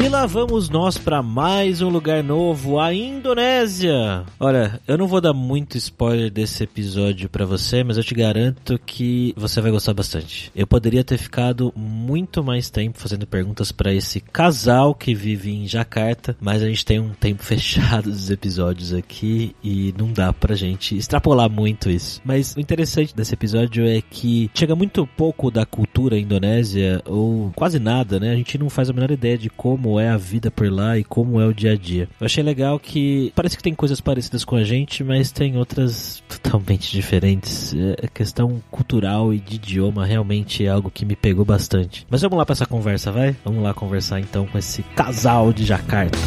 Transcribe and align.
E 0.00 0.08
lá 0.08 0.26
vamos 0.26 0.70
nós 0.70 0.96
para 0.96 1.24
mais 1.24 1.82
um 1.82 1.88
lugar 1.88 2.22
novo, 2.22 2.78
a 2.78 2.94
Indonésia. 2.94 4.24
Olha, 4.38 4.80
eu 4.86 4.96
não 4.96 5.08
vou 5.08 5.20
dar 5.20 5.32
muito 5.32 5.76
spoiler 5.76 6.30
desse 6.30 6.62
episódio 6.62 7.28
para 7.28 7.44
você, 7.44 7.82
mas 7.82 7.96
eu 7.96 8.04
te 8.04 8.14
garanto 8.14 8.78
que 8.86 9.34
você 9.36 9.60
vai 9.60 9.72
gostar 9.72 9.94
bastante. 9.94 10.52
Eu 10.54 10.68
poderia 10.68 11.02
ter 11.02 11.18
ficado 11.18 11.72
muito 11.74 12.44
mais 12.44 12.70
tempo 12.70 12.96
fazendo 12.96 13.26
perguntas 13.26 13.72
para 13.72 13.92
esse 13.92 14.20
casal 14.20 14.94
que 14.94 15.16
vive 15.16 15.50
em 15.50 15.66
Jacarta, 15.66 16.36
mas 16.40 16.62
a 16.62 16.68
gente 16.68 16.84
tem 16.84 17.00
um 17.00 17.10
tempo 17.10 17.42
fechado 17.42 18.08
dos 18.08 18.30
episódios 18.30 18.94
aqui 18.94 19.54
e 19.64 19.92
não 19.98 20.12
dá 20.12 20.32
pra 20.32 20.54
gente 20.54 20.96
extrapolar 20.96 21.50
muito 21.50 21.90
isso. 21.90 22.22
Mas 22.24 22.54
o 22.54 22.60
interessante 22.60 23.16
desse 23.16 23.34
episódio 23.34 23.84
é 23.84 24.00
que 24.00 24.48
chega 24.54 24.76
muito 24.76 25.04
pouco 25.08 25.50
da 25.50 25.66
cultura 25.66 26.16
indonésia 26.16 27.02
ou 27.04 27.50
quase 27.56 27.80
nada, 27.80 28.20
né? 28.20 28.30
A 28.30 28.36
gente 28.36 28.56
não 28.56 28.70
faz 28.70 28.88
a 28.88 28.92
menor 28.92 29.10
ideia 29.10 29.36
de 29.36 29.50
como 29.50 29.87
como 29.88 29.98
é 29.98 30.10
a 30.10 30.18
vida 30.18 30.50
por 30.50 30.70
lá 30.70 30.98
e 30.98 31.04
como 31.04 31.40
é 31.40 31.46
o 31.46 31.54
dia 31.54 31.72
a 31.72 31.76
dia. 31.76 32.08
Eu 32.20 32.26
achei 32.26 32.44
legal 32.44 32.78
que 32.78 33.32
parece 33.34 33.56
que 33.56 33.62
tem 33.62 33.74
coisas 33.74 34.02
parecidas 34.02 34.44
com 34.44 34.54
a 34.54 34.62
gente, 34.62 35.02
mas 35.02 35.32
tem 35.32 35.56
outras 35.56 36.22
totalmente 36.28 36.92
diferentes. 36.92 37.74
É 37.96 38.06
questão 38.06 38.62
cultural 38.70 39.32
e 39.32 39.38
de 39.38 39.56
idioma 39.56 40.04
realmente 40.04 40.66
é 40.66 40.68
algo 40.68 40.90
que 40.90 41.06
me 41.06 41.16
pegou 41.16 41.44
bastante. 41.44 42.06
Mas 42.10 42.20
vamos 42.20 42.36
lá 42.36 42.44
para 42.44 42.52
essa 42.52 42.66
conversa, 42.66 43.10
vai? 43.10 43.34
Vamos 43.42 43.62
lá 43.62 43.72
conversar 43.72 44.20
então 44.20 44.46
com 44.46 44.58
esse 44.58 44.82
casal 44.94 45.52
de 45.54 45.64
Jacarta. 45.64 46.18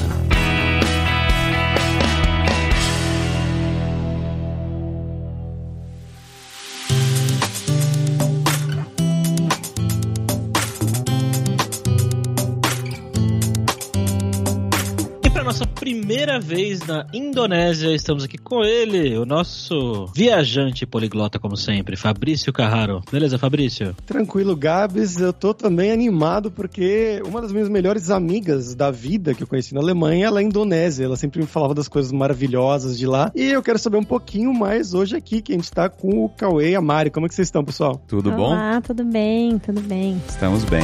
Primeira 15.82 16.40
vez 16.40 16.86
na 16.86 17.06
Indonésia. 17.14 17.94
Estamos 17.94 18.24
aqui 18.24 18.38
com 18.38 18.64
ele, 18.64 19.18
o 19.18 19.26
nosso 19.26 20.08
viajante 20.16 20.86
poliglota, 20.86 21.40
como 21.40 21.58
sempre, 21.58 21.96
Fabrício 21.96 22.54
Carraro. 22.54 23.02
Beleza, 23.12 23.38
Fabrício? 23.38 23.96
Tranquilo, 24.06 24.56
Gabs. 24.56 25.18
Eu 25.18 25.34
tô 25.34 25.54
também 25.54 25.92
animado 25.92 26.52
porque 26.52 27.22
uma 27.26 27.42
das 27.42 27.52
minhas 27.52 27.70
melhores 27.70 28.10
amigas 28.10 28.76
da 28.76 28.92
vida 28.92 29.34
que 29.34 29.44
eu 29.44 29.48
conheci 29.48 29.74
na 29.74 29.82
Alemanha, 29.82 30.28
ela 30.28 30.40
é 30.40 30.44
indonésia. 30.44 31.06
Ela 31.06 31.18
sempre 31.18 31.42
me 31.42 31.48
falava 31.48 31.74
das 31.74 31.88
coisas 31.88 32.12
maravilhosas 32.12 32.98
de 32.98 33.06
lá. 33.06 33.32
E 33.36 33.46
eu 33.50 33.64
quero 33.64 33.80
saber 33.80 33.98
um 33.98 34.04
pouquinho 34.04 34.54
mais 34.54 34.94
hoje 34.94 35.16
aqui, 35.16 35.42
que 35.42 35.54
a 35.54 35.56
gente 35.56 35.72
tá 35.72 35.90
com 35.90 36.26
o 36.26 36.30
Cauê 36.30 36.72
e 36.72 36.76
a 36.76 36.82
Mari. 36.82 37.10
Como 37.10 37.26
é 37.26 37.30
que 37.30 37.36
vocês 37.36 37.48
estão, 37.48 37.64
pessoal? 37.64 38.02
Tudo 38.08 38.30
Olá, 38.30 38.38
bom? 38.38 38.52
Olá, 38.52 38.82
tudo 38.82 39.04
bem, 39.04 39.58
tudo 39.60 39.82
bem. 39.82 40.22
Estamos 40.28 40.64
bem. 40.66 40.84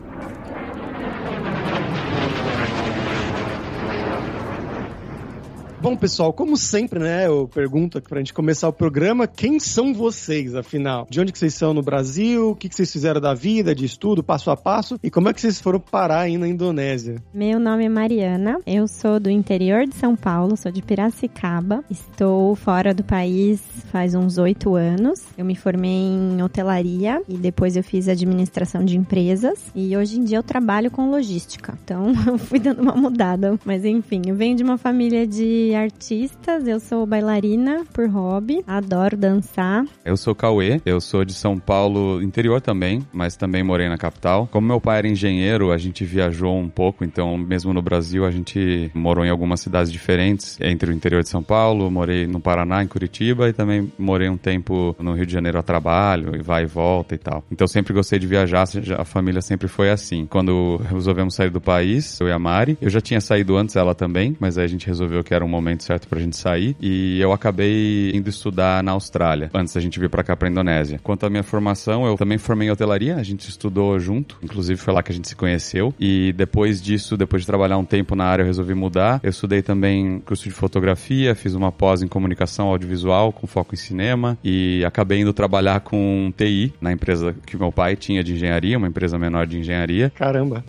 Bom, 5.81 5.95
pessoal, 5.95 6.31
como 6.31 6.55
sempre, 6.57 6.99
né, 6.99 7.25
eu 7.25 7.47
pergunto 7.47 7.97
aqui 7.97 8.07
pra 8.07 8.19
gente 8.19 8.35
começar 8.35 8.67
o 8.67 8.73
programa, 8.73 9.25
quem 9.25 9.59
são 9.59 9.95
vocês, 9.95 10.53
afinal? 10.53 11.07
De 11.09 11.19
onde 11.19 11.31
que 11.31 11.39
vocês 11.39 11.55
são 11.55 11.73
no 11.73 11.81
Brasil? 11.81 12.51
O 12.51 12.55
que, 12.55 12.69
que 12.69 12.75
vocês 12.75 12.91
fizeram 12.91 13.19
da 13.19 13.33
vida, 13.33 13.73
de 13.73 13.83
estudo, 13.83 14.21
passo 14.21 14.51
a 14.51 14.55
passo? 14.55 14.99
E 15.01 15.09
como 15.09 15.29
é 15.29 15.33
que 15.33 15.41
vocês 15.41 15.59
foram 15.59 15.79
parar 15.79 16.19
aí 16.19 16.37
na 16.37 16.47
Indonésia? 16.47 17.15
Meu 17.33 17.59
nome 17.59 17.85
é 17.85 17.89
Mariana, 17.89 18.59
eu 18.67 18.87
sou 18.87 19.19
do 19.19 19.31
interior 19.31 19.87
de 19.87 19.95
São 19.95 20.15
Paulo, 20.15 20.55
sou 20.55 20.71
de 20.71 20.83
Piracicaba, 20.83 21.83
estou 21.89 22.55
fora 22.55 22.93
do 22.93 23.03
país 23.03 23.59
faz 23.91 24.15
uns 24.15 24.37
oito 24.37 24.75
anos. 24.75 25.21
Eu 25.37 25.43
me 25.43 25.55
formei 25.55 25.91
em 25.91 26.41
hotelaria 26.41 27.21
e 27.27 27.37
depois 27.37 27.75
eu 27.75 27.83
fiz 27.83 28.07
administração 28.07 28.85
de 28.85 28.97
empresas 28.97 29.71
e 29.75 29.97
hoje 29.97 30.19
em 30.19 30.23
dia 30.23 30.37
eu 30.37 30.43
trabalho 30.43 30.89
com 30.89 31.09
logística. 31.09 31.77
Então 31.83 32.13
eu 32.25 32.37
fui 32.37 32.59
dando 32.59 32.81
uma 32.81 32.95
mudada, 32.95 33.59
mas 33.65 33.83
enfim, 33.83 34.21
eu 34.27 34.35
venho 34.35 34.55
de 34.55 34.63
uma 34.63 34.77
família 34.77 35.25
de 35.25 35.70
artistas, 35.75 36.67
eu 36.67 36.79
sou 36.79 37.05
bailarina 37.05 37.83
por 37.93 38.07
hobby, 38.09 38.63
adoro 38.67 39.17
dançar. 39.17 39.85
Eu 40.03 40.17
sou 40.17 40.35
Cauê, 40.35 40.81
eu 40.85 40.99
sou 40.99 41.23
de 41.23 41.33
São 41.33 41.57
Paulo, 41.59 42.21
interior 42.21 42.61
também, 42.61 43.05
mas 43.11 43.35
também 43.35 43.63
morei 43.63 43.89
na 43.89 43.97
capital. 43.97 44.47
Como 44.51 44.67
meu 44.67 44.81
pai 44.81 44.99
era 44.99 45.07
engenheiro, 45.07 45.71
a 45.71 45.77
gente 45.77 46.03
viajou 46.05 46.57
um 46.57 46.69
pouco, 46.69 47.03
então 47.03 47.37
mesmo 47.37 47.73
no 47.73 47.81
Brasil 47.81 48.25
a 48.25 48.31
gente 48.31 48.91
morou 48.93 49.25
em 49.25 49.29
algumas 49.29 49.61
cidades 49.61 49.91
diferentes, 49.91 50.57
entre 50.61 50.91
o 50.91 50.93
interior 50.93 51.23
de 51.23 51.29
São 51.29 51.41
Paulo, 51.41 51.89
morei 51.89 52.27
no 52.27 52.39
Paraná, 52.39 52.83
em 52.83 52.87
Curitiba 52.87 53.49
e 53.49 53.53
também 53.53 53.91
morei 53.97 54.29
um 54.29 54.37
tempo 54.37 54.95
no 54.99 55.13
Rio 55.13 55.25
de 55.25 55.33
Janeiro 55.33 55.57
a 55.57 55.63
trabalho, 55.63 56.35
e 56.35 56.41
vai 56.41 56.63
e 56.63 56.67
volta 56.67 57.15
e 57.15 57.17
tal. 57.17 57.43
Então 57.51 57.67
sempre 57.67 57.93
gostei 57.93 58.19
de 58.19 58.27
viajar, 58.27 58.65
a 58.97 59.05
família 59.05 59.41
sempre 59.41 59.67
foi 59.67 59.89
assim. 59.89 60.25
Quando 60.25 60.77
resolvemos 60.89 61.35
sair 61.35 61.49
do 61.49 61.61
país, 61.61 62.19
eu 62.19 62.27
e 62.27 62.31
a 62.31 62.39
Mari, 62.39 62.77
eu 62.81 62.89
já 62.89 63.01
tinha 63.01 63.21
saído 63.21 63.55
antes 63.55 63.75
ela 63.75 63.95
também, 63.95 64.35
mas 64.39 64.57
aí 64.57 64.65
a 64.65 64.67
gente 64.67 64.87
resolveu 64.87 65.23
que 65.23 65.33
era 65.33 65.43
um 65.45 65.47
momento 65.47 65.60
momento 65.61 65.83
certo 65.83 66.07
pra 66.07 66.19
gente 66.19 66.35
sair. 66.35 66.75
E 66.81 67.19
eu 67.19 67.31
acabei 67.31 68.11
indo 68.13 68.29
estudar 68.29 68.83
na 68.83 68.91
Austrália, 68.91 69.49
antes 69.53 69.73
da 69.73 69.79
gente 69.79 69.99
vir 69.99 70.09
pra 70.09 70.23
cá, 70.23 70.35
pra 70.35 70.49
Indonésia. 70.49 70.99
Quanto 71.03 71.25
à 71.25 71.29
minha 71.29 71.43
formação, 71.43 72.05
eu 72.05 72.15
também 72.15 72.37
formei 72.37 72.67
em 72.67 72.71
hotelaria, 72.71 73.15
a 73.15 73.23
gente 73.23 73.47
estudou 73.47 73.99
junto, 73.99 74.37
inclusive 74.41 74.79
foi 74.79 74.93
lá 74.93 75.03
que 75.03 75.11
a 75.11 75.15
gente 75.15 75.27
se 75.27 75.35
conheceu. 75.35 75.93
E 75.99 76.33
depois 76.33 76.81
disso, 76.81 77.15
depois 77.15 77.43
de 77.43 77.47
trabalhar 77.47 77.77
um 77.77 77.85
tempo 77.85 78.15
na 78.15 78.25
área, 78.25 78.43
eu 78.43 78.47
resolvi 78.47 78.73
mudar. 78.73 79.19
Eu 79.23 79.29
estudei 79.29 79.61
também 79.61 80.19
curso 80.19 80.43
de 80.43 80.51
fotografia, 80.51 81.35
fiz 81.35 81.53
uma 81.53 81.71
pós 81.71 82.01
em 82.01 82.07
comunicação 82.07 82.67
audiovisual 82.67 83.31
com 83.31 83.47
foco 83.47 83.75
em 83.75 83.77
cinema 83.77 84.37
e 84.43 84.83
acabei 84.85 85.21
indo 85.21 85.33
trabalhar 85.33 85.81
com 85.81 86.33
TI 86.35 86.73
na 86.81 86.91
empresa 86.91 87.35
que 87.45 87.57
meu 87.57 87.71
pai 87.71 87.95
tinha 87.95 88.23
de 88.23 88.33
engenharia, 88.33 88.77
uma 88.77 88.87
empresa 88.87 89.17
menor 89.17 89.45
de 89.45 89.57
engenharia. 89.57 90.11
Caramba! 90.15 90.63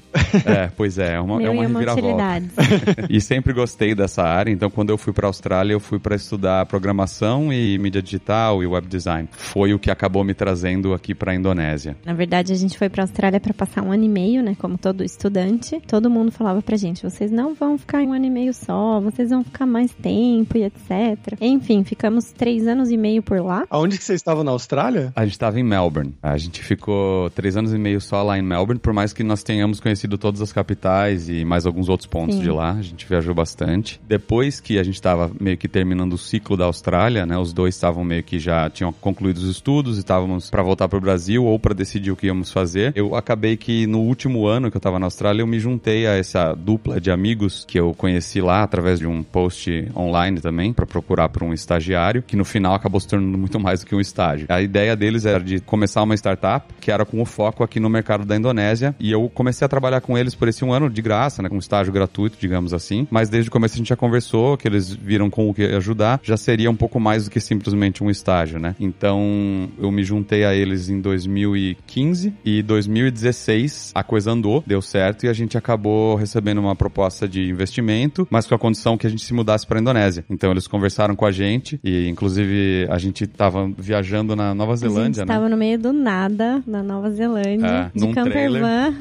É, 0.45 0.71
pois 0.77 0.99
é, 0.99 1.15
é 1.15 1.21
uma, 1.21 1.43
é 1.43 1.51
uma 1.51 1.63
reviravolta. 1.63 2.43
e 3.09 3.21
sempre 3.21 3.53
gostei 3.53 3.95
dessa 3.95 4.23
área, 4.23 4.51
então 4.51 4.71
quando 4.71 4.82
eu 4.91 4.99
fui 4.99 5.13
para 5.13 5.27
a 5.27 5.31
Austrália, 5.31 5.73
eu 5.73 5.81
fui 5.81 5.99
para 5.99 6.17
estudar 6.17 6.67
programação 6.67 7.53
e 7.53 7.79
mídia 7.79 8.03
digital 8.03 8.63
e 8.63 8.67
web 8.67 8.87
design. 8.87 9.29
Foi 9.33 9.75
o 9.75 9.79
que 9.79 9.91
acabou 9.91 10.25
me 10.25 10.35
trazendo 10.35 10.95
aqui 10.95 11.15
para 11.15 11.33
a 11.33 11.35
Indonésia. 11.35 11.97
Na 12.05 12.15
verdade, 12.15 12.53
a 12.53 12.57
gente 12.57 12.77
foi 12.79 12.89
para 12.89 13.03
a 13.03 13.05
Austrália 13.05 13.41
para 13.41 13.55
passar 13.55 13.83
um 13.83 13.93
ano 13.93 14.05
e 14.05 14.09
meio, 14.09 14.43
né? 14.43 14.57
Como 14.59 14.79
todo 14.79 15.05
estudante. 15.05 15.81
Todo 15.87 16.11
mundo 16.11 16.31
falava 16.31 16.63
pra 16.63 16.77
gente: 16.77 17.03
vocês 17.03 17.31
não 17.31 17.55
vão 17.55 17.79
ficar 17.79 18.03
um 18.03 18.13
ano 18.13 18.27
e 18.27 18.31
meio 18.31 18.55
só, 18.55 19.01
vocês 19.01 19.31
vão 19.31 19.45
ficar 19.45 19.67
mais 19.67 19.93
tempo 19.93 20.57
e 20.57 20.65
etc. 20.65 21.37
Enfim, 21.41 21.85
ficamos 21.85 22.33
três 22.33 22.67
anos 22.67 22.91
e 22.91 22.97
meio 22.97 23.23
por 23.23 23.41
lá. 23.41 23.65
Aonde 23.71 23.99
que 23.99 24.05
vocês 24.05 24.21
estavam 24.21 24.45
na 24.45 24.51
Austrália? 24.51 25.13
A 25.15 25.25
gente 25.25 25.33
estava 25.33 25.59
em 25.59 25.63
Melbourne. 25.63 26.15
A 26.23 26.37
gente 26.37 26.63
ficou 26.63 27.31
três 27.31 27.57
anos 27.57 27.73
e 27.73 27.79
meio 27.79 28.01
só 28.01 28.23
lá 28.23 28.39
em 28.39 28.43
Melbourne, 28.43 28.81
por 28.81 28.93
mais 28.93 29.13
que 29.13 29.23
nós 29.23 29.43
tenhamos 29.43 29.81
conhecido 29.81 30.19
todas 30.19 30.41
as 30.41 30.53
capitais 30.53 31.29
e 31.29 31.45
mais 31.45 31.67
alguns 31.67 31.89
outros 31.89 32.07
pontos 32.07 32.37
Sim. 32.37 32.43
de 32.43 32.51
lá. 32.51 32.73
A 32.73 32.83
gente 32.83 33.07
viajou 33.07 33.35
bastante. 33.35 34.01
Depois 34.07 34.61
que 34.61 34.72
a 34.79 34.83
gente 34.83 34.95
estava 34.95 35.31
meio 35.41 35.57
que 35.57 35.69
terminando 35.69 36.15
o 36.15 36.19
ciclo 36.19 36.57
da 36.57 36.65
Austrália, 36.65 37.27
né? 37.27 37.37
Os 37.39 37.53
dois 37.53 37.75
estavam 37.75 38.05
meio 38.05 38.23
que 38.23 38.39
já 38.39 38.69
tinham 38.71 38.93
concluído 38.93 39.39
os 39.39 39.49
estudos 39.49 39.97
e 39.97 40.01
estávamos 40.01 40.51
para 40.51 40.63
voltar 40.63 40.89
para 40.89 40.99
o 40.99 41.01
Brasil 41.01 41.45
ou 41.45 41.59
para 41.59 41.75
decidir 41.75 42.11
o 42.11 42.17
que 42.17 42.27
íamos 42.27 42.53
fazer. 42.53 42.93
Eu 42.95 43.15
acabei 43.15 43.57
que 43.57 43.87
no 43.87 44.01
último 44.01 44.47
ano 44.47 44.71
que 44.71 44.77
eu 44.77 44.81
estava 44.81 44.99
na 44.99 45.07
Austrália, 45.07 45.43
eu 45.43 45.47
me 45.47 45.59
juntei 45.59 46.07
a 46.07 46.13
essa 46.13 46.55
dupla 46.55 47.01
de 47.01 47.11
amigos 47.11 47.65
que 47.67 47.79
eu 47.79 47.95
conheci 47.95 48.41
lá 48.41 48.63
através 48.63 48.99
de 48.99 49.07
um 49.07 49.23
post 49.23 49.89
online 49.97 50.41
também 50.41 50.73
para 50.73 50.87
procurar 50.87 51.29
por 51.29 51.43
um 51.43 51.53
estagiário, 51.53 52.23
que 52.23 52.37
no 52.37 52.45
final 52.45 52.75
acabou 52.75 53.01
se 53.01 53.09
tornando 53.09 53.37
muito 53.39 53.59
mais 53.59 53.81
do 53.81 53.87
que 53.87 53.95
um 53.95 54.01
estágio. 54.01 54.47
A 54.49 54.61
ideia 54.61 54.97
deles 54.97 55.25
era 55.25 55.41
de 55.41 55.61
começar 55.61 56.03
uma 56.03 56.15
startup 56.15 56.73
que 56.81 56.91
era 56.91 57.05
com 57.05 57.21
o 57.21 57.25
foco 57.25 57.63
aqui 57.63 57.79
no 57.79 57.89
mercado 57.89 58.25
da 58.25 58.37
Indonésia 58.37 58.95
e 58.99 59.11
eu 59.11 59.31
comecei 59.33 59.65
a 59.65 59.69
trabalhar 59.69 60.01
com 60.01 60.17
eles 60.17 60.35
por 60.35 60.49
esse 60.49 60.65
um 60.65 60.73
ano 60.73 60.91
de 60.91 61.01
graça, 61.03 61.43
né, 61.43 61.49
com 61.49 61.57
um 61.57 61.59
estágio 61.59 61.93
gratuito, 61.93 62.37
digamos 62.41 62.75
assim. 62.75 63.07
Mas 63.11 63.29
desde 63.29 63.49
o 63.49 63.53
começo 63.53 63.75
a 63.75 63.79
gente 63.79 63.89
já 63.89 63.97
conversou 63.97 64.57
que 64.63 64.69
eles 64.69 64.93
viram 64.93 65.29
com 65.29 65.51
o 65.51 65.55
que 65.55 65.65
ajudar, 65.65 66.21
já 66.23 66.37
seria 66.37 66.71
um 66.71 66.77
pouco 66.77 67.01
mais 67.01 67.25
do 67.25 67.31
que 67.31 67.41
simplesmente 67.41 68.03
um 68.03 68.09
estágio, 68.09 68.61
né? 68.61 68.77
Então, 68.79 69.69
eu 69.77 69.91
me 69.91 70.05
juntei 70.05 70.45
a 70.45 70.55
eles 70.55 70.89
em 70.89 71.01
2015 71.01 72.33
e 72.45 72.63
2016 72.63 73.93
a 73.95 74.05
coisa 74.05 74.31
andou, 74.31 74.63
deu 74.67 74.81
certo 74.81 75.27
e 75.27 75.29
a 75.29 75.33
gente 75.33 75.59
acabou 75.59 76.15
recebendo 76.15 76.59
uma 76.59 76.77
proposta 76.77 77.29
de 77.29 77.43
investimento, 77.51 78.27
mas 78.31 78.47
com 78.47 78.55
a 78.55 78.59
condição 78.59 78.97
que 78.97 79.07
a 79.07 79.11
gente 79.11 79.23
se 79.25 79.35
mudasse 79.35 79.67
para 79.67 79.79
a 79.79 79.81
Indonésia. 79.81 80.25
Então, 80.31 80.53
eles 80.53 80.67
conversaram 80.69 81.17
com 81.17 81.27
a 81.27 81.33
gente 81.33 81.81
e, 81.83 82.09
inclusive, 82.09 82.87
a 82.89 82.99
gente 82.99 83.25
estava 83.25 83.69
viajando 83.77 84.37
na 84.37 84.55
Nova 84.55 84.77
Zelândia, 84.77 85.01
a 85.01 85.05
gente 85.07 85.17
né? 85.19 85.23
estava 85.25 85.49
no 85.49 85.57
meio 85.57 85.79
do 85.79 85.93
nada, 85.93 86.63
na 86.67 86.83
Nova 86.83 87.11
Zelândia, 87.11 87.67
É, 87.67 87.91
de 87.99 88.07
num 88.07 88.13
camper 88.13 88.33
trailer. 88.33 88.63
van. 88.63 88.95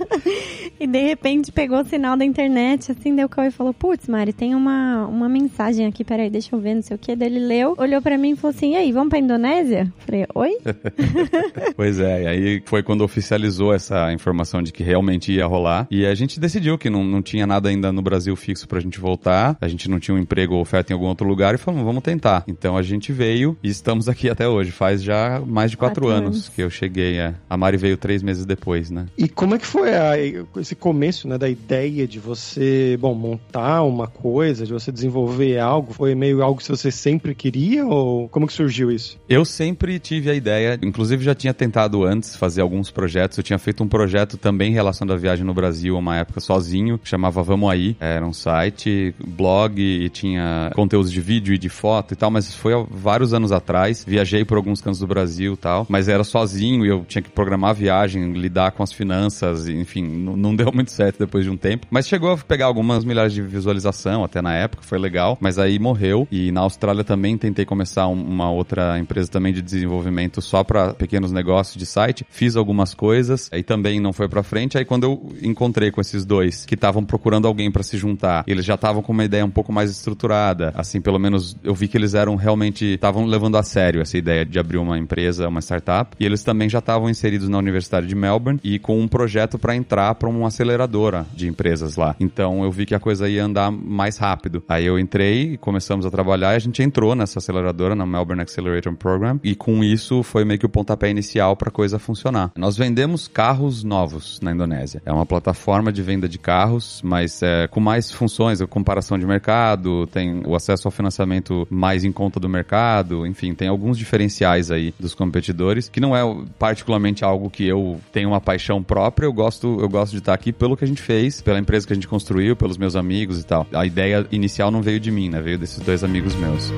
e 0.80 0.86
de 0.86 1.00
repente 1.02 1.52
pegou 1.52 1.80
o 1.80 1.84
sinal 1.84 2.16
da 2.16 2.24
internet, 2.24 2.90
assim, 2.92 3.14
deu 3.14 3.26
o 3.26 3.28
Cauê 3.28 3.48
e 3.48 3.50
falou, 3.50 3.72
putz, 3.72 4.08
Mari, 4.08 4.32
tem 4.32 4.54
uma, 4.54 4.79
uma 5.08 5.28
mensagem 5.28 5.86
aqui, 5.86 6.04
peraí, 6.04 6.30
deixa 6.30 6.54
eu 6.54 6.60
ver, 6.60 6.74
não 6.74 6.82
sei 6.82 6.94
o 6.94 6.98
que. 6.98 7.14
Daí 7.16 7.28
ele 7.28 7.40
leu, 7.40 7.74
olhou 7.78 8.00
pra 8.02 8.16
mim 8.18 8.30
e 8.30 8.36
falou 8.36 8.54
assim, 8.56 8.72
e 8.72 8.76
aí, 8.76 8.92
vamos 8.92 9.08
pra 9.10 9.18
Indonésia? 9.18 9.92
Falei, 9.98 10.26
oi? 10.34 10.58
Pois 11.76 11.98
é, 11.98 12.22
e 12.22 12.26
aí 12.26 12.62
foi 12.66 12.82
quando 12.82 13.02
oficializou 13.02 13.72
essa 13.74 14.12
informação 14.12 14.62
de 14.62 14.72
que 14.72 14.82
realmente 14.82 15.32
ia 15.32 15.46
rolar. 15.46 15.86
E 15.90 16.06
a 16.06 16.14
gente 16.14 16.38
decidiu 16.38 16.76
que 16.78 16.90
não, 16.90 17.04
não 17.04 17.22
tinha 17.22 17.46
nada 17.46 17.68
ainda 17.68 17.92
no 17.92 18.02
Brasil 18.02 18.34
fixo 18.36 18.66
pra 18.68 18.80
gente 18.80 19.00
voltar. 19.00 19.56
A 19.60 19.68
gente 19.68 19.88
não 19.88 19.98
tinha 19.98 20.14
um 20.14 20.18
emprego 20.18 20.54
ou 20.54 20.60
oferta 20.60 20.92
em 20.92 20.94
algum 20.94 21.06
outro 21.06 21.26
lugar 21.26 21.54
e 21.54 21.58
falamos, 21.58 21.84
vamos 21.84 22.02
tentar. 22.02 22.44
Então 22.46 22.76
a 22.76 22.82
gente 22.82 23.12
veio 23.12 23.56
e 23.62 23.68
estamos 23.68 24.08
aqui 24.08 24.28
até 24.28 24.48
hoje. 24.48 24.70
Faz 24.70 25.02
já 25.02 25.40
mais 25.46 25.70
de 25.70 25.76
quatro, 25.76 26.02
Quatro 26.02 26.08
anos, 26.08 26.36
anos. 26.36 26.48
que 26.48 26.62
eu 26.62 26.70
cheguei. 26.70 27.18
É. 27.18 27.34
A 27.48 27.56
Mari 27.56 27.76
veio 27.76 27.96
três 27.96 28.22
meses 28.22 28.44
depois, 28.46 28.90
né? 28.90 29.06
E 29.18 29.28
como 29.28 29.54
é 29.54 29.58
que 29.58 29.66
foi 29.66 29.94
a- 29.94 30.14
esse 30.58 30.74
começo, 30.74 31.26
né, 31.28 31.36
da 31.38 31.48
ideia 31.48 32.06
de 32.06 32.18
você, 32.18 32.96
bom, 33.00 33.14
montar 33.14 33.82
uma 33.82 34.06
coisa, 34.06 34.59
de 34.66 34.72
você 34.72 34.90
desenvolver 34.92 35.58
algo? 35.58 35.92
Foi 35.92 36.14
meio 36.14 36.42
algo 36.42 36.60
que 36.60 36.68
você 36.68 36.90
sempre 36.90 37.34
queria 37.34 37.86
ou 37.86 38.28
como 38.28 38.46
que 38.46 38.52
surgiu 38.52 38.90
isso? 38.90 39.18
Eu 39.28 39.44
sempre 39.44 39.98
tive 39.98 40.30
a 40.30 40.34
ideia, 40.34 40.78
inclusive 40.82 41.24
já 41.24 41.34
tinha 41.34 41.54
tentado 41.54 42.04
antes 42.04 42.36
fazer 42.36 42.60
alguns 42.60 42.90
projetos. 42.90 43.38
Eu 43.38 43.44
tinha 43.44 43.58
feito 43.58 43.82
um 43.82 43.88
projeto 43.88 44.36
também 44.36 44.72
relacionado 44.72 45.14
à 45.14 45.18
viagem 45.18 45.44
no 45.44 45.54
Brasil, 45.54 45.96
uma 45.96 46.16
época 46.16 46.40
sozinho, 46.40 47.00
chamava 47.04 47.42
Vamos 47.42 47.70
Aí. 47.70 47.96
Era 48.00 48.26
um 48.26 48.32
site, 48.32 49.14
blog 49.24 49.80
e 49.80 50.08
tinha 50.08 50.70
conteúdos 50.74 51.10
de 51.10 51.20
vídeo 51.20 51.54
e 51.54 51.58
de 51.58 51.68
foto 51.68 52.14
e 52.14 52.16
tal, 52.16 52.30
mas 52.30 52.54
foi 52.54 52.74
há 52.74 52.84
vários 52.90 53.34
anos 53.34 53.52
atrás. 53.52 54.04
Viajei 54.06 54.44
por 54.44 54.56
alguns 54.56 54.80
cantos 54.80 55.00
do 55.00 55.06
Brasil 55.06 55.54
e 55.54 55.56
tal, 55.56 55.86
mas 55.88 56.08
era 56.08 56.24
sozinho 56.24 56.84
e 56.84 56.88
eu 56.88 57.04
tinha 57.06 57.22
que 57.22 57.30
programar 57.30 57.70
a 57.70 57.74
viagem, 57.74 58.32
lidar 58.32 58.72
com 58.72 58.82
as 58.82 58.92
finanças, 58.92 59.68
enfim, 59.68 60.02
não 60.02 60.54
deu 60.54 60.72
muito 60.72 60.90
certo 60.90 61.18
depois 61.18 61.44
de 61.44 61.50
um 61.50 61.56
tempo. 61.56 61.86
Mas 61.90 62.06
chegou 62.06 62.32
a 62.32 62.36
pegar 62.36 62.66
algumas 62.66 63.04
milhares 63.04 63.32
de 63.32 63.42
visualização 63.42 64.24
até 64.24 64.42
na 64.42 64.49
época, 64.54 64.82
foi 64.82 64.98
legal, 64.98 65.36
mas 65.40 65.58
aí 65.58 65.78
morreu. 65.78 66.26
E 66.30 66.50
na 66.52 66.60
Austrália 66.60 67.04
também 67.04 67.36
tentei 67.36 67.64
começar 67.64 68.06
um- 68.08 68.22
uma 68.22 68.50
outra 68.50 68.98
empresa 68.98 69.30
também 69.30 69.52
de 69.52 69.62
desenvolvimento 69.62 70.40
só 70.40 70.62
para 70.64 70.94
pequenos 70.94 71.32
negócios 71.32 71.76
de 71.76 71.86
site. 71.86 72.24
Fiz 72.30 72.56
algumas 72.56 72.94
coisas, 72.94 73.48
aí 73.52 73.62
também 73.62 74.00
não 74.00 74.12
foi 74.12 74.28
pra 74.28 74.42
frente. 74.42 74.78
Aí 74.78 74.84
quando 74.84 75.04
eu 75.04 75.32
encontrei 75.42 75.90
com 75.90 76.00
esses 76.00 76.24
dois 76.24 76.64
que 76.64 76.74
estavam 76.74 77.04
procurando 77.04 77.46
alguém 77.46 77.70
para 77.70 77.82
se 77.82 77.96
juntar, 77.96 78.44
eles 78.46 78.64
já 78.64 78.74
estavam 78.74 79.02
com 79.02 79.12
uma 79.12 79.24
ideia 79.24 79.44
um 79.44 79.50
pouco 79.50 79.72
mais 79.72 79.90
estruturada. 79.90 80.72
Assim, 80.74 81.00
pelo 81.00 81.18
menos 81.18 81.56
eu 81.62 81.74
vi 81.74 81.88
que 81.88 81.96
eles 81.96 82.14
eram 82.14 82.36
realmente 82.36 82.84
estavam 82.94 83.24
levando 83.26 83.56
a 83.56 83.62
sério 83.62 84.00
essa 84.00 84.16
ideia 84.18 84.44
de 84.44 84.58
abrir 84.58 84.78
uma 84.78 84.98
empresa, 84.98 85.48
uma 85.48 85.60
startup. 85.60 86.16
E 86.18 86.24
eles 86.24 86.42
também 86.42 86.68
já 86.68 86.78
estavam 86.78 87.08
inseridos 87.08 87.48
na 87.48 87.58
Universidade 87.58 88.06
de 88.06 88.14
Melbourne 88.14 88.60
e 88.62 88.78
com 88.78 89.00
um 89.00 89.08
projeto 89.08 89.58
para 89.58 89.74
entrar 89.76 90.14
para 90.14 90.28
uma 90.28 90.48
aceleradora 90.48 91.26
de 91.34 91.48
empresas 91.48 91.96
lá. 91.96 92.14
Então 92.20 92.62
eu 92.64 92.70
vi 92.70 92.86
que 92.86 92.94
a 92.94 93.00
coisa 93.00 93.28
ia 93.28 93.44
andar 93.44 93.70
mais 93.70 94.16
rápido. 94.16 94.39
Aí 94.68 94.86
eu 94.86 94.98
entrei 94.98 95.52
e 95.52 95.56
começamos 95.56 96.06
a 96.06 96.10
trabalhar 96.10 96.52
e 96.52 96.56
a 96.56 96.58
gente 96.58 96.82
entrou 96.82 97.14
nessa 97.14 97.38
aceleradora, 97.38 97.94
na 97.94 98.06
Melbourne 98.06 98.42
Accelerator 98.42 98.94
Program, 98.94 99.38
e 99.42 99.54
com 99.54 99.82
isso 99.82 100.22
foi 100.22 100.44
meio 100.44 100.58
que 100.58 100.66
o 100.66 100.68
pontapé 100.68 101.10
inicial 101.10 101.56
para 101.56 101.68
a 101.68 101.72
coisa 101.72 101.98
funcionar. 101.98 102.50
Nós 102.56 102.76
vendemos 102.76 103.28
carros 103.28 103.84
novos 103.84 104.40
na 104.40 104.52
Indonésia. 104.52 105.02
É 105.04 105.12
uma 105.12 105.26
plataforma 105.26 105.92
de 105.92 106.02
venda 106.02 106.28
de 106.28 106.38
carros, 106.38 107.00
mas 107.02 107.42
é, 107.42 107.66
com 107.68 107.80
mais 107.80 108.10
funções, 108.10 108.60
a 108.60 108.66
comparação 108.66 109.18
de 109.18 109.26
mercado, 109.26 110.06
tem 110.06 110.42
o 110.46 110.54
acesso 110.54 110.88
ao 110.88 110.92
financiamento 110.92 111.66
mais 111.70 112.04
em 112.04 112.12
conta 112.12 112.38
do 112.38 112.48
mercado, 112.48 113.26
enfim, 113.26 113.54
tem 113.54 113.68
alguns 113.68 113.98
diferenciais 113.98 114.70
aí 114.70 114.94
dos 114.98 115.14
competidores, 115.14 115.88
que 115.88 116.00
não 116.00 116.16
é 116.16 116.20
particularmente 116.58 117.24
algo 117.24 117.50
que 117.50 117.66
eu 117.66 118.00
tenho 118.12 118.30
uma 118.30 118.40
paixão 118.40 118.82
própria, 118.82 119.26
eu 119.26 119.32
gosto, 119.32 119.78
eu 119.80 119.88
gosto 119.88 120.12
de 120.12 120.18
estar 120.18 120.34
aqui 120.34 120.52
pelo 120.52 120.76
que 120.76 120.84
a 120.84 120.86
gente 120.86 121.02
fez, 121.02 121.40
pela 121.40 121.58
empresa 121.58 121.86
que 121.86 121.92
a 121.92 121.96
gente 121.96 122.08
construiu, 122.08 122.56
pelos 122.56 122.78
meus 122.78 122.96
amigos 122.96 123.40
e 123.40 123.44
tal. 123.44 123.66
A 123.72 123.86
ideia 123.86 124.26
inicial 124.30 124.70
não 124.70 124.82
veio 124.82 125.00
de 125.00 125.10
mim, 125.10 125.28
né? 125.28 125.40
Veio 125.40 125.58
desses 125.58 125.78
dois 125.78 126.02
amigos 126.04 126.34
meus. 126.34 126.72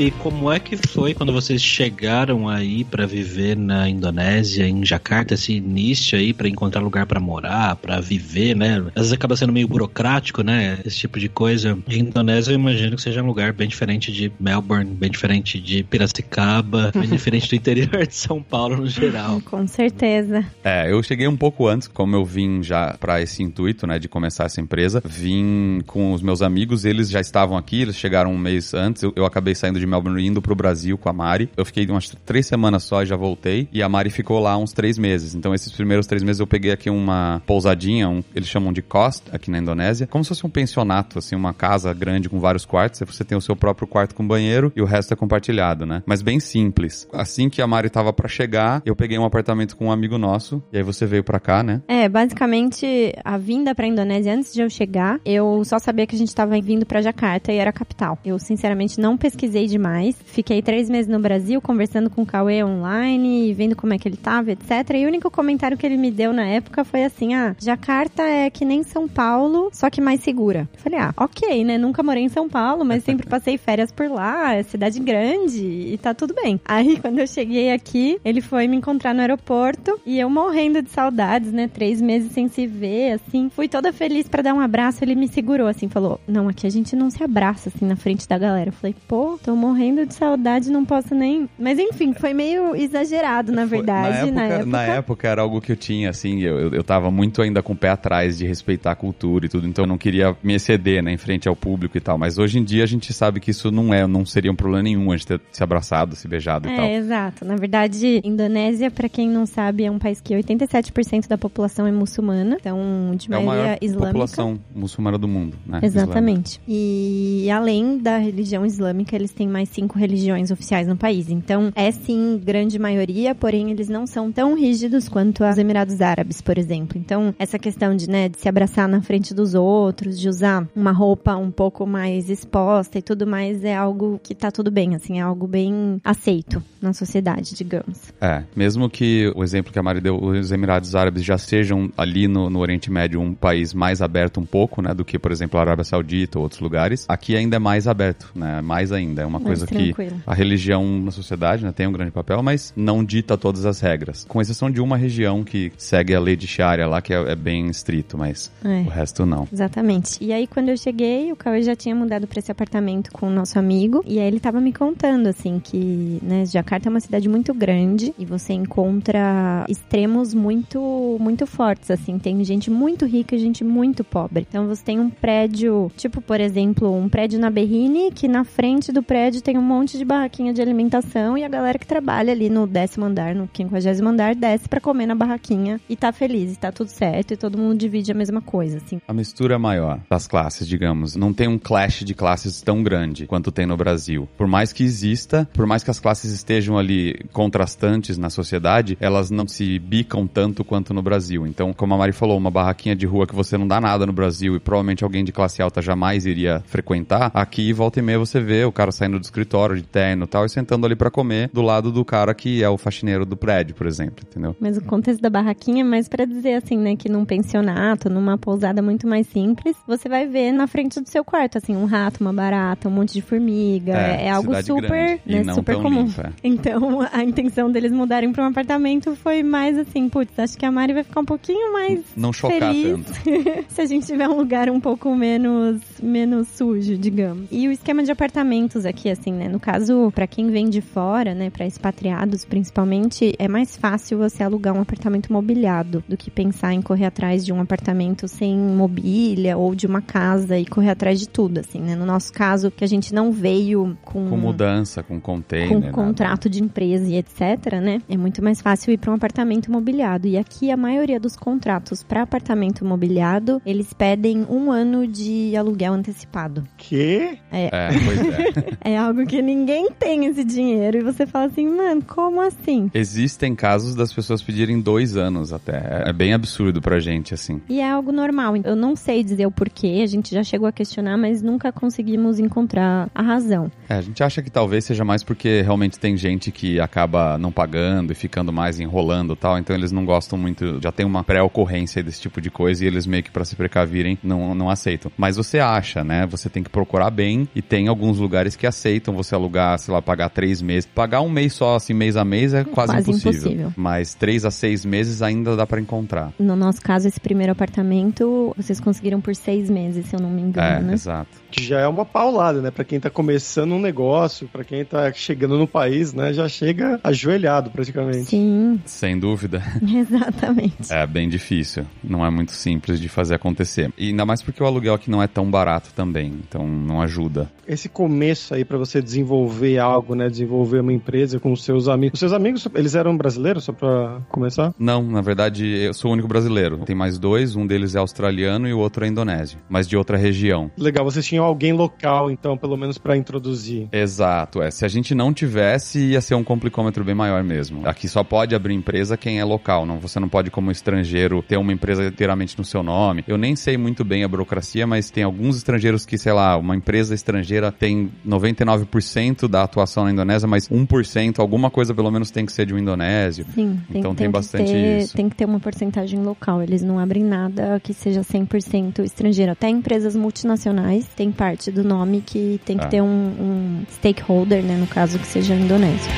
E 0.00 0.10
como 0.12 0.50
é 0.50 0.58
que 0.58 0.78
foi 0.78 1.12
quando 1.12 1.30
vocês 1.30 1.62
chegaram 1.62 2.48
aí 2.48 2.84
pra 2.84 3.04
viver 3.04 3.54
na 3.54 3.86
Indonésia, 3.86 4.66
em 4.66 4.82
Jakarta, 4.82 5.34
esse 5.34 5.52
início 5.52 6.18
aí 6.18 6.32
pra 6.32 6.48
encontrar 6.48 6.80
lugar 6.80 7.04
pra 7.04 7.20
morar, 7.20 7.76
pra 7.76 8.00
viver, 8.00 8.56
né? 8.56 8.78
Às 8.94 9.02
vezes 9.02 9.12
acaba 9.12 9.36
sendo 9.36 9.52
meio 9.52 9.68
burocrático, 9.68 10.42
né? 10.42 10.78
Esse 10.86 10.96
tipo 10.96 11.20
de 11.20 11.28
coisa. 11.28 11.78
E 11.86 11.98
Indonésia 11.98 12.52
eu 12.52 12.54
imagino 12.54 12.96
que 12.96 13.02
seja 13.02 13.22
um 13.22 13.26
lugar 13.26 13.52
bem 13.52 13.68
diferente 13.68 14.10
de 14.10 14.32
Melbourne, 14.40 14.90
bem 14.90 15.10
diferente 15.10 15.60
de 15.60 15.82
Piracicaba, 15.82 16.90
bem 16.94 17.04
diferente 17.10 17.50
do 17.50 17.56
interior 17.56 18.06
de 18.06 18.14
São 18.14 18.42
Paulo 18.42 18.78
no 18.78 18.86
geral. 18.86 19.38
Com 19.44 19.66
certeza. 19.66 20.42
É, 20.64 20.90
eu 20.90 21.02
cheguei 21.02 21.28
um 21.28 21.36
pouco 21.36 21.68
antes, 21.68 21.86
como 21.86 22.16
eu 22.16 22.24
vim 22.24 22.62
já 22.62 22.96
pra 22.98 23.20
esse 23.20 23.42
intuito, 23.42 23.86
né, 23.86 23.98
de 23.98 24.08
começar 24.08 24.44
essa 24.44 24.62
empresa. 24.62 25.02
Vim 25.04 25.82
com 25.86 26.14
os 26.14 26.22
meus 26.22 26.40
amigos, 26.40 26.86
eles 26.86 27.10
já 27.10 27.20
estavam 27.20 27.54
aqui, 27.54 27.82
eles 27.82 27.96
chegaram 27.96 28.32
um 28.32 28.38
mês 28.38 28.72
antes. 28.72 29.02
Eu, 29.02 29.12
eu 29.14 29.26
acabei 29.26 29.54
saindo 29.54 29.78
de 29.78 29.89
Melbourne 29.90 30.26
indo 30.26 30.40
pro 30.40 30.54
Brasil 30.54 30.96
com 30.96 31.08
a 31.08 31.12
Mari. 31.12 31.50
Eu 31.56 31.64
fiquei 31.64 31.86
umas 31.86 32.08
três 32.24 32.46
semanas 32.46 32.84
só 32.84 33.02
e 33.02 33.06
já 33.06 33.16
voltei. 33.16 33.68
E 33.72 33.82
a 33.82 33.88
Mari 33.88 34.10
ficou 34.10 34.38
lá 34.38 34.56
uns 34.56 34.72
três 34.72 34.96
meses. 34.98 35.34
Então, 35.34 35.54
esses 35.54 35.72
primeiros 35.72 36.06
três 36.06 36.22
meses 36.22 36.40
eu 36.40 36.46
peguei 36.46 36.70
aqui 36.72 36.88
uma 36.88 37.42
pousadinha, 37.46 38.08
um- 38.08 38.22
eles 38.34 38.48
chamam 38.48 38.72
de 38.72 38.82
cost 38.82 39.24
aqui 39.32 39.50
na 39.50 39.58
Indonésia, 39.58 40.06
como 40.06 40.24
se 40.24 40.28
fosse 40.28 40.46
um 40.46 40.50
pensionato, 40.50 41.18
assim, 41.18 41.34
uma 41.36 41.52
casa 41.52 41.92
grande 41.92 42.28
com 42.28 42.38
vários 42.38 42.64
quartos. 42.64 43.00
Você 43.00 43.24
tem 43.24 43.36
o 43.36 43.40
seu 43.40 43.56
próprio 43.56 43.86
quarto 43.88 44.14
com 44.14 44.26
banheiro 44.26 44.72
e 44.76 44.80
o 44.80 44.84
resto 44.84 45.12
é 45.12 45.16
compartilhado, 45.16 45.84
né? 45.84 46.02
Mas 46.06 46.22
bem 46.22 46.38
simples. 46.40 47.08
Assim 47.12 47.48
que 47.50 47.60
a 47.60 47.66
Mari 47.66 47.90
tava 47.90 48.12
pra 48.12 48.28
chegar, 48.28 48.82
eu 48.84 48.94
peguei 48.94 49.18
um 49.18 49.24
apartamento 49.24 49.76
com 49.76 49.86
um 49.86 49.92
amigo 49.92 50.16
nosso. 50.18 50.62
E 50.72 50.76
aí 50.76 50.82
você 50.82 51.06
veio 51.06 51.24
pra 51.24 51.40
cá, 51.40 51.62
né? 51.62 51.82
É, 51.88 52.08
basicamente, 52.08 53.12
a 53.24 53.36
vinda 53.36 53.74
pra 53.74 53.86
Indonésia, 53.86 54.34
antes 54.34 54.52
de 54.52 54.60
eu 54.62 54.70
chegar, 54.70 55.20
eu 55.24 55.62
só 55.64 55.78
sabia 55.78 56.06
que 56.06 56.14
a 56.14 56.18
gente 56.18 56.34
tava 56.34 56.58
vindo 56.60 56.86
pra 56.86 57.02
Jakarta 57.02 57.52
e 57.52 57.56
era 57.56 57.70
a 57.70 57.72
capital. 57.72 58.18
Eu, 58.24 58.38
sinceramente, 58.38 59.00
não 59.00 59.16
pesquisei 59.16 59.66
demais. 59.80 60.14
Fiquei 60.26 60.60
três 60.60 60.90
meses 60.90 61.10
no 61.10 61.18
Brasil, 61.18 61.60
conversando 61.60 62.10
com 62.10 62.22
o 62.22 62.26
Cauê 62.26 62.62
online, 62.62 63.54
vendo 63.54 63.74
como 63.74 63.94
é 63.94 63.98
que 63.98 64.06
ele 64.06 64.16
tava, 64.18 64.52
etc. 64.52 64.70
E 64.94 65.06
o 65.06 65.08
único 65.08 65.30
comentário 65.30 65.78
que 65.78 65.86
ele 65.86 65.96
me 65.96 66.10
deu 66.10 66.34
na 66.34 66.46
época 66.46 66.84
foi 66.84 67.02
assim, 67.02 67.34
ah, 67.34 67.56
Jakarta 67.58 68.22
é 68.22 68.50
que 68.50 68.64
nem 68.64 68.82
São 68.82 69.08
Paulo, 69.08 69.70
só 69.72 69.88
que 69.88 70.00
mais 70.00 70.20
segura. 70.20 70.68
Eu 70.74 70.80
falei, 70.80 70.98
ah, 70.98 71.14
ok, 71.16 71.64
né? 71.64 71.78
Nunca 71.78 72.02
morei 72.02 72.22
em 72.22 72.28
São 72.28 72.48
Paulo, 72.48 72.84
mas 72.84 73.02
sempre 73.02 73.26
passei 73.30 73.56
férias 73.56 73.90
por 73.90 74.10
lá, 74.10 74.54
é 74.54 74.62
cidade 74.62 75.00
grande 75.00 75.64
e 75.64 75.96
tá 75.96 76.12
tudo 76.12 76.34
bem. 76.34 76.60
Aí, 76.64 76.98
quando 77.00 77.18
eu 77.18 77.26
cheguei 77.26 77.72
aqui, 77.72 78.20
ele 78.22 78.42
foi 78.42 78.68
me 78.68 78.76
encontrar 78.76 79.14
no 79.14 79.22
aeroporto 79.22 79.98
e 80.04 80.20
eu 80.20 80.28
morrendo 80.28 80.82
de 80.82 80.90
saudades, 80.90 81.52
né? 81.52 81.68
Três 81.68 82.00
meses 82.02 82.32
sem 82.32 82.48
se 82.48 82.66
ver, 82.66 83.12
assim. 83.12 83.48
Fui 83.48 83.68
toda 83.68 83.92
feliz 83.92 84.28
pra 84.28 84.42
dar 84.42 84.52
um 84.52 84.60
abraço. 84.60 85.02
Ele 85.02 85.14
me 85.14 85.28
segurou, 85.28 85.66
assim, 85.66 85.88
falou: 85.88 86.20
Não, 86.28 86.48
aqui 86.48 86.66
a 86.66 86.70
gente 86.70 86.94
não 86.94 87.10
se 87.10 87.22
abraça, 87.22 87.70
assim, 87.74 87.86
na 87.86 87.96
frente 87.96 88.28
da 88.28 88.36
galera. 88.36 88.68
Eu 88.68 88.74
falei: 88.74 88.94
Pô, 89.08 89.38
tô 89.42 89.54
morrendo 89.70 90.04
de 90.04 90.14
saudade, 90.14 90.70
não 90.70 90.84
posso 90.84 91.14
nem. 91.14 91.48
Mas 91.58 91.78
enfim, 91.78 92.12
foi 92.12 92.34
meio 92.34 92.74
exagerado, 92.74 93.52
na 93.52 93.64
verdade, 93.64 94.30
na 94.30 94.44
época, 94.44 94.66
na 94.66 94.82
época 94.82 95.28
era 95.28 95.42
algo 95.42 95.60
que 95.60 95.72
eu 95.72 95.76
tinha, 95.76 96.10
assim, 96.10 96.42
eu, 96.42 96.72
eu, 96.72 96.82
tava 96.82 97.10
muito 97.10 97.40
ainda 97.40 97.62
com 97.62 97.72
o 97.72 97.76
pé 97.76 97.90
atrás 97.90 98.38
de 98.38 98.46
respeitar 98.46 98.92
a 98.92 98.94
cultura 98.94 99.46
e 99.46 99.48
tudo, 99.48 99.66
então 99.66 99.84
eu 99.84 99.88
não 99.88 99.96
queria 99.96 100.36
me 100.42 100.54
exceder, 100.54 101.02
né, 101.02 101.12
em 101.12 101.16
frente 101.16 101.48
ao 101.48 101.54
público 101.54 101.96
e 101.96 102.00
tal. 102.00 102.18
Mas 102.18 102.38
hoje 102.38 102.58
em 102.58 102.64
dia 102.64 102.82
a 102.82 102.86
gente 102.86 103.12
sabe 103.12 103.38
que 103.38 103.50
isso 103.50 103.70
não 103.70 103.94
é, 103.94 104.06
não 104.06 104.26
seria 104.26 104.50
um 104.50 104.56
problema 104.56 104.82
nenhum 104.82 105.12
a 105.12 105.16
gente 105.16 105.26
ter 105.26 105.40
se 105.52 105.62
abraçado, 105.62 106.16
se 106.16 106.26
beijado 106.26 106.68
e 106.68 106.74
tal. 106.74 106.84
É, 106.84 106.96
exato. 106.96 107.44
Na 107.44 107.56
verdade, 107.56 108.20
Indonésia, 108.24 108.90
pra 108.90 109.08
quem 109.08 109.28
não 109.28 109.46
sabe, 109.46 109.84
é 109.84 109.90
um 109.90 109.98
país 109.98 110.20
que 110.20 110.34
87% 110.34 111.28
da 111.28 111.38
população 111.38 111.86
é 111.86 111.92
muçulmana, 111.92 112.56
então 112.58 113.12
de 113.14 113.32
É 113.32 113.36
a 113.36 113.40
maioria 113.40 113.62
maior 113.62 113.78
islâmica. 113.80 114.06
população 114.08 114.58
muçulmana 114.74 115.16
do 115.18 115.28
mundo, 115.28 115.56
né? 115.66 115.80
Exatamente. 115.82 116.60
E 116.66 117.48
além 117.50 117.98
da 117.98 118.18
religião 118.18 118.66
islâmica, 118.66 119.14
eles 119.14 119.32
têm 119.32 119.46
mais 119.50 119.68
cinco 119.68 119.98
religiões 119.98 120.50
oficiais 120.50 120.86
no 120.86 120.96
país. 120.96 121.28
Então, 121.28 121.72
é 121.74 121.90
sim 121.90 122.40
grande 122.42 122.78
maioria, 122.78 123.34
porém 123.34 123.70
eles 123.70 123.88
não 123.88 124.06
são 124.06 124.30
tão 124.30 124.54
rígidos 124.54 125.08
quanto 125.08 125.44
os 125.44 125.58
Emirados 125.58 126.00
Árabes, 126.00 126.40
por 126.40 126.56
exemplo. 126.56 126.98
Então, 126.98 127.34
essa 127.38 127.58
questão 127.58 127.94
de, 127.94 128.08
né, 128.08 128.28
de 128.28 128.38
se 128.38 128.48
abraçar 128.48 128.88
na 128.88 129.02
frente 129.02 129.34
dos 129.34 129.54
outros, 129.54 130.18
de 130.18 130.28
usar 130.28 130.66
uma 130.74 130.92
roupa 130.92 131.36
um 131.36 131.50
pouco 131.50 131.86
mais 131.86 132.30
exposta 132.30 132.98
e 132.98 133.02
tudo 133.02 133.26
mais, 133.26 133.64
é 133.64 133.74
algo 133.74 134.20
que 134.22 134.34
tá 134.34 134.50
tudo 134.50 134.70
bem, 134.70 134.94
assim, 134.94 135.18
é 135.18 135.22
algo 135.22 135.46
bem 135.46 136.00
aceito 136.04 136.62
na 136.80 136.92
sociedade, 136.92 137.54
digamos. 137.54 138.12
É, 138.20 138.44
mesmo 138.56 138.88
que 138.88 139.30
o 139.34 139.42
exemplo 139.42 139.72
que 139.72 139.78
a 139.78 139.82
Mari 139.82 140.00
deu, 140.00 140.16
os 140.16 140.52
Emirados 140.52 140.94
Árabes 140.94 141.24
já 141.24 141.36
sejam 141.36 141.90
ali 141.96 142.26
no, 142.26 142.48
no 142.48 142.60
Oriente 142.60 142.90
Médio 142.90 143.20
um 143.20 143.34
país 143.34 143.74
mais 143.74 144.00
aberto 144.00 144.40
um 144.40 144.46
pouco, 144.46 144.80
né, 144.80 144.94
do 144.94 145.04
que, 145.04 145.18
por 145.18 145.32
exemplo, 145.32 145.58
a 145.58 145.62
Arábia 145.62 145.84
Saudita 145.84 146.38
ou 146.38 146.44
outros 146.44 146.60
lugares, 146.60 147.04
aqui 147.08 147.36
ainda 147.36 147.56
é 147.56 147.58
mais 147.58 147.86
aberto, 147.86 148.30
né, 148.34 148.60
mais 148.60 148.92
ainda. 148.92 149.22
É 149.22 149.26
uma 149.26 149.39
Mais 149.42 149.58
coisa 149.60 149.66
que 149.66 149.92
tranquilo. 149.94 150.22
a 150.26 150.34
religião 150.34 150.84
na 151.00 151.10
sociedade 151.10 151.64
né, 151.64 151.72
tem 151.72 151.86
um 151.86 151.92
grande 151.92 152.10
papel, 152.10 152.42
mas 152.42 152.72
não 152.76 153.04
dita 153.04 153.36
todas 153.36 153.64
as 153.66 153.80
regras. 153.80 154.24
Com 154.28 154.40
exceção 154.40 154.70
de 154.70 154.80
uma 154.80 154.96
região 154.96 155.42
que 155.44 155.72
segue 155.76 156.14
a 156.14 156.20
lei 156.20 156.36
de 156.36 156.46
Sharia 156.46 156.86
lá, 156.86 157.00
que 157.02 157.12
é, 157.12 157.32
é 157.32 157.34
bem 157.36 157.68
estrito, 157.68 158.16
mas 158.18 158.50
É. 158.64 158.80
o 158.86 158.88
resto 158.90 159.24
não. 159.26 159.46
Exatamente. 159.52 160.16
E 160.20 160.32
aí, 160.32 160.46
quando 160.46 160.68
eu 160.68 160.76
cheguei, 160.76 161.32
o 161.32 161.36
Cauê 161.36 161.62
já 161.62 161.74
tinha 161.76 161.94
mudado 161.94 162.26
pra 162.26 162.38
esse 162.38 162.50
apartamento 162.50 163.10
com 163.12 163.26
o 163.26 163.30
nosso 163.30 163.58
amigo. 163.58 164.02
E 164.06 164.18
aí, 164.18 164.26
ele 164.26 164.40
tava 164.40 164.60
me 164.60 164.72
contando, 164.72 165.26
assim, 165.26 165.60
que, 165.62 166.18
né, 166.22 166.44
Jakarta 166.46 166.88
é 166.88 166.90
uma 166.90 167.00
cidade 167.00 167.28
muito 167.28 167.52
grande 167.54 168.14
e 168.18 168.24
você 168.24 168.52
encontra 168.52 169.64
extremos 169.68 170.34
muito, 170.34 171.16
muito 171.20 171.46
fortes, 171.46 171.90
assim. 171.90 172.18
Tem 172.18 172.42
gente 172.44 172.70
muito 172.70 173.06
rica 173.06 173.36
e 173.36 173.38
gente 173.38 173.62
muito 173.62 174.02
pobre. 174.02 174.46
Então, 174.48 174.66
você 174.66 174.82
tem 174.82 174.98
um 174.98 175.10
prédio, 175.10 175.90
tipo, 175.96 176.20
por 176.20 176.40
exemplo, 176.40 176.92
um 176.94 177.08
prédio 177.08 177.38
na 177.38 177.50
Berrine, 177.50 178.10
que 178.10 178.26
na 178.26 178.44
frente 178.44 178.90
do 178.92 179.02
prédio 179.02 179.29
tem 179.38 179.58
um 179.58 179.62
monte 179.62 179.98
de 179.98 180.04
barraquinha 180.06 180.54
de 180.54 180.62
alimentação 180.62 181.36
e 181.36 181.44
a 181.44 181.48
galera 181.48 181.78
que 181.78 181.86
trabalha 181.86 182.32
ali 182.32 182.48
no 182.48 182.66
décimo 182.66 183.04
andar, 183.04 183.34
no 183.34 183.46
quinquagésimo 183.46 184.08
andar, 184.08 184.34
desce 184.34 184.66
pra 184.66 184.80
comer 184.80 185.04
na 185.04 185.14
barraquinha 185.14 185.78
e 185.90 185.94
tá 185.94 186.10
feliz, 186.10 186.54
e 186.54 186.58
tá 186.58 186.72
tudo 186.72 186.88
certo 186.88 187.34
e 187.34 187.36
todo 187.36 187.58
mundo 187.58 187.78
divide 187.78 188.10
a 188.10 188.14
mesma 188.14 188.40
coisa, 188.40 188.78
assim. 188.78 188.98
A 189.06 189.12
mistura 189.12 189.56
é 189.56 189.58
maior 189.58 190.00
das 190.08 190.26
classes, 190.26 190.66
digamos. 190.66 191.16
Não 191.16 191.34
tem 191.34 191.46
um 191.46 191.58
clash 191.58 192.02
de 192.02 192.14
classes 192.14 192.62
tão 192.62 192.82
grande 192.82 193.26
quanto 193.26 193.52
tem 193.52 193.66
no 193.66 193.76
Brasil. 193.76 194.26
Por 194.38 194.46
mais 194.46 194.72
que 194.72 194.82
exista, 194.82 195.46
por 195.52 195.66
mais 195.66 195.84
que 195.84 195.90
as 195.90 196.00
classes 196.00 196.32
estejam 196.32 196.78
ali 196.78 197.14
contrastantes 197.32 198.16
na 198.16 198.30
sociedade, 198.30 198.96
elas 198.98 199.30
não 199.30 199.46
se 199.46 199.78
bicam 199.78 200.26
tanto 200.26 200.64
quanto 200.64 200.94
no 200.94 201.02
Brasil. 201.02 201.46
Então, 201.46 201.72
como 201.74 201.92
a 201.92 201.98
Mari 201.98 202.12
falou, 202.12 202.38
uma 202.38 202.50
barraquinha 202.50 202.96
de 202.96 203.06
rua 203.06 203.26
que 203.26 203.34
você 203.34 203.58
não 203.58 203.68
dá 203.68 203.80
nada 203.80 204.06
no 204.06 204.12
Brasil 204.12 204.56
e 204.56 204.60
provavelmente 204.60 205.04
alguém 205.04 205.22
de 205.22 205.32
classe 205.32 205.60
alta 205.60 205.82
jamais 205.82 206.24
iria 206.24 206.62
frequentar, 206.66 207.30
aqui 207.34 207.72
volta 207.72 207.98
e 207.98 208.02
meia 208.02 208.18
você 208.18 208.40
vê 208.40 208.64
o 208.64 208.72
cara 208.72 208.90
saindo 208.90 209.19
do 209.20 209.24
escritório 209.24 209.76
de 209.76 209.82
terno 209.82 210.24
e 210.24 210.26
tal 210.26 210.44
e 210.44 210.48
sentando 210.48 210.86
ali 210.86 210.96
pra 210.96 211.10
comer 211.10 211.50
do 211.52 211.62
lado 211.62 211.92
do 211.92 212.04
cara 212.04 212.34
que 212.34 212.62
é 212.62 212.68
o 212.68 212.76
faxineiro 212.76 213.24
do 213.24 213.36
prédio, 213.36 213.74
por 213.74 213.86
exemplo, 213.86 214.24
entendeu? 214.28 214.56
Mas 214.58 214.76
o 214.76 214.82
contexto 214.82 215.20
da 215.20 215.30
barraquinha 215.30 215.82
é 215.82 215.84
mais 215.84 216.08
pra 216.08 216.24
dizer 216.24 216.54
assim, 216.54 216.76
né, 216.76 216.96
que 216.96 217.08
num 217.08 217.24
pensionato, 217.24 218.08
numa 218.10 218.36
pousada 218.36 218.82
muito 218.82 219.06
mais 219.06 219.26
simples, 219.26 219.76
você 219.86 220.08
vai 220.08 220.26
ver 220.26 220.52
na 220.52 220.66
frente 220.66 221.00
do 221.00 221.08
seu 221.08 221.24
quarto, 221.24 221.58
assim, 221.58 221.76
um 221.76 221.84
rato, 221.84 222.20
uma 222.20 222.32
barata, 222.32 222.88
um 222.88 222.92
monte 222.92 223.14
de 223.14 223.22
formiga. 223.22 223.92
É, 223.92 224.26
é 224.26 224.30
algo 224.30 224.54
super, 224.62 225.20
grande 225.26 225.46
né, 225.46 225.54
super 225.54 225.76
comum. 225.76 226.04
limpa. 226.04 226.32
Então, 226.42 227.00
a 227.12 227.22
intenção 227.22 227.70
deles 227.70 227.92
mudarem 227.92 228.32
pra 228.32 228.44
um 228.44 228.48
apartamento 228.48 229.14
foi 229.16 229.42
mais 229.42 229.78
assim, 229.78 230.08
putz, 230.08 230.38
acho 230.38 230.56
que 230.56 230.64
a 230.64 230.72
Mari 230.72 230.92
vai 230.92 231.04
ficar 231.04 231.20
um 231.20 231.24
pouquinho 231.24 231.72
mais 231.72 232.00
Não 232.16 232.32
chocar 232.32 232.58
feliz 232.58 233.04
tanto. 233.04 233.64
se 233.68 233.80
a 233.80 233.86
gente 233.86 234.06
tiver 234.06 234.28
um 234.28 234.36
lugar 234.36 234.70
um 234.70 234.80
pouco 234.80 235.14
menos 235.14 235.80
menos 236.02 236.48
sujo, 236.48 236.96
digamos. 236.96 237.48
E 237.50 237.68
o 237.68 237.72
esquema 237.72 238.02
de 238.02 238.10
apartamentos 238.10 238.86
aqui, 238.86 239.09
assim, 239.10 239.32
né? 239.32 239.48
No 239.48 239.60
caso, 239.60 240.10
pra 240.14 240.26
quem 240.26 240.50
vem 240.50 240.68
de 240.68 240.80
fora, 240.80 241.34
né, 241.34 241.50
Pra 241.50 241.66
expatriados 241.66 242.44
principalmente, 242.44 243.34
é 243.38 243.48
mais 243.48 243.76
fácil 243.76 244.18
você 244.18 244.42
alugar 244.42 244.74
um 244.74 244.80
apartamento 244.80 245.32
mobiliado 245.32 246.02
do 246.08 246.16
que 246.16 246.30
pensar 246.30 246.72
em 246.72 246.80
correr 246.82 247.06
atrás 247.06 247.44
de 247.44 247.52
um 247.52 247.60
apartamento 247.60 248.28
sem 248.28 248.56
mobília 248.56 249.56
ou 249.56 249.74
de 249.74 249.86
uma 249.86 250.00
casa 250.00 250.58
e 250.58 250.64
correr 250.66 250.90
atrás 250.90 251.18
de 251.18 251.28
tudo, 251.28 251.58
assim, 251.58 251.80
né? 251.80 251.94
No 251.96 252.06
nosso 252.06 252.32
caso, 252.32 252.70
que 252.70 252.84
a 252.84 252.86
gente 252.86 253.12
não 253.14 253.32
veio 253.32 253.96
com 254.02 254.28
Com 254.28 254.36
mudança, 254.36 255.02
com 255.02 255.20
container. 255.20 255.68
com 255.68 255.80
nada. 255.80 255.92
contrato 255.92 256.48
de 256.48 256.62
empresa 256.62 257.06
e 257.08 257.16
etc, 257.16 257.74
né? 257.82 258.00
É 258.08 258.16
muito 258.16 258.42
mais 258.42 258.60
fácil 258.60 258.92
ir 258.92 258.98
para 258.98 259.10
um 259.10 259.14
apartamento 259.14 259.70
mobiliado. 259.70 260.26
E 260.28 260.36
aqui 260.38 260.70
a 260.70 260.76
maioria 260.76 261.18
dos 261.20 261.36
contratos 261.36 262.02
para 262.02 262.22
apartamento 262.22 262.84
mobiliado, 262.84 263.60
eles 263.66 263.92
pedem 263.92 264.46
um 264.48 264.70
ano 264.70 265.06
de 265.06 265.54
aluguel 265.56 265.92
antecipado. 265.94 266.64
Que? 266.76 267.38
É, 267.52 267.88
pois 268.04 268.20
é. 268.20 268.70
É 268.92 268.99
algo 269.00 269.26
que 269.26 269.40
ninguém 269.42 269.90
tem 269.90 270.26
esse 270.26 270.44
dinheiro 270.44 270.98
e 270.98 271.02
você 271.02 271.26
fala 271.26 271.46
assim, 271.46 271.66
mano, 271.68 272.02
como 272.06 272.40
assim? 272.40 272.90
Existem 272.94 273.54
casos 273.54 273.94
das 273.94 274.12
pessoas 274.12 274.42
pedirem 274.42 274.80
dois 274.80 275.16
anos 275.16 275.52
até. 275.52 276.02
É 276.06 276.12
bem 276.12 276.32
absurdo 276.32 276.80
pra 276.80 277.00
gente, 277.00 277.34
assim. 277.34 277.60
E 277.68 277.80
é 277.80 277.90
algo 277.90 278.12
normal. 278.12 278.56
Eu 278.58 278.76
não 278.76 278.94
sei 278.94 279.24
dizer 279.24 279.46
o 279.46 279.50
porquê, 279.50 280.00
a 280.02 280.06
gente 280.06 280.34
já 280.34 280.42
chegou 280.42 280.68
a 280.68 280.72
questionar, 280.72 281.16
mas 281.16 281.42
nunca 281.42 281.72
conseguimos 281.72 282.38
encontrar 282.38 283.08
a 283.14 283.22
razão. 283.22 283.70
É, 283.88 283.94
a 283.94 284.02
gente 284.02 284.22
acha 284.22 284.42
que 284.42 284.50
talvez 284.50 284.84
seja 284.84 285.04
mais 285.04 285.22
porque 285.22 285.62
realmente 285.62 285.98
tem 285.98 286.16
gente 286.16 286.50
que 286.50 286.78
acaba 286.80 287.38
não 287.38 287.50
pagando 287.50 288.12
e 288.12 288.14
ficando 288.14 288.52
mais 288.52 288.78
enrolando 288.78 289.32
e 289.32 289.36
tal, 289.36 289.58
então 289.58 289.74
eles 289.74 289.92
não 289.92 290.04
gostam 290.04 290.38
muito, 290.38 290.80
já 290.82 290.92
tem 290.92 291.06
uma 291.06 291.24
pré-ocorrência 291.24 292.02
desse 292.02 292.20
tipo 292.20 292.40
de 292.40 292.50
coisa 292.50 292.84
e 292.84 292.86
eles 292.86 293.06
meio 293.06 293.22
que 293.22 293.30
pra 293.30 293.44
se 293.44 293.56
precavirem 293.56 294.18
não, 294.22 294.54
não 294.54 294.70
aceitam. 294.70 295.10
Mas 295.16 295.36
você 295.36 295.58
acha, 295.58 296.04
né? 296.04 296.26
Você 296.26 296.48
tem 296.48 296.62
que 296.62 296.70
procurar 296.70 297.10
bem 297.10 297.48
e 297.54 297.62
tem 297.62 297.88
alguns 297.88 298.18
lugares 298.18 298.56
que 298.56 298.66
aceitam 298.66 298.89
você 298.98 299.34
alugar, 299.34 299.78
sei 299.78 299.92
lá, 299.94 300.02
pagar 300.02 300.28
três 300.30 300.60
meses. 300.60 300.86
Pagar 300.86 301.20
um 301.20 301.28
mês 301.28 301.52
só, 301.52 301.76
assim, 301.76 301.94
mês 301.94 302.16
a 302.16 302.24
mês 302.24 302.52
é 302.54 302.64
quase, 302.64 302.92
quase 302.92 303.10
impossível. 303.10 303.30
impossível. 303.40 303.72
Mas 303.76 304.14
três 304.14 304.44
a 304.44 304.50
seis 304.50 304.84
meses 304.84 305.22
ainda 305.22 305.54
dá 305.54 305.66
pra 305.66 305.80
encontrar. 305.80 306.32
No 306.38 306.56
nosso 306.56 306.80
caso, 306.80 307.06
esse 307.06 307.20
primeiro 307.20 307.52
apartamento, 307.52 308.52
vocês 308.56 308.80
conseguiram 308.80 309.20
por 309.20 309.34
seis 309.36 309.68
meses, 309.70 310.06
se 310.06 310.16
eu 310.16 310.20
não 310.20 310.30
me 310.30 310.42
engano, 310.42 310.66
É, 310.66 310.80
né? 310.80 310.92
exato. 310.94 311.28
Que 311.50 311.62
já 311.62 311.80
é 311.80 311.86
uma 311.86 312.04
paulada, 312.04 312.60
né? 312.62 312.70
Pra 312.70 312.84
quem 312.84 312.98
tá 312.98 313.10
começando 313.10 313.72
um 313.72 313.80
negócio, 313.80 314.48
pra 314.48 314.64
quem 314.64 314.84
tá 314.84 315.12
chegando 315.12 315.58
no 315.58 315.66
país, 315.66 316.12
né? 316.12 316.32
Já 316.32 316.48
chega 316.48 316.98
ajoelhado 317.04 317.70
praticamente. 317.70 318.24
Sim, 318.24 318.80
Sem 318.86 319.18
dúvida. 319.18 319.62
exatamente. 319.82 320.92
É 320.92 321.06
bem 321.06 321.28
difícil. 321.28 321.84
Não 322.02 322.24
é 322.24 322.30
muito 322.30 322.52
simples 322.52 323.00
de 323.00 323.08
fazer 323.08 323.34
acontecer. 323.34 323.92
E 323.98 324.08
ainda 324.08 324.24
mais 324.24 324.42
porque 324.42 324.62
o 324.62 324.66
aluguel 324.66 324.94
aqui 324.94 325.10
não 325.10 325.22
é 325.22 325.26
tão 325.26 325.50
barato 325.50 325.90
também. 325.94 326.32
Então 326.48 326.66
não 326.66 327.00
ajuda. 327.02 327.50
Esse 327.70 327.88
começo 327.88 328.52
aí 328.52 328.64
pra 328.64 328.76
você 328.76 329.00
desenvolver 329.00 329.78
algo, 329.78 330.16
né? 330.16 330.28
Desenvolver 330.28 330.80
uma 330.80 330.92
empresa 330.92 331.38
com 331.38 331.52
os 331.52 331.62
seus 331.62 331.86
amigos. 331.86 332.14
Os 332.14 332.18
seus 332.18 332.32
amigos, 332.32 332.66
eles 332.74 332.96
eram 332.96 333.16
brasileiros, 333.16 333.62
só 333.62 333.72
pra 333.72 334.20
começar? 334.28 334.74
Não, 334.76 335.04
na 335.04 335.20
verdade, 335.20 335.64
eu 335.64 335.94
sou 335.94 336.10
o 336.10 336.14
único 336.14 336.26
brasileiro. 336.26 336.78
Tem 336.78 336.96
mais 336.96 337.16
dois, 337.16 337.54
um 337.54 337.64
deles 337.64 337.94
é 337.94 337.98
australiano 337.98 338.66
e 338.66 338.74
o 338.74 338.78
outro 338.80 339.04
é 339.04 339.08
indonésio, 339.08 339.60
mas 339.68 339.86
de 339.86 339.96
outra 339.96 340.16
região. 340.16 340.68
Legal, 340.76 341.04
vocês 341.04 341.24
tinham 341.24 341.44
alguém 341.44 341.72
local, 341.72 342.28
então, 342.28 342.56
pelo 342.56 342.76
menos 342.76 342.98
pra 342.98 343.16
introduzir. 343.16 343.88
Exato, 343.92 344.60
é. 344.60 344.72
Se 344.72 344.84
a 344.84 344.88
gente 344.88 345.14
não 345.14 345.32
tivesse, 345.32 346.00
ia 346.00 346.20
ser 346.20 346.34
um 346.34 346.42
complicômetro 346.42 347.04
bem 347.04 347.14
maior 347.14 347.44
mesmo. 347.44 347.86
Aqui 347.86 348.08
só 348.08 348.24
pode 348.24 348.52
abrir 348.52 348.74
empresa 348.74 349.16
quem 349.16 349.38
é 349.38 349.44
local. 349.44 349.86
Não, 349.86 350.00
você 350.00 350.18
não 350.18 350.28
pode, 350.28 350.50
como 350.50 350.72
estrangeiro, 350.72 351.40
ter 351.40 351.56
uma 351.56 351.72
empresa 351.72 352.04
inteiramente 352.04 352.58
no 352.58 352.64
seu 352.64 352.82
nome. 352.82 353.24
Eu 353.28 353.38
nem 353.38 353.54
sei 353.54 353.76
muito 353.76 354.04
bem 354.04 354.24
a 354.24 354.28
burocracia, 354.28 354.88
mas 354.88 355.08
tem 355.08 355.22
alguns 355.22 355.56
estrangeiros 355.56 356.04
que, 356.04 356.18
sei 356.18 356.32
lá, 356.32 356.56
uma 356.56 356.74
empresa 356.74 357.14
estrangeira 357.14 357.59
tem 357.72 358.10
99% 358.24 359.48
da 359.48 359.64
atuação 359.64 360.04
na 360.04 360.12
Indonésia, 360.12 360.46
mas 360.46 360.68
1%, 360.68 361.40
alguma 361.40 361.70
coisa 361.70 361.92
pelo 361.92 362.10
menos 362.10 362.30
tem 362.30 362.46
que 362.46 362.52
ser 362.52 362.64
de 362.66 362.72
um 362.72 362.78
indonésio. 362.78 363.44
Sim, 363.54 363.80
tem, 363.90 364.00
Então 364.00 364.14
tem 364.14 364.28
que 364.28 364.32
bastante 364.32 364.70
ter, 364.70 365.00
isso. 365.00 365.16
Tem 365.16 365.28
que 365.28 365.34
ter 365.34 365.44
uma 365.44 365.58
porcentagem 365.58 366.20
local. 366.20 366.62
Eles 366.62 366.82
não 366.82 366.98
abrem 367.00 367.24
nada 367.24 367.80
que 367.82 367.92
seja 367.92 368.20
100% 368.20 369.00
estrangeiro. 369.04 369.50
Até 369.50 369.68
empresas 369.68 370.14
multinacionais 370.14 371.06
tem 371.16 371.32
parte 371.32 371.70
do 371.72 371.82
nome 371.82 372.22
que 372.24 372.60
tem 372.64 372.78
que 372.78 372.84
Ah. 372.84 372.88
ter 372.88 373.02
um, 373.02 373.06
um 373.06 373.82
stakeholder, 373.96 374.62
né? 374.62 374.76
No 374.76 374.86
caso, 374.86 375.18
que 375.18 375.26
seja 375.26 375.54
indonésio. 375.54 376.10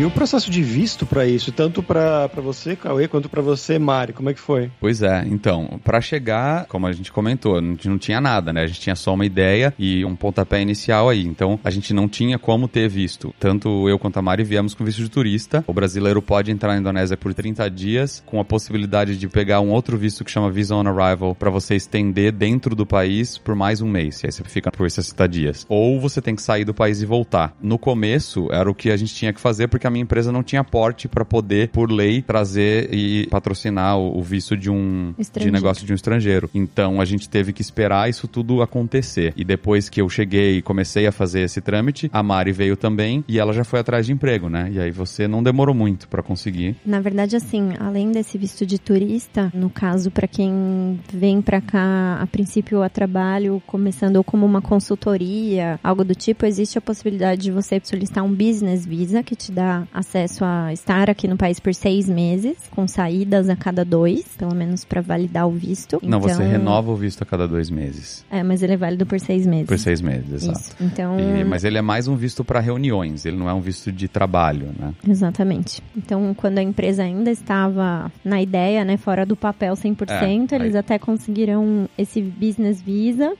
E 0.00 0.04
o 0.06 0.10
processo 0.10 0.50
de 0.50 0.62
visto 0.62 1.04
pra 1.04 1.26
isso, 1.26 1.52
tanto 1.52 1.82
pra 1.82 2.26
você, 2.36 2.74
Cauê, 2.74 3.06
quanto 3.06 3.28
pra 3.28 3.42
você, 3.42 3.78
Mari, 3.78 4.14
como 4.14 4.30
é 4.30 4.32
que 4.32 4.40
foi? 4.40 4.70
Pois 4.80 5.02
é, 5.02 5.26
então, 5.26 5.78
pra 5.84 6.00
chegar, 6.00 6.64
como 6.68 6.86
a 6.86 6.92
gente 6.92 7.12
comentou, 7.12 7.58
a 7.58 7.60
gente 7.60 7.86
não 7.86 7.98
tinha 7.98 8.18
nada, 8.18 8.50
né? 8.50 8.62
A 8.62 8.66
gente 8.66 8.80
tinha 8.80 8.96
só 8.96 9.12
uma 9.12 9.26
ideia 9.26 9.74
e 9.78 10.02
um 10.02 10.16
pontapé 10.16 10.62
inicial 10.62 11.10
aí. 11.10 11.26
Então, 11.26 11.60
a 11.62 11.68
gente 11.68 11.92
não 11.92 12.08
tinha 12.08 12.38
como 12.38 12.66
ter 12.66 12.88
visto. 12.88 13.34
Tanto 13.38 13.90
eu 13.90 13.98
quanto 13.98 14.18
a 14.18 14.22
Mari 14.22 14.42
viemos 14.42 14.72
com 14.72 14.86
visto 14.86 15.02
de 15.02 15.10
turista. 15.10 15.62
O 15.66 15.74
brasileiro 15.74 16.22
pode 16.22 16.50
entrar 16.50 16.72
na 16.72 16.78
Indonésia 16.78 17.18
por 17.18 17.34
30 17.34 17.70
dias, 17.70 18.22
com 18.24 18.40
a 18.40 18.44
possibilidade 18.44 19.18
de 19.18 19.28
pegar 19.28 19.60
um 19.60 19.68
outro 19.68 19.98
visto 19.98 20.24
que 20.24 20.30
chama 20.30 20.50
Visa 20.50 20.74
on 20.74 20.88
Arrival, 20.88 21.34
pra 21.34 21.50
você 21.50 21.74
estender 21.74 22.32
dentro 22.32 22.74
do 22.74 22.86
país 22.86 23.36
por 23.36 23.54
mais 23.54 23.82
um 23.82 23.86
mês. 23.86 24.22
E 24.22 24.28
aí 24.28 24.32
você 24.32 24.42
fica 24.44 24.72
por 24.72 24.90
60 24.90 25.28
dias. 25.28 25.66
Ou 25.68 26.00
você 26.00 26.22
tem 26.22 26.34
que 26.34 26.40
sair 26.40 26.64
do 26.64 26.72
país 26.72 27.02
e 27.02 27.04
voltar. 27.04 27.54
No 27.60 27.78
começo, 27.78 28.48
era 28.50 28.70
o 28.70 28.74
que 28.74 28.90
a 28.90 28.96
gente 28.96 29.14
tinha 29.14 29.34
que 29.34 29.40
fazer, 29.42 29.68
porque 29.68 29.89
a 29.89 29.89
a 29.90 29.92
minha 29.92 30.02
empresa 30.02 30.32
não 30.32 30.42
tinha 30.42 30.64
porte 30.64 31.08
para 31.08 31.24
poder, 31.24 31.68
por 31.68 31.90
lei, 31.90 32.22
trazer 32.22 32.92
e 32.94 33.26
patrocinar 33.26 33.98
o, 33.98 34.18
o 34.18 34.22
visto 34.22 34.56
de 34.56 34.70
um 34.70 35.14
de 35.36 35.50
negócio 35.50 35.84
de 35.84 35.92
um 35.92 35.94
estrangeiro. 35.94 36.48
Então 36.54 37.00
a 37.00 37.04
gente 37.04 37.28
teve 37.28 37.52
que 37.52 37.60
esperar 37.60 38.08
isso 38.08 38.26
tudo 38.26 38.62
acontecer. 38.62 39.32
E 39.36 39.44
depois 39.44 39.88
que 39.88 40.00
eu 40.00 40.08
cheguei 40.08 40.58
e 40.58 40.62
comecei 40.62 41.06
a 41.06 41.12
fazer 41.12 41.40
esse 41.40 41.60
trâmite, 41.60 42.08
a 42.12 42.22
Mari 42.22 42.52
veio 42.52 42.76
também 42.76 43.24
e 43.28 43.38
ela 43.38 43.52
já 43.52 43.64
foi 43.64 43.80
atrás 43.80 44.06
de 44.06 44.12
emprego, 44.12 44.48
né? 44.48 44.70
E 44.72 44.80
aí 44.80 44.90
você 44.90 45.26
não 45.26 45.42
demorou 45.42 45.74
muito 45.74 46.08
para 46.08 46.22
conseguir. 46.22 46.76
Na 46.86 47.00
verdade, 47.00 47.36
assim, 47.36 47.70
além 47.78 48.12
desse 48.12 48.38
visto 48.38 48.64
de 48.64 48.78
turista, 48.78 49.50
no 49.54 49.68
caso, 49.68 50.10
para 50.10 50.28
quem 50.28 51.00
vem 51.12 51.42
para 51.42 51.60
cá 51.60 52.18
a 52.20 52.26
princípio 52.26 52.82
a 52.82 52.88
trabalho, 52.88 53.62
começando 53.66 54.16
ou 54.16 54.24
como 54.24 54.46
uma 54.46 54.62
consultoria, 54.62 55.78
algo 55.82 56.04
do 56.04 56.14
tipo, 56.14 56.46
existe 56.46 56.78
a 56.78 56.80
possibilidade 56.80 57.42
de 57.42 57.50
você 57.50 57.80
solicitar 57.82 58.24
um 58.24 58.32
business 58.32 58.86
visa 58.86 59.22
que 59.22 59.34
te 59.34 59.50
dá 59.50 59.79
acesso 59.92 60.44
a 60.44 60.72
estar 60.72 61.08
aqui 61.10 61.26
no 61.28 61.36
país 61.36 61.58
por 61.60 61.74
seis 61.74 62.08
meses, 62.08 62.56
com 62.70 62.86
saídas 62.88 63.48
a 63.48 63.56
cada 63.56 63.84
dois, 63.84 64.24
pelo 64.36 64.54
menos 64.54 64.84
para 64.84 65.00
validar 65.00 65.46
o 65.46 65.50
visto. 65.50 66.00
Não, 66.02 66.20
você 66.20 66.34
Então- 66.34 66.48
renova 66.50 66.90
o 66.90 66.96
visto 66.96 67.22
a 67.22 67.26
cada 67.26 67.46
dois 67.46 67.70
meses. 67.70 68.24
É, 68.30 68.42
mas 68.42 68.62
ele 68.62 68.74
é 68.74 68.76
válido 68.76 69.06
por 69.06 69.18
seis 69.20 69.46
meses. 69.46 69.66
Por 69.66 69.78
seis 69.78 70.00
meses, 70.00 70.44
exato. 70.44 70.58
Isso. 70.58 70.76
Então, 70.80 71.18
E- 71.18 71.44
mas 71.44 71.64
ele 71.64 71.78
é 71.78 71.82
mais 71.82 72.08
um 72.08 72.16
visto 72.16 72.44
para 72.44 72.60
reuniões, 72.60 73.24
ele 73.26 73.36
não 73.36 73.48
é 73.48 73.54
um 73.54 73.60
visto 73.60 73.90
de 73.92 74.08
trabalho, 74.08 74.68
né? 74.78 74.92
Exatamente. 75.06 75.82
Então, 75.96 76.32
quando 76.34 76.58
a 76.58 76.62
empresa 76.62 77.02
ainda 77.02 77.30
estava 77.30 78.10
na 78.24 78.40
ideia, 78.40 78.84
né, 78.84 78.96
fora 78.96 79.24
do 79.26 79.36
papel 79.36 79.74
100%, 79.76 80.52
É, 80.52 80.56
eles 80.56 80.74
aí- 80.74 80.80
até 80.80 80.98
conseguiram 80.98 81.88
esse 81.98 82.20
business 82.22 82.80
visa 82.80 83.32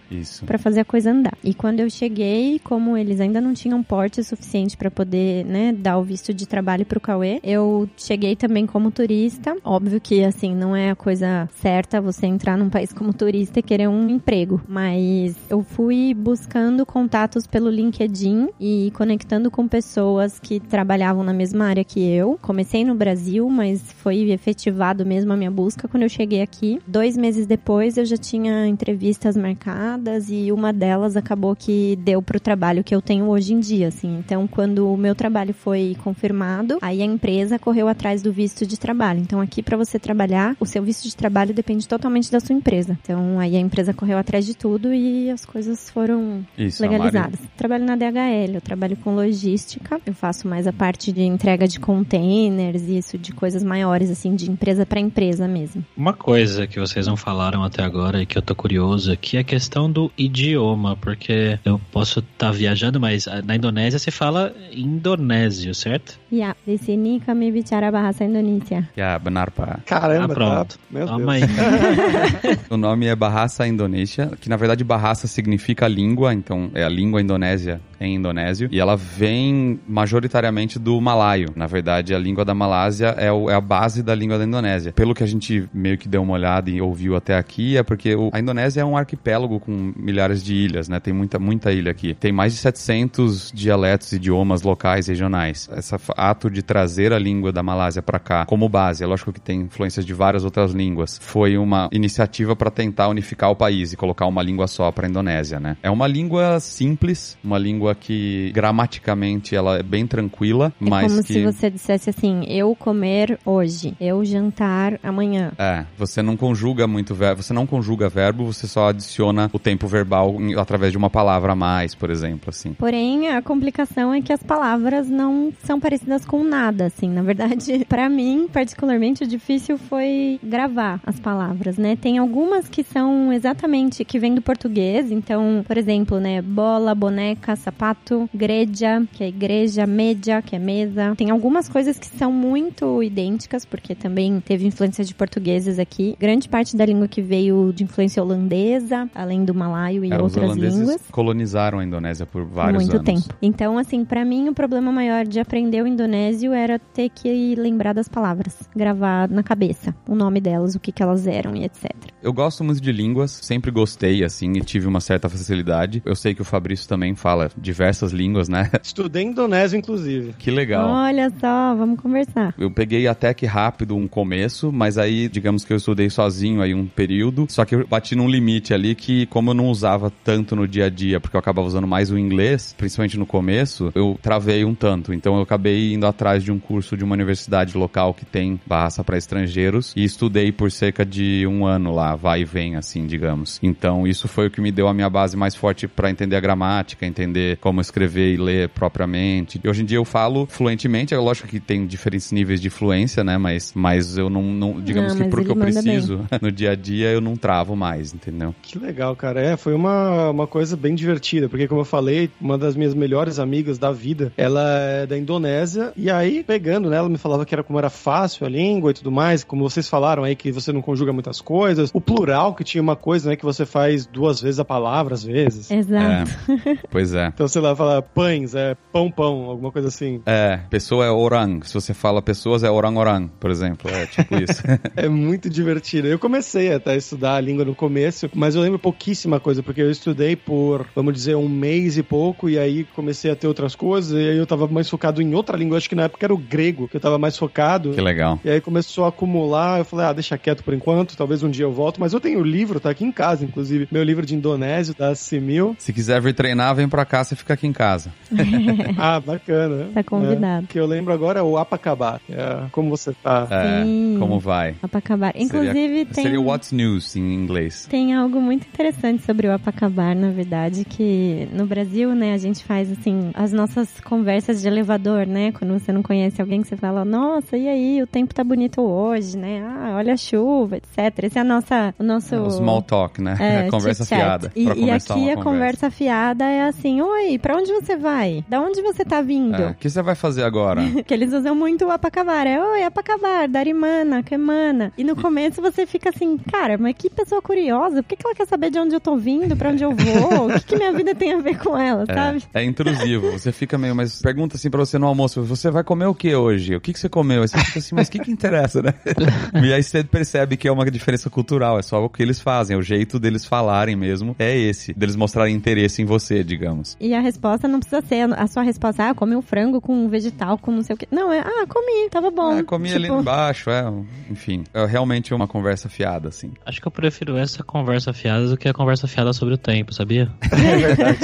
para 0.47 0.59
fazer 0.59 0.81
a 0.81 0.85
coisa 0.85 1.11
andar. 1.11 1.35
E 1.43 1.55
quando 1.55 1.81
eu 1.81 1.89
cheguei, 1.91 2.61
como 2.63 2.97
eles 2.97 3.21
ainda 3.21 3.41
não 3.41 3.55
tinham 3.55 3.83
porte 3.83 4.23
suficiente 4.23 4.77
para 4.77 4.91
poder, 4.91 5.45
né, 5.47 5.73
dar 5.73 5.97
o 5.99 6.03
visto 6.03 6.20
de 6.29 6.47
trabalho 6.47 6.85
pro 6.85 7.01
Cauê, 7.01 7.41
eu 7.43 7.89
cheguei 7.97 8.37
também 8.37 8.67
como 8.67 8.91
turista. 8.91 9.57
Óbvio 9.65 10.01
que 10.01 10.23
assim, 10.23 10.55
não 10.55 10.77
é 10.77 10.91
a 10.91 10.97
coisa 10.97 11.49
certa 11.57 12.01
você 12.01 12.27
entrar 12.27 12.57
num 12.57 12.69
país 12.69 12.93
como 12.93 13.13
turista 13.13 13.59
e 13.59 13.63
querer 13.63 13.89
um 13.89 14.09
emprego, 14.09 14.61
mas 14.69 15.37
eu 15.49 15.63
fui 15.63 16.15
buscando 16.15 16.85
contatos 16.85 17.47
pelo 17.47 17.71
LinkedIn 17.71 18.49
e 18.61 18.93
conectando 18.95 19.51
com 19.51 19.67
pessoas 19.67 20.39
que 20.39 20.61
trabalhavam 20.61 21.25
na 21.25 21.33
mesma 21.33 21.67
área 21.67 21.85
que 21.85 22.01
eu. 22.01 22.39
Comecei 22.43 22.85
no 22.85 22.95
Brasil, 22.95 23.49
mas 23.49 23.81
foi 23.93 24.31
efetivado 24.31 25.07
mesmo 25.07 25.33
a 25.33 25.37
minha 25.37 25.51
busca 25.51 25.89
quando 25.89 26.03
eu 26.03 26.09
cheguei 26.09 26.43
aqui. 26.43 26.81
Dois 26.87 27.17
meses 27.17 27.47
depois 27.47 27.97
eu 27.97 28.05
já 28.05 28.17
tinha 28.17 28.67
entrevistas 28.67 29.37
marcadas 29.37 30.31
e 30.31 30.53
uma 30.53 30.73
delas 30.73 31.17
acabou 31.17 31.55
que 31.57 31.97
deu 31.97 32.23
pro 32.23 32.41
trabalho 32.41 32.85
que 32.85 32.95
eu 32.95 33.03
tenho 33.03 33.27
hoje 33.27 33.55
em 33.55 33.61
dia, 33.61 33.89
assim. 33.89 34.19
Então, 34.19 34.47
quando 34.47 34.93
o 34.93 34.97
meu 34.97 35.15
trabalho 35.15 35.55
foi 35.55 35.97
confirmado, 36.11 36.79
aí 36.83 37.01
a 37.03 37.05
empresa 37.05 37.59
correu 37.59 37.87
atrás 37.87 38.21
do 38.21 38.33
visto 38.33 38.67
de 38.67 38.79
trabalho. 38.79 39.21
Então, 39.21 39.41
aqui 39.41 39.63
para 39.63 39.77
você 39.77 39.99
trabalhar, 39.99 40.57
o 40.59 40.67
seu 40.67 40.83
visto 40.83 41.09
de 41.09 41.17
trabalho 41.17 41.55
depende 41.55 41.87
totalmente 41.87 42.31
da 42.31 42.41
sua 42.41 42.55
empresa. 42.55 42.99
Então, 43.03 43.39
aí 43.39 43.57
a 43.57 43.61
empresa 43.61 43.95
correu 43.95 44.19
atrás 44.19 44.45
de 44.45 44.57
tudo 44.57 44.93
e 44.93 45.31
as 45.31 45.45
coisas 45.45 45.89
foram 45.89 46.45
Isso, 46.59 46.83
legalizadas. 46.83 47.39
Trabalho 47.57 47.85
na 47.85 47.95
DHL, 47.95 48.55
eu 48.55 48.61
trabalho 48.61 48.97
com 48.97 49.15
logística, 49.15 50.01
eu 50.05 50.15
faço 50.15 50.49
mais 50.49 50.67
a 50.67 50.73
parte 50.73 51.13
de 51.13 51.23
entrega 51.23 51.69
de 51.69 51.79
containers 51.79 52.83
e 52.83 52.99
isso 52.99 53.17
de 53.17 53.33
coisas 53.33 53.63
maiores, 53.63 54.11
assim, 54.11 54.35
de 54.35 54.51
empresa 54.51 54.85
para 54.85 54.99
empresa 54.99 55.47
mesmo. 55.47 55.85
Uma 55.97 56.13
coisa 56.13 56.67
que 56.67 56.81
vocês 56.81 57.07
não 57.07 57.17
falaram 57.17 57.63
até 57.63 57.83
agora 57.83 58.23
e 58.23 58.27
que 58.27 58.37
eu 58.37 58.43
tô 58.43 58.55
curioso 58.55 59.13
aqui 59.13 59.37
é 59.37 59.41
a 59.41 59.45
questão 59.45 59.91
do 59.91 60.11
idioma, 60.19 60.97
porque 60.97 61.59
eu 61.65 61.81
posso 61.93 62.19
estar 62.19 62.51
viajando, 62.51 62.99
mas 62.99 63.29
ah, 63.29 63.43
na 63.43 63.55
Indonésia 63.55 63.99
se 63.99 64.11
fala 64.11 64.53
indonésio, 64.73 65.75
certo? 65.75 66.00
Ya, 66.33 66.55
di 66.67 66.79
sini 66.79 67.21
kami 67.21 67.51
bicara 67.53 67.91
bahasa 67.91 68.25
Indonesia. 68.25 68.89
Yeah, 68.97 69.19
benar, 69.19 69.51
pá. 69.51 69.81
Caramba, 69.85 70.25
Ah, 70.25 70.29
tá? 70.29 70.35
pronto. 70.35 70.79
Meu 70.91 71.07
Toma 71.07 71.39
Deus. 71.39 71.43
aí. 71.43 72.59
O 72.71 72.77
nome 72.77 73.07
é 73.07 73.17
Bahasa 73.17 73.67
Indonésia, 73.67 74.31
que 74.41 74.49
na 74.49 74.57
verdade 74.57 74.85
Bahasa 74.85 75.27
significa 75.27 75.89
língua, 75.89 76.33
então 76.33 76.71
é 76.75 76.85
a 76.85 76.89
língua 76.89 77.21
indonésia 77.21 77.81
em 78.01 78.15
indonésio, 78.15 78.69
e 78.73 78.81
ela 78.81 78.97
vem 78.97 79.79
majoritariamente 79.87 80.79
do 80.79 80.99
malaio. 81.01 81.49
Na 81.55 81.67
verdade, 81.67 82.15
a 82.15 82.19
língua 82.19 82.45
da 82.45 82.55
Malásia 82.55 83.09
é, 83.19 83.31
o- 83.31 83.51
é 83.51 83.55
a 83.55 83.61
base 83.61 84.03
da 84.03 84.15
língua 84.15 84.39
da 84.39 84.45
Indonésia. 84.45 84.93
Pelo 84.93 85.15
que 85.15 85.23
a 85.23 85.27
gente 85.27 85.69
meio 85.75 85.99
que 85.99 86.09
deu 86.09 86.23
uma 86.23 86.33
olhada 86.35 86.71
e 86.71 86.81
ouviu 86.81 87.15
até 87.17 87.37
aqui, 87.37 87.77
é 87.77 87.83
porque 87.83 88.15
o- 88.15 88.31
a 88.33 88.39
Indonésia 88.41 88.81
é 88.81 88.85
um 88.85 88.97
arquipélago 88.97 89.61
com 89.61 89.93
milhares 89.97 90.43
de 90.43 90.55
ilhas, 90.55 90.89
né? 90.89 90.99
Tem 90.99 91.13
muita, 91.13 91.39
muita 91.39 91.73
ilha 91.73 91.91
aqui. 91.91 92.15
Tem 92.15 92.33
mais 92.33 92.55
de 92.55 92.59
700 92.61 93.53
dialetos, 93.53 94.13
idiomas 94.13 94.63
locais, 94.63 95.09
regionais. 95.09 95.69
Esse 95.97 96.13
ato 96.17 96.51
de 96.51 96.63
trazer 96.63 97.13
a 97.13 97.19
língua 97.19 97.53
da 97.53 97.63
Malásia 97.63 98.03
para 98.03 98.19
cá 98.19 98.45
como 98.47 98.69
base, 98.69 99.03
é 99.03 99.07
lógico 99.07 99.33
que 99.33 99.41
tem 99.41 99.63
influências 99.63 100.05
de 100.05 100.15
várias 100.15 100.45
outras 100.45 100.73
línguas, 100.73 101.19
foi 101.21 101.57
uma 101.59 101.89
iniciativa 101.93 102.55
para 102.55 102.71
tentar 102.71 103.09
unificar 103.09 103.51
o 103.51 103.57
país 103.57 103.93
e 103.93 103.97
colocar 103.97 104.27
uma 104.27 104.43
língua 104.43 104.67
só 104.67 104.91
para 104.93 105.07
a 105.07 105.11
Indonésia, 105.11 105.59
né? 105.59 105.77
É 105.83 105.91
uma 105.91 106.07
língua 106.07 106.61
simples, 106.61 107.37
uma 107.43 107.59
língua 107.59 107.95
que 107.95 108.51
gramaticamente 108.55 109.55
ela 109.55 109.79
é 109.79 109.83
bem 109.83 110.07
tranquila, 110.07 110.73
É 110.81 110.89
mas 110.89 111.13
como 111.13 111.25
que 111.25 111.33
se 111.33 111.45
você 111.45 111.71
dissesse 111.71 112.11
assim, 112.11 112.45
eu 112.47 112.75
comer 112.75 113.39
hoje, 113.45 113.95
eu 114.01 114.25
jantar 114.25 114.99
amanhã. 115.03 115.53
É, 115.59 115.85
você 115.97 116.23
não 116.23 116.37
conjuga 116.37 116.87
muito 116.87 117.15
verbo, 117.15 117.43
você 117.43 117.53
não 117.53 117.67
conjuga 117.67 118.09
verbo, 118.09 118.45
você 118.45 118.67
só 118.67 118.89
adiciona 118.89 119.51
o 119.53 119.59
tempo 119.59 119.87
verbal 119.87 120.37
através 120.59 120.93
de 120.93 120.99
uma 120.99 121.11
palavra 121.11 121.53
a 121.53 121.57
mais, 121.57 121.95
por 121.95 122.11
exemplo, 122.11 122.51
assim. 122.51 122.73
Porém, 122.75 123.29
a 123.29 123.43
complicação 123.43 124.13
é 124.13 124.21
que 124.21 124.33
as 124.33 124.43
palavras 124.43 125.09
não 125.09 125.53
são 125.65 125.80
parecidas 125.81 126.25
com 126.25 126.45
nada, 126.45 126.87
assim. 126.87 127.09
Na 127.09 127.23
verdade, 127.23 127.85
pra 127.89 128.09
mim, 128.09 128.49
particularmente, 128.53 129.25
o 129.25 129.27
difícil 129.27 129.79
foi 129.79 130.39
gravar 130.43 131.01
as 131.05 131.19
palavras, 131.19 131.77
né? 131.77 131.97
Tem 131.97 132.19
algumas 132.19 132.69
que 132.69 132.83
são 132.85 133.33
exatamente, 133.33 134.05
que 134.05 134.19
vêm 134.19 134.35
do 134.35 134.43
português. 134.43 135.11
Então, 135.11 135.65
por 135.67 135.77
exemplo, 135.77 136.21
né? 136.21 136.43
Bola, 136.43 136.95
boneca, 136.95 137.57
sapato, 137.57 138.29
greja, 138.35 139.03
que 139.13 139.25
é 139.25 139.29
igreja, 139.29 139.87
media, 139.87 140.43
que 140.43 140.55
é 140.55 140.59
mesa. 140.59 141.15
Tem 141.17 141.31
algumas 141.31 141.69
coisas 141.69 141.99
que 141.99 142.07
são 142.07 142.33
muito 142.33 143.03
idênticas, 143.03 143.65
porque 143.65 143.95
também 143.95 144.41
teve 144.41 144.67
influência 144.67 145.05
de 145.05 145.15
portugueses 145.15 145.79
aqui. 145.79 146.15
Grande 146.19 146.49
parte 146.49 146.77
da 146.77 146.85
língua 146.85 147.09
que 147.09 147.23
veio 147.23 147.73
de 147.73 147.85
influência 147.85 148.23
holandesa, 148.23 149.09
além 149.15 149.45
do 149.45 149.55
malaio 149.55 150.05
e 150.05 150.13
É, 150.13 150.19
outras 150.21 150.57
línguas 150.57 151.01
colonizaram 151.11 151.79
a 151.79 151.85
Indonésia 151.85 152.27
por 152.27 152.45
vários 152.45 152.83
muito 152.85 152.97
anos. 152.97 153.25
tempo. 153.25 153.35
Então, 153.41 153.79
assim, 153.79 154.05
pra 154.05 154.25
mim 154.25 154.49
o 154.49 154.55
problema 154.55 154.91
maior 154.93 155.25
de 155.27 155.41
aprender 155.41 155.70
o 155.79 155.87
indonésio 155.87 156.53
era 156.53 156.79
ter 156.79 157.09
que 157.11 157.55
lembrar 157.55 157.93
das 157.93 158.09
palavras, 158.09 158.69
gravar 158.75 159.29
na 159.29 159.43
cabeça 159.43 159.95
o 160.09 160.15
nome 160.15 160.41
delas, 160.41 160.75
o 160.75 160.81
que 160.81 160.93
que 160.93 161.03
elas 161.03 161.27
eram 161.27 161.55
e 161.55 161.65
etc. 161.65 161.91
Eu 162.23 162.33
gosto 162.33 162.63
muito 162.65 162.81
de 162.81 162.93
línguas, 162.93 163.31
sempre 163.31 163.71
gostei, 163.71 164.25
assim, 164.25 164.53
e 164.53 164.61
tive 164.61 164.87
uma 164.87 165.01
certa 165.01 165.29
facilidade. 165.29 166.03
Eu 166.05 166.15
sei 166.15 166.35
que 166.35 166.43
o 166.43 166.45
Fabrício 166.45 166.89
também 166.89 167.15
fala 167.15 167.51
diversas 167.57 168.13
línguas, 168.13 168.49
né? 168.49 168.71
Estudei 168.83 169.23
indonésio, 169.23 169.79
inclusive. 169.79 170.35
que 170.39 170.51
legal. 170.51 170.89
Olha 170.89 171.31
só, 171.41 171.75
vamos 171.75 172.01
conversar. 172.01 172.55
Eu 172.59 172.71
peguei 172.71 173.07
até 173.07 173.33
que 173.33 173.47
rápido 173.47 173.97
um 173.97 174.07
começo, 174.07 174.71
mas 174.73 174.99
aí, 174.99 175.29
digamos 175.29 175.65
que 175.65 175.73
eu 175.73 175.77
estudei 175.77 176.11
sozinho 176.11 176.61
aí 176.61 176.75
um 176.75 176.87
período, 176.87 177.47
só 177.49 177.65
que 177.65 177.75
eu 177.75 177.87
bati 177.87 178.15
num 178.15 178.29
limite 178.29 178.75
ali 178.75 178.95
que, 178.95 179.27
como 179.27 179.51
eu 179.51 179.55
não 179.55 179.69
usava 179.69 180.13
tanto 180.25 180.55
no 180.55 180.67
dia 180.67 180.87
a 180.87 180.91
dia, 180.91 181.21
porque 181.21 181.37
eu 181.37 181.41
acabava 181.41 181.67
usando 181.67 181.87
mais 181.87 182.11
o 182.11 182.19
inglês, 182.19 182.75
principalmente 182.77 183.19
no 183.19 183.27
começo, 183.27 183.91
eu 183.95 184.19
travei 184.21 184.65
um 184.65 184.75
tanto. 184.75 185.13
Então 185.13 185.37
eu 185.37 185.43
acabei 185.43 185.60
indo 185.69 186.07
atrás 186.07 186.43
de 186.43 186.53
um 186.53 186.59
curso 186.59 186.97
de 186.97 187.05
uma 187.05 187.15
universidade 187.15 187.77
local 187.77 188.15
que 188.15 188.25
tem 188.25 188.61
barraça 188.67 189.03
para 189.05 189.17
estrangeiros 189.17 189.93
e 189.97 190.05
estudei 190.05 190.53
por 190.53 190.71
cerca 190.71 191.05
de 191.05 191.47
um 191.47 191.67
ano 191.67 191.95
lá, 191.95 192.15
vai 192.17 192.43
e 192.43 192.45
vem, 192.45 192.77
assim, 192.77 193.07
digamos. 193.07 193.59
Então 193.63 194.07
isso 194.07 194.29
foi 194.29 194.47
o 194.47 194.51
que 194.51 194.61
me 194.61 194.73
deu 194.73 194.89
a 194.89 194.95
minha 194.95 195.11
base 195.11 195.37
mais 195.37 195.55
forte 195.55 195.87
para 195.87 196.11
entender 196.11 196.37
a 196.37 196.41
gramática, 196.41 197.07
entender 197.07 197.59
como 197.59 197.81
escrever 197.81 198.35
e 198.35 198.37
ler 198.37 198.69
propriamente. 198.71 199.61
E 199.63 199.69
hoje 199.69 199.83
em 199.83 199.85
dia 199.85 199.99
eu 199.99 200.05
falo 200.05 200.47
fluentemente, 200.47 201.15
é 201.15 201.19
lógico 201.19 201.49
que 201.49 201.61
tem 201.61 201.87
diferentes 201.87 202.33
níveis 202.33 202.61
de 202.61 202.71
fluência, 202.71 203.23
né? 203.25 203.37
Mas, 203.39 203.73
mas 203.75 204.17
eu 204.17 204.31
não, 204.31 204.43
não 204.43 204.81
digamos 204.81 205.15
Não, 205.15 205.25
que 205.25 205.31
pro 205.31 205.45
que 205.45 205.51
eu 205.51 205.57
preciso 205.57 206.21
no 206.41 206.51
dia 206.51 206.73
a 206.73 206.75
dia 206.75 207.09
eu 207.11 207.21
não 207.21 207.37
travo 207.37 207.77
mais, 207.77 208.15
entendeu? 208.15 208.55
Que 208.63 208.79
legal, 208.79 209.15
cara. 209.17 209.41
É, 209.41 209.57
foi 209.57 209.75
uma, 209.75 210.31
uma 210.31 210.47
coisa 210.47 210.77
bem 210.77 210.95
divertida, 210.95 211.49
porque 211.49 211.69
como 211.69 211.81
eu 211.81 211.85
falei, 211.85 212.31
uma 212.41 212.57
das 212.57 212.77
minhas 212.77 212.95
melhores 212.95 213.39
amigas 213.39 213.79
da 213.79 213.93
vida, 213.93 214.33
ela 214.37 214.63
é 214.79 215.07
da 215.07 215.17
Indonésia, 215.17 215.50
e 215.97 216.11
aí, 216.11 216.43
pegando, 216.43 216.91
né, 216.91 216.97
ela 216.97 217.09
me 217.09 217.19
falava 217.19 217.45
que 217.45 217.55
era 217.55 217.63
como 217.63 217.79
era 217.79 217.91
fácil 217.91 218.47
a 218.47 218.49
língua 218.49 218.91
e 218.91 218.95
tudo 218.95 219.11
mais, 219.11 219.45
como 219.45 219.69
vocês 219.69 219.89
falaram 219.89 220.25
aí, 220.25 220.37
que 220.37 220.53
você 220.53 220.73
não 220.73 220.83
conjuga 220.83 221.13
muitas 221.13 221.41
coisas, 221.41 221.91
o 221.93 222.01
plural, 222.01 222.55
que 222.55 222.65
tinha 222.65 222.83
uma 222.83 222.97
coisa, 222.97 223.31
né, 223.31 223.37
que 223.37 223.45
você 223.45 223.65
faz 223.67 224.07
duas 224.07 224.41
vezes 224.41 224.61
a 224.61 224.65
palavra, 224.65 225.15
às 225.15 225.25
vezes. 225.25 225.71
Exato. 225.71 226.31
É, 226.67 226.79
pois 226.91 227.15
é. 227.15 227.29
Então, 227.29 227.49
sei 227.49 227.63
lá, 227.63 227.75
fala 227.75 228.03
pães, 228.03 228.55
é 228.55 228.77
pão, 228.93 229.11
pão, 229.11 229.45
alguma 229.45 229.73
coisa 229.73 229.89
assim. 229.89 230.21
É, 230.27 230.61
pessoa 230.69 231.05
é 231.05 231.11
orang. 231.11 231.61
Se 231.65 231.75
você 231.75 231.95
fala 231.95 232.21
pessoas, 232.21 232.63
é 232.63 232.71
orang-orang, 232.71 233.29
por 233.39 233.51
exemplo. 233.51 233.91
É 233.91 234.07
tipo 234.07 234.37
isso. 234.37 234.63
É 234.97 235.09
muito 235.09 235.49
divertido. 235.49 236.09
Eu 236.09 236.19
comecei 236.19 236.73
até 236.73 236.93
a 236.93 236.97
estudar 236.97 237.37
a 237.37 237.41
língua 237.41 237.65
no 237.65 237.75
começo, 237.75 238.29
mas 238.35 238.55
eu 238.55 238.63
lembro 238.63 238.79
pouquíssima 238.79 239.39
coisa, 239.39 239.63
porque 239.63 239.81
eu 239.81 239.91
estudei 239.91 240.37
por, 240.37 240.87
vamos 240.95 241.15
dizer, 241.15 241.37
um 241.37 241.49
mês 241.49 241.97
e 241.97 242.03
pouco, 242.03 242.49
e 242.49 242.59
aí 242.59 242.85
comecei 242.95 243.31
a 243.31 243.37
ter 243.37 243.47
outras 243.47 243.75
coisas, 243.75 244.13
e 244.13 244.31
aí 244.31 244.37
eu 244.37 244.47
tava 244.47 244.67
mais 244.67 244.89
focado 244.89 245.23
em 245.23 245.30
em 245.31 245.35
outra 245.35 245.57
língua, 245.57 245.79
acho 245.79 245.89
que 245.89 245.95
na 245.95 246.05
época 246.05 246.27
era 246.27 246.35
o 246.35 246.39
grego, 246.39 246.89
que 246.89 246.97
eu 246.97 247.01
tava 247.01 247.19
mais 247.19 247.37
focado. 247.37 247.93
Que 247.93 248.01
legal. 248.01 248.39
E 248.45 248.51
aí 248.51 248.61
começou 248.61 249.05
a 249.05 249.09
acumular, 249.09 249.79
eu 249.79 249.85
falei, 249.85 250.07
ah, 250.07 250.13
deixa 250.13 250.37
quieto 250.37 250.65
por 250.65 250.75
enquanto, 250.75 251.17
talvez 251.17 251.43
um 251.43 251.51
dia 251.51 251.65
eu 251.65 251.73
volto, 251.73 252.01
mas 252.01 252.13
eu 252.13 252.21
tenho 252.21 252.41
o 252.41 252.45
livro, 252.45 252.81
tá 252.81 252.91
aqui 252.91 253.05
em 253.05 253.13
casa, 253.13 253.45
inclusive, 253.45 253.89
meu 253.91 254.03
livro 254.03 254.25
de 254.25 254.35
indonésio 254.35 254.95
da 254.95 255.15
Simil. 255.15 255.77
Se 255.79 255.93
quiser 255.93 256.21
vir 256.21 256.35
treinar, 256.35 256.75
vem 256.75 256.89
pra 256.89 257.05
cá, 257.05 257.25
você 257.25 257.37
fica 257.37 257.55
aqui 257.55 257.67
em 257.67 257.73
casa. 257.73 258.13
ah, 258.99 259.21
bacana. 259.21 259.89
Tá 259.95 260.03
convidado. 260.03 260.65
É, 260.65 260.67
que 260.73 260.79
eu 260.79 260.87
lembro 260.87 261.13
agora 261.13 261.41
é 261.41 261.43
o 261.43 261.57
Apacabar, 261.57 262.21
é 262.29 262.67
como 262.73 262.91
você 262.91 263.13
tá. 263.23 263.47
É, 263.51 263.85
Sim. 263.85 264.17
como 264.19 264.39
vai. 264.39 264.75
Apacabar. 264.83 265.33
Inclusive, 265.37 265.73
seria, 265.73 266.07
tem. 266.07 266.25
Seria 266.25 266.41
What's 266.41 266.73
News 266.73 267.17
em 267.17 267.35
inglês. 267.35 267.87
Tem 267.89 268.15
algo 268.15 268.41
muito 268.41 268.67
interessante 268.67 269.25
sobre 269.25 269.47
o 269.47 269.53
Apacabar, 269.53 270.15
na 270.15 270.31
verdade, 270.31 270.85
que 270.85 271.49
no 271.53 271.67
Brasil, 271.67 272.15
né, 272.15 272.33
a 272.33 272.39
gente 272.39 272.65
faz 272.65 272.91
assim, 272.91 273.31
as 273.35 273.53
nossas 273.53 274.01
conversas 274.01 274.63
de 274.63 274.69
elevador, 274.69 275.20
né? 275.27 275.53
Quando 275.53 275.79
você 275.79 275.93
não 275.93 276.03
conhece 276.03 276.41
alguém 276.41 276.63
que 276.63 276.69
você 276.69 276.77
fala, 276.77 277.05
nossa, 277.05 277.57
e 277.57 277.69
aí, 277.69 278.03
o 278.03 278.07
tempo 278.07 278.35
tá 278.35 278.43
bonito 278.45 278.81
hoje, 278.81 279.37
né? 279.37 279.63
Ah, 279.65 279.95
olha 279.97 280.15
a 280.15 280.17
chuva, 280.17 280.77
etc. 280.77 281.25
Esse 281.25 281.39
é 281.39 281.41
a 281.41 281.45
nossa, 281.45 281.95
o 281.99 282.03
nosso. 282.03 282.35
É, 282.35 282.41
o 282.41 282.51
small 282.51 282.83
talk, 282.83 283.21
né? 283.21 283.37
É, 283.39 283.59
a 283.67 283.71
conversa 283.71 284.05
fiada. 284.05 284.53
E, 284.55 284.65
e 284.65 284.91
aqui 284.91 285.31
a 285.31 285.35
conversa. 285.37 285.43
conversa 285.43 285.91
fiada 285.91 286.45
é 286.45 286.63
assim, 286.63 287.01
oi, 287.01 287.39
pra 287.39 287.57
onde 287.57 287.73
você 287.73 287.97
vai? 287.97 288.45
Da 288.49 288.61
onde 288.61 288.81
você 288.83 289.05
tá 289.05 289.21
vindo? 289.21 289.55
É, 289.61 289.71
O 289.71 289.75
que 289.75 289.89
você 289.89 290.03
vai 290.03 290.15
fazer 290.15 290.43
agora? 290.45 290.81
Que 291.07 291.15
eles 291.15 291.33
usam 291.33 291.55
muito 291.55 291.85
o 291.87 291.91
apacabar. 291.91 292.47
É, 292.47 292.61
oi, 292.63 292.85
apacabar, 292.85 293.49
darimana, 293.49 294.23
quemana. 294.23 294.93
E 294.97 295.03
no 295.05 295.17
começo 295.17 295.61
você 295.61 295.87
fica 295.87 296.11
assim, 296.11 296.37
cara, 296.39 296.77
mas 296.79 296.95
que 296.97 297.11
pessoa 297.11 297.41
curiosa. 297.43 298.03
Por 298.03 298.09
que, 298.09 298.17
que 298.17 298.27
ela 298.27 298.35
quer 298.35 298.47
saber 298.47 298.71
de 298.71 298.79
onde 298.79 298.95
eu 298.95 299.01
tô 299.01 299.17
vindo, 299.17 299.57
pra 299.57 299.71
onde 299.71 299.83
eu 299.83 299.93
vou? 299.93 300.49
O 300.49 300.53
que, 300.55 300.67
que 300.67 300.77
minha 300.77 300.93
vida 300.93 301.15
tem 301.15 301.33
a 301.33 301.39
ver 301.39 301.59
com 301.59 301.77
ela, 301.77 302.05
sabe? 302.07 302.43
É, 302.55 302.63
é 302.63 302.65
intrusivo. 302.65 303.33
Você 303.33 303.51
fica 303.53 303.77
meio, 303.79 303.95
mas 303.95 304.21
pergunta 304.21 304.57
assim 304.57 304.71
pra 304.71 304.81
você 304.81 304.99
no 304.99 305.07
almoço, 305.11 305.43
você 305.43 305.71
vai 305.71 305.85
comer 305.85 306.07
o 306.07 306.15
que 306.15 306.35
hoje? 306.35 306.75
O 306.75 306.81
que, 306.81 306.93
que 306.93 306.99
você 306.99 307.09
comeu? 307.09 307.43
Aí 307.43 307.49
você 307.49 307.59
fica 307.59 307.79
assim, 307.79 307.95
mas 307.95 308.09
o 308.09 308.11
que 308.11 308.19
que 308.21 308.31
interessa, 308.31 308.83
né? 308.83 308.95
e 309.63 309.73
aí 309.73 309.83
você 309.83 310.03
percebe 310.03 310.57
que 310.57 310.67
é 310.67 310.73
uma 310.73 310.91
diferença 310.91 311.29
cultural, 311.29 311.79
é 311.79 311.83
só 311.83 312.03
o 312.03 312.09
que 312.09 312.23
eles 312.23 312.41
fazem, 312.41 312.77
o 312.77 312.83
jeito 312.83 313.19
deles 313.19 313.45
falarem 313.45 313.95
mesmo 313.95 314.35
é 314.39 314.57
esse, 314.57 314.95
deles 314.95 315.17
mostrarem 315.17 315.55
interesse 315.55 316.01
em 316.01 316.05
você, 316.05 316.43
digamos. 316.43 316.97
E 316.99 317.15
a 317.15 317.21
resposta 317.21 317.69
não 317.69 317.81
precisa 317.81 318.01
ser 318.01 318.33
a 318.33 318.47
sua 318.47 318.63
resposta, 318.63 319.11
ah, 319.11 319.15
comi 319.15 319.37
um 319.37 319.43
frango 319.43 319.81
com 319.81 319.93
um 319.93 320.09
vegetal, 320.09 320.57
com 320.57 320.73
não 320.73 320.83
sei 320.83 320.95
o 320.95 320.97
que. 320.97 321.07
Não, 321.11 321.33
é, 321.33 321.41
ah, 321.41 321.67
comi, 321.69 322.09
tava 322.11 322.31
bom. 322.31 322.59
É, 322.59 322.63
comi 322.63 322.93
ali 322.93 323.11
Tipo, 323.11 323.21
embaixo, 323.21 323.71
é, 323.71 323.93
enfim, 324.31 324.65
é 324.73 324.85
realmente 324.87 325.35
uma 325.35 325.49
conversa 325.49 325.89
fiada, 325.89 326.29
assim. 326.29 326.53
Acho 326.65 326.81
que 326.81 326.87
eu 326.87 326.93
prefiro 326.93 327.37
essa 327.37 327.63
conversa 327.63 328.13
fiada 328.13 328.47
do 328.47 328.57
que 328.57 328.69
a 328.69 328.73
conversa 328.73 329.09
fiada 329.09 329.33
sobre 329.33 329.55
o 329.55 329.59
tempo, 329.59 329.93
sabia? 329.93 330.31
É 330.61 330.77
verdade. 330.77 331.19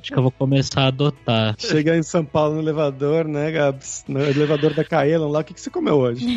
Acho 0.00 0.12
que 0.12 0.18
eu 0.18 0.22
vou 0.22 0.30
começar 0.30 0.82
a 0.82 0.86
adotar. 0.88 1.54
Chega 1.58 1.96
em 1.96 2.02
São 2.02 2.24
Paulo 2.24 2.54
no 2.54 2.60
elevador, 2.60 3.26
né, 3.32 3.50
Gabs? 3.50 4.04
No 4.06 4.20
elevador 4.20 4.74
da 4.74 4.84
Kaelon 4.84 5.30
lá, 5.30 5.40
o 5.40 5.44
que, 5.44 5.54
que 5.54 5.60
você 5.60 5.70
comeu 5.70 5.96
hoje? 5.96 6.24